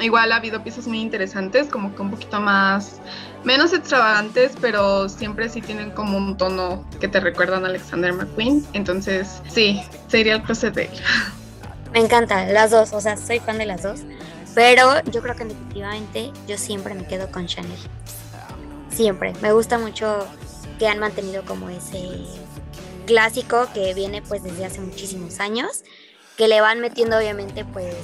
igual 0.00 0.32
ha 0.32 0.36
habido 0.36 0.62
piezas 0.62 0.86
muy 0.86 1.00
interesantes, 1.00 1.68
como 1.68 1.94
que 1.94 2.02
un 2.02 2.10
poquito 2.10 2.40
más, 2.40 3.00
menos 3.44 3.72
extravagantes, 3.72 4.52
pero 4.60 5.08
siempre 5.08 5.48
sí 5.48 5.62
tienen 5.62 5.90
como 5.90 6.18
un 6.18 6.36
tono 6.36 6.84
que 7.00 7.08
te 7.08 7.20
recuerdan 7.20 7.64
a 7.64 7.68
Alexander 7.68 8.12
McQueen. 8.12 8.66
Entonces, 8.74 9.40
sí, 9.48 9.82
sería 10.08 10.34
el 10.34 10.42
closet 10.42 10.74
de 10.74 10.84
él. 10.84 10.90
Me 11.92 12.00
encanta, 12.00 12.44
las 12.46 12.70
dos, 12.70 12.92
o 12.92 13.00
sea, 13.00 13.16
soy 13.16 13.40
fan 13.40 13.56
de 13.56 13.64
las 13.64 13.82
dos. 13.82 14.00
Pero 14.54 15.02
yo 15.04 15.22
creo 15.22 15.36
que 15.36 15.44
definitivamente 15.44 16.32
yo 16.46 16.58
siempre 16.58 16.94
me 16.94 17.06
quedo 17.06 17.30
con 17.30 17.46
Chanel 17.46 17.78
siempre. 18.98 19.32
Me 19.40 19.52
gusta 19.52 19.78
mucho 19.78 20.26
que 20.80 20.88
han 20.88 20.98
mantenido 20.98 21.44
como 21.44 21.70
ese 21.70 22.10
clásico 23.06 23.68
que 23.72 23.94
viene 23.94 24.22
pues 24.22 24.42
desde 24.42 24.64
hace 24.64 24.80
muchísimos 24.80 25.38
años, 25.38 25.84
que 26.36 26.48
le 26.48 26.60
van 26.60 26.80
metiendo 26.80 27.16
obviamente 27.16 27.64
pues 27.64 27.94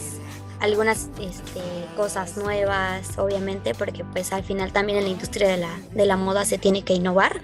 algunas 0.60 1.08
este, 1.20 1.60
cosas 1.96 2.36
nuevas, 2.36 3.18
obviamente, 3.18 3.74
porque 3.74 4.04
pues 4.04 4.32
al 4.32 4.44
final 4.44 4.72
también 4.72 4.98
en 4.98 5.04
la 5.04 5.10
industria 5.10 5.48
de 5.48 5.56
la, 5.56 5.76
de 5.92 6.06
la 6.06 6.16
moda 6.16 6.44
se 6.44 6.58
tiene 6.58 6.84
que 6.84 6.94
innovar, 6.94 7.40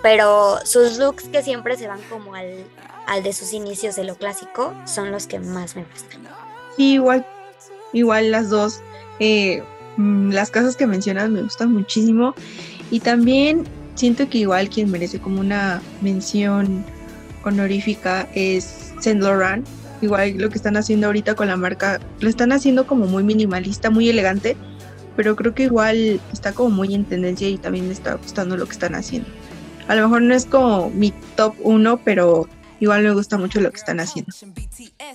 pero 0.00 0.58
sus 0.64 0.96
looks 0.96 1.24
que 1.24 1.42
siempre 1.42 1.76
se 1.76 1.88
van 1.88 2.00
como 2.08 2.36
al, 2.36 2.64
al 3.08 3.24
de 3.24 3.32
sus 3.32 3.52
inicios 3.52 3.96
de 3.96 4.04
lo 4.04 4.14
clásico 4.14 4.72
son 4.84 5.10
los 5.10 5.26
que 5.26 5.40
más 5.40 5.74
me 5.74 5.82
gustan. 5.82 6.20
Sí, 6.76 6.92
igual, 6.92 7.26
igual 7.92 8.30
las 8.30 8.48
dos. 8.48 8.80
Eh, 9.18 9.60
mm, 9.96 10.30
las 10.30 10.52
casas 10.52 10.76
que 10.76 10.86
mencionas 10.86 11.30
me 11.30 11.42
gustan 11.42 11.72
muchísimo 11.72 12.36
y 12.90 13.00
también 13.00 13.64
siento 13.94 14.28
que 14.28 14.38
igual 14.38 14.68
quien 14.68 14.90
merece 14.90 15.18
como 15.18 15.40
una 15.40 15.82
mención 16.00 16.84
honorífica 17.44 18.28
es 18.34 18.92
Saint 19.00 19.22
Laurent. 19.22 19.66
Igual 20.02 20.36
lo 20.36 20.50
que 20.50 20.56
están 20.56 20.76
haciendo 20.76 21.06
ahorita 21.06 21.34
con 21.34 21.48
la 21.48 21.56
marca, 21.56 22.00
lo 22.20 22.28
están 22.28 22.52
haciendo 22.52 22.86
como 22.86 23.06
muy 23.06 23.22
minimalista, 23.22 23.88
muy 23.88 24.08
elegante, 24.10 24.56
pero 25.16 25.34
creo 25.34 25.54
que 25.54 25.64
igual 25.64 26.20
está 26.32 26.52
como 26.52 26.70
muy 26.70 26.94
en 26.94 27.04
tendencia 27.04 27.48
y 27.48 27.56
también 27.56 27.86
me 27.86 27.94
está 27.94 28.14
gustando 28.14 28.56
lo 28.58 28.66
que 28.66 28.72
están 28.72 28.94
haciendo. 28.94 29.28
A 29.88 29.94
lo 29.94 30.02
mejor 30.02 30.22
no 30.22 30.34
es 30.34 30.44
como 30.44 30.90
mi 30.90 31.14
top 31.36 31.54
uno, 31.62 31.98
pero 32.04 32.46
igual 32.80 33.02
me 33.02 33.12
gusta 33.12 33.38
mucho 33.38 33.60
lo 33.60 33.70
que 33.70 33.76
están 33.76 34.00
haciendo. 34.00 34.32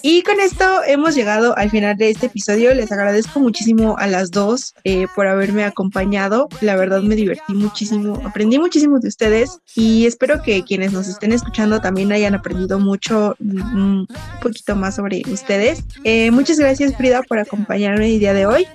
Y 0.01 0.24
con 0.24 0.39
esto 0.39 0.66
hemos 0.86 1.16
llegado 1.16 1.57
al 1.57 1.70
final 1.70 1.97
de 1.97 2.09
este 2.09 2.28
episodio. 2.28 2.74
Les 2.74 2.91
agradezco 2.91 3.39
muchísimo 3.39 3.97
a 3.97 4.07
las 4.07 4.32
dos 4.32 4.74
eh, 4.84 5.07
por 5.16 5.28
haberme 5.28 5.64
acompañado. 5.64 6.49
La 6.62 6.76
verdad 6.76 7.01
me 7.01 7.16
divertí 7.16 7.53
muchísimo, 7.53 8.22
aprendí 8.26 8.59
muchísimo 8.59 8.99
de 8.99 9.07
ustedes 9.07 9.59
y 9.76 10.05
espero 10.05 10.41
que 10.41 10.64
quienes 10.64 10.91
nos 10.91 11.07
estén 11.07 11.32
escuchando 11.32 11.82
también 11.82 12.12
hayan 12.12 12.36
aprendido 12.36 12.80
mucho, 12.80 13.36
mm, 13.39 13.76
un 13.76 14.07
poquito 14.41 14.76
más 14.76 14.95
sobre 14.95 15.22
ustedes. 15.28 15.84
Eh, 16.03 16.32
muchas 16.32 16.59
gracias 16.59 16.95
Frida 16.95 17.22
por 17.24 17.39
acompañarme 17.39 18.14
el 18.14 18.20
día 18.20 18.34
de 18.34 18.45
hoy. 18.45 18.68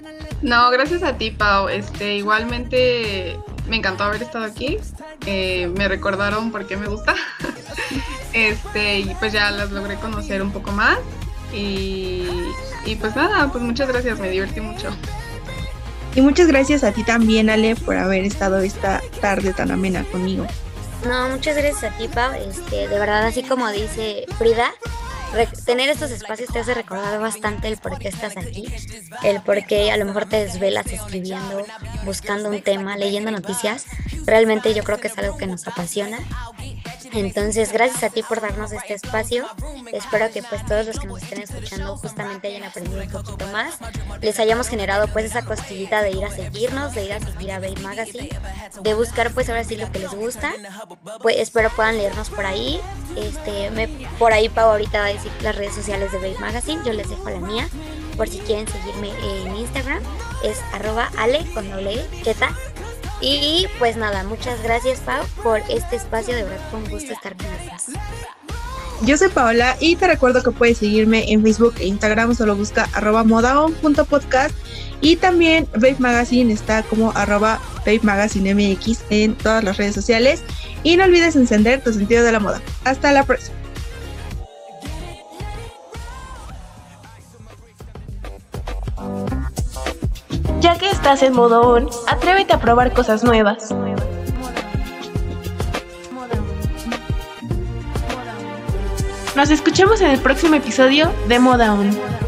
No, 0.42 0.70
gracias 0.70 1.02
a 1.02 1.16
ti 1.16 1.30
Pau. 1.30 1.68
Este, 1.68 2.16
igualmente 2.16 3.36
me 3.68 3.76
encantó 3.76 4.04
haber 4.04 4.22
estado 4.22 4.44
aquí. 4.44 4.78
Eh, 5.26 5.68
me 5.76 5.88
recordaron 5.88 6.52
por 6.52 6.66
qué 6.66 6.76
me 6.76 6.86
gusta. 6.86 7.14
este, 8.32 9.00
y 9.00 9.14
pues 9.18 9.32
ya 9.32 9.50
las 9.50 9.70
logré 9.70 9.96
conocer 9.96 10.42
un 10.42 10.52
poco 10.52 10.72
más. 10.72 10.98
Y, 11.52 12.28
y 12.84 12.96
pues 12.96 13.14
nada, 13.16 13.50
pues 13.50 13.62
muchas 13.62 13.88
gracias, 13.88 14.18
me 14.18 14.28
divertí 14.28 14.60
mucho. 14.60 14.90
Y 16.14 16.22
muchas 16.22 16.46
gracias 16.48 16.82
a 16.82 16.92
ti 16.92 17.04
también, 17.04 17.50
Ale, 17.50 17.76
por 17.76 17.96
haber 17.96 18.24
estado 18.24 18.58
esta 18.58 19.02
tarde 19.20 19.52
tan 19.52 19.70
amena 19.70 20.02
conmigo. 20.04 20.46
No, 21.06 21.28
muchas 21.28 21.56
gracias 21.56 21.92
a 21.92 21.96
ti, 21.96 22.08
Pau. 22.08 22.32
Este, 22.32 22.88
de 22.88 22.98
verdad, 22.98 23.26
así 23.26 23.42
como 23.42 23.68
dice 23.70 24.24
Frida, 24.38 24.72
tener 25.64 25.90
estos 25.90 26.10
espacios 26.10 26.50
te 26.52 26.58
hace 26.58 26.74
recordar 26.74 27.20
bastante 27.20 27.68
el 27.68 27.76
por 27.76 27.98
qué 27.98 28.08
estás 28.08 28.36
aquí, 28.36 28.66
el 29.22 29.40
por 29.42 29.64
qué 29.66 29.90
a 29.90 29.96
lo 29.96 30.04
mejor 30.04 30.26
te 30.26 30.44
desvelas 30.44 30.86
escribiendo, 30.86 31.64
buscando 32.04 32.48
un 32.48 32.62
tema, 32.62 32.96
leyendo 32.96 33.30
noticias. 33.30 33.86
Realmente 34.24 34.74
yo 34.74 34.82
creo 34.84 34.98
que 34.98 35.08
es 35.08 35.18
algo 35.18 35.36
que 35.36 35.46
nos 35.46 35.66
apasiona. 35.66 36.18
Entonces, 37.12 37.72
gracias 37.72 38.02
a 38.02 38.10
ti 38.10 38.22
por 38.22 38.40
darnos 38.40 38.72
este 38.72 38.94
espacio. 38.94 39.46
Espero 39.92 40.30
que 40.30 40.42
pues 40.42 40.64
todos 40.66 40.86
los 40.86 40.98
que 40.98 41.06
nos 41.06 41.22
estén 41.22 41.42
escuchando 41.42 41.96
justamente 41.96 42.48
hayan 42.48 42.64
aprendido 42.64 43.00
un 43.00 43.10
poquito 43.10 43.46
más. 43.48 43.74
Les 44.20 44.38
hayamos 44.38 44.68
generado 44.68 45.08
pues 45.08 45.24
esa 45.24 45.42
cosquillita 45.42 46.02
de 46.02 46.10
ir 46.10 46.24
a 46.24 46.30
seguirnos, 46.30 46.94
de 46.94 47.04
ir 47.04 47.12
a 47.12 47.20
seguir 47.20 47.52
a 47.52 47.60
Bay 47.60 47.74
Magazine, 47.76 48.28
de 48.82 48.94
buscar 48.94 49.30
pues 49.30 49.48
ahora 49.48 49.64
sí 49.64 49.76
lo 49.76 49.90
que 49.92 50.00
les 50.00 50.10
gusta. 50.10 50.52
Pues 51.22 51.36
espero 51.38 51.70
puedan 51.70 51.96
leernos 51.96 52.30
por 52.30 52.44
ahí. 52.44 52.80
Este, 53.16 53.70
me, 53.70 53.88
por 54.18 54.32
ahí 54.32 54.48
Pau 54.48 54.70
ahorita 54.70 54.98
va 54.98 55.06
a 55.06 55.12
decir 55.12 55.25
las 55.42 55.56
redes 55.56 55.74
sociales 55.74 56.12
de 56.12 56.18
Babe 56.18 56.36
Magazine, 56.40 56.80
yo 56.84 56.92
les 56.92 57.08
dejo 57.08 57.30
la 57.30 57.40
mía, 57.40 57.68
por 58.16 58.28
si 58.28 58.38
quieren 58.38 58.66
seguirme 58.68 59.10
en 59.22 59.56
Instagram, 59.56 60.02
es 60.44 60.58
arroba 60.72 61.10
ale 61.16 61.44
con 61.54 61.68
doble 61.70 61.94
e, 62.24 62.34
Y 63.20 63.66
pues 63.78 63.96
nada, 63.96 64.24
muchas 64.24 64.62
gracias 64.62 65.00
Pau 65.00 65.24
por 65.42 65.60
este 65.68 65.96
espacio, 65.96 66.34
de 66.34 66.44
verdad 66.44 66.68
fue 66.70 66.80
un 66.80 66.90
gusto 66.90 67.12
estar 67.12 67.36
con 67.36 67.46
ustedes. 67.46 67.98
Yo 69.02 69.18
soy 69.18 69.28
Paola 69.28 69.76
y 69.78 69.96
te 69.96 70.06
recuerdo 70.06 70.42
que 70.42 70.50
puedes 70.50 70.78
seguirme 70.78 71.30
en 71.30 71.42
Facebook 71.42 71.74
e 71.78 71.86
Instagram, 71.86 72.34
solo 72.34 72.56
busca 72.56 72.88
arroba 72.94 73.24
modaon.podcast 73.24 74.54
y 75.00 75.16
también 75.16 75.68
Babe 75.74 75.96
Magazine 75.98 76.52
está 76.52 76.82
como 76.82 77.12
arroba 77.14 77.60
Babe 77.80 78.00
Magazine 78.02 78.54
MX 78.54 79.00
en 79.10 79.34
todas 79.36 79.62
las 79.62 79.76
redes 79.76 79.94
sociales 79.94 80.42
y 80.82 80.96
no 80.96 81.04
olvides 81.04 81.36
encender 81.36 81.84
tu 81.84 81.92
sentido 81.92 82.24
de 82.24 82.32
la 82.32 82.40
moda. 82.40 82.62
Hasta 82.84 83.12
la 83.12 83.24
próxima. 83.24 83.65
Ya 90.66 90.76
que 90.76 90.90
estás 90.90 91.22
en 91.22 91.32
modo 91.32 91.60
on, 91.60 91.88
atrévete 92.08 92.52
a 92.52 92.58
probar 92.58 92.92
cosas 92.92 93.22
nuevas. 93.22 93.72
Nos 99.36 99.50
escuchamos 99.50 100.00
en 100.00 100.10
el 100.10 100.18
próximo 100.18 100.56
episodio 100.56 101.08
de 101.28 101.38
Moda 101.38 101.72
On. 101.72 102.25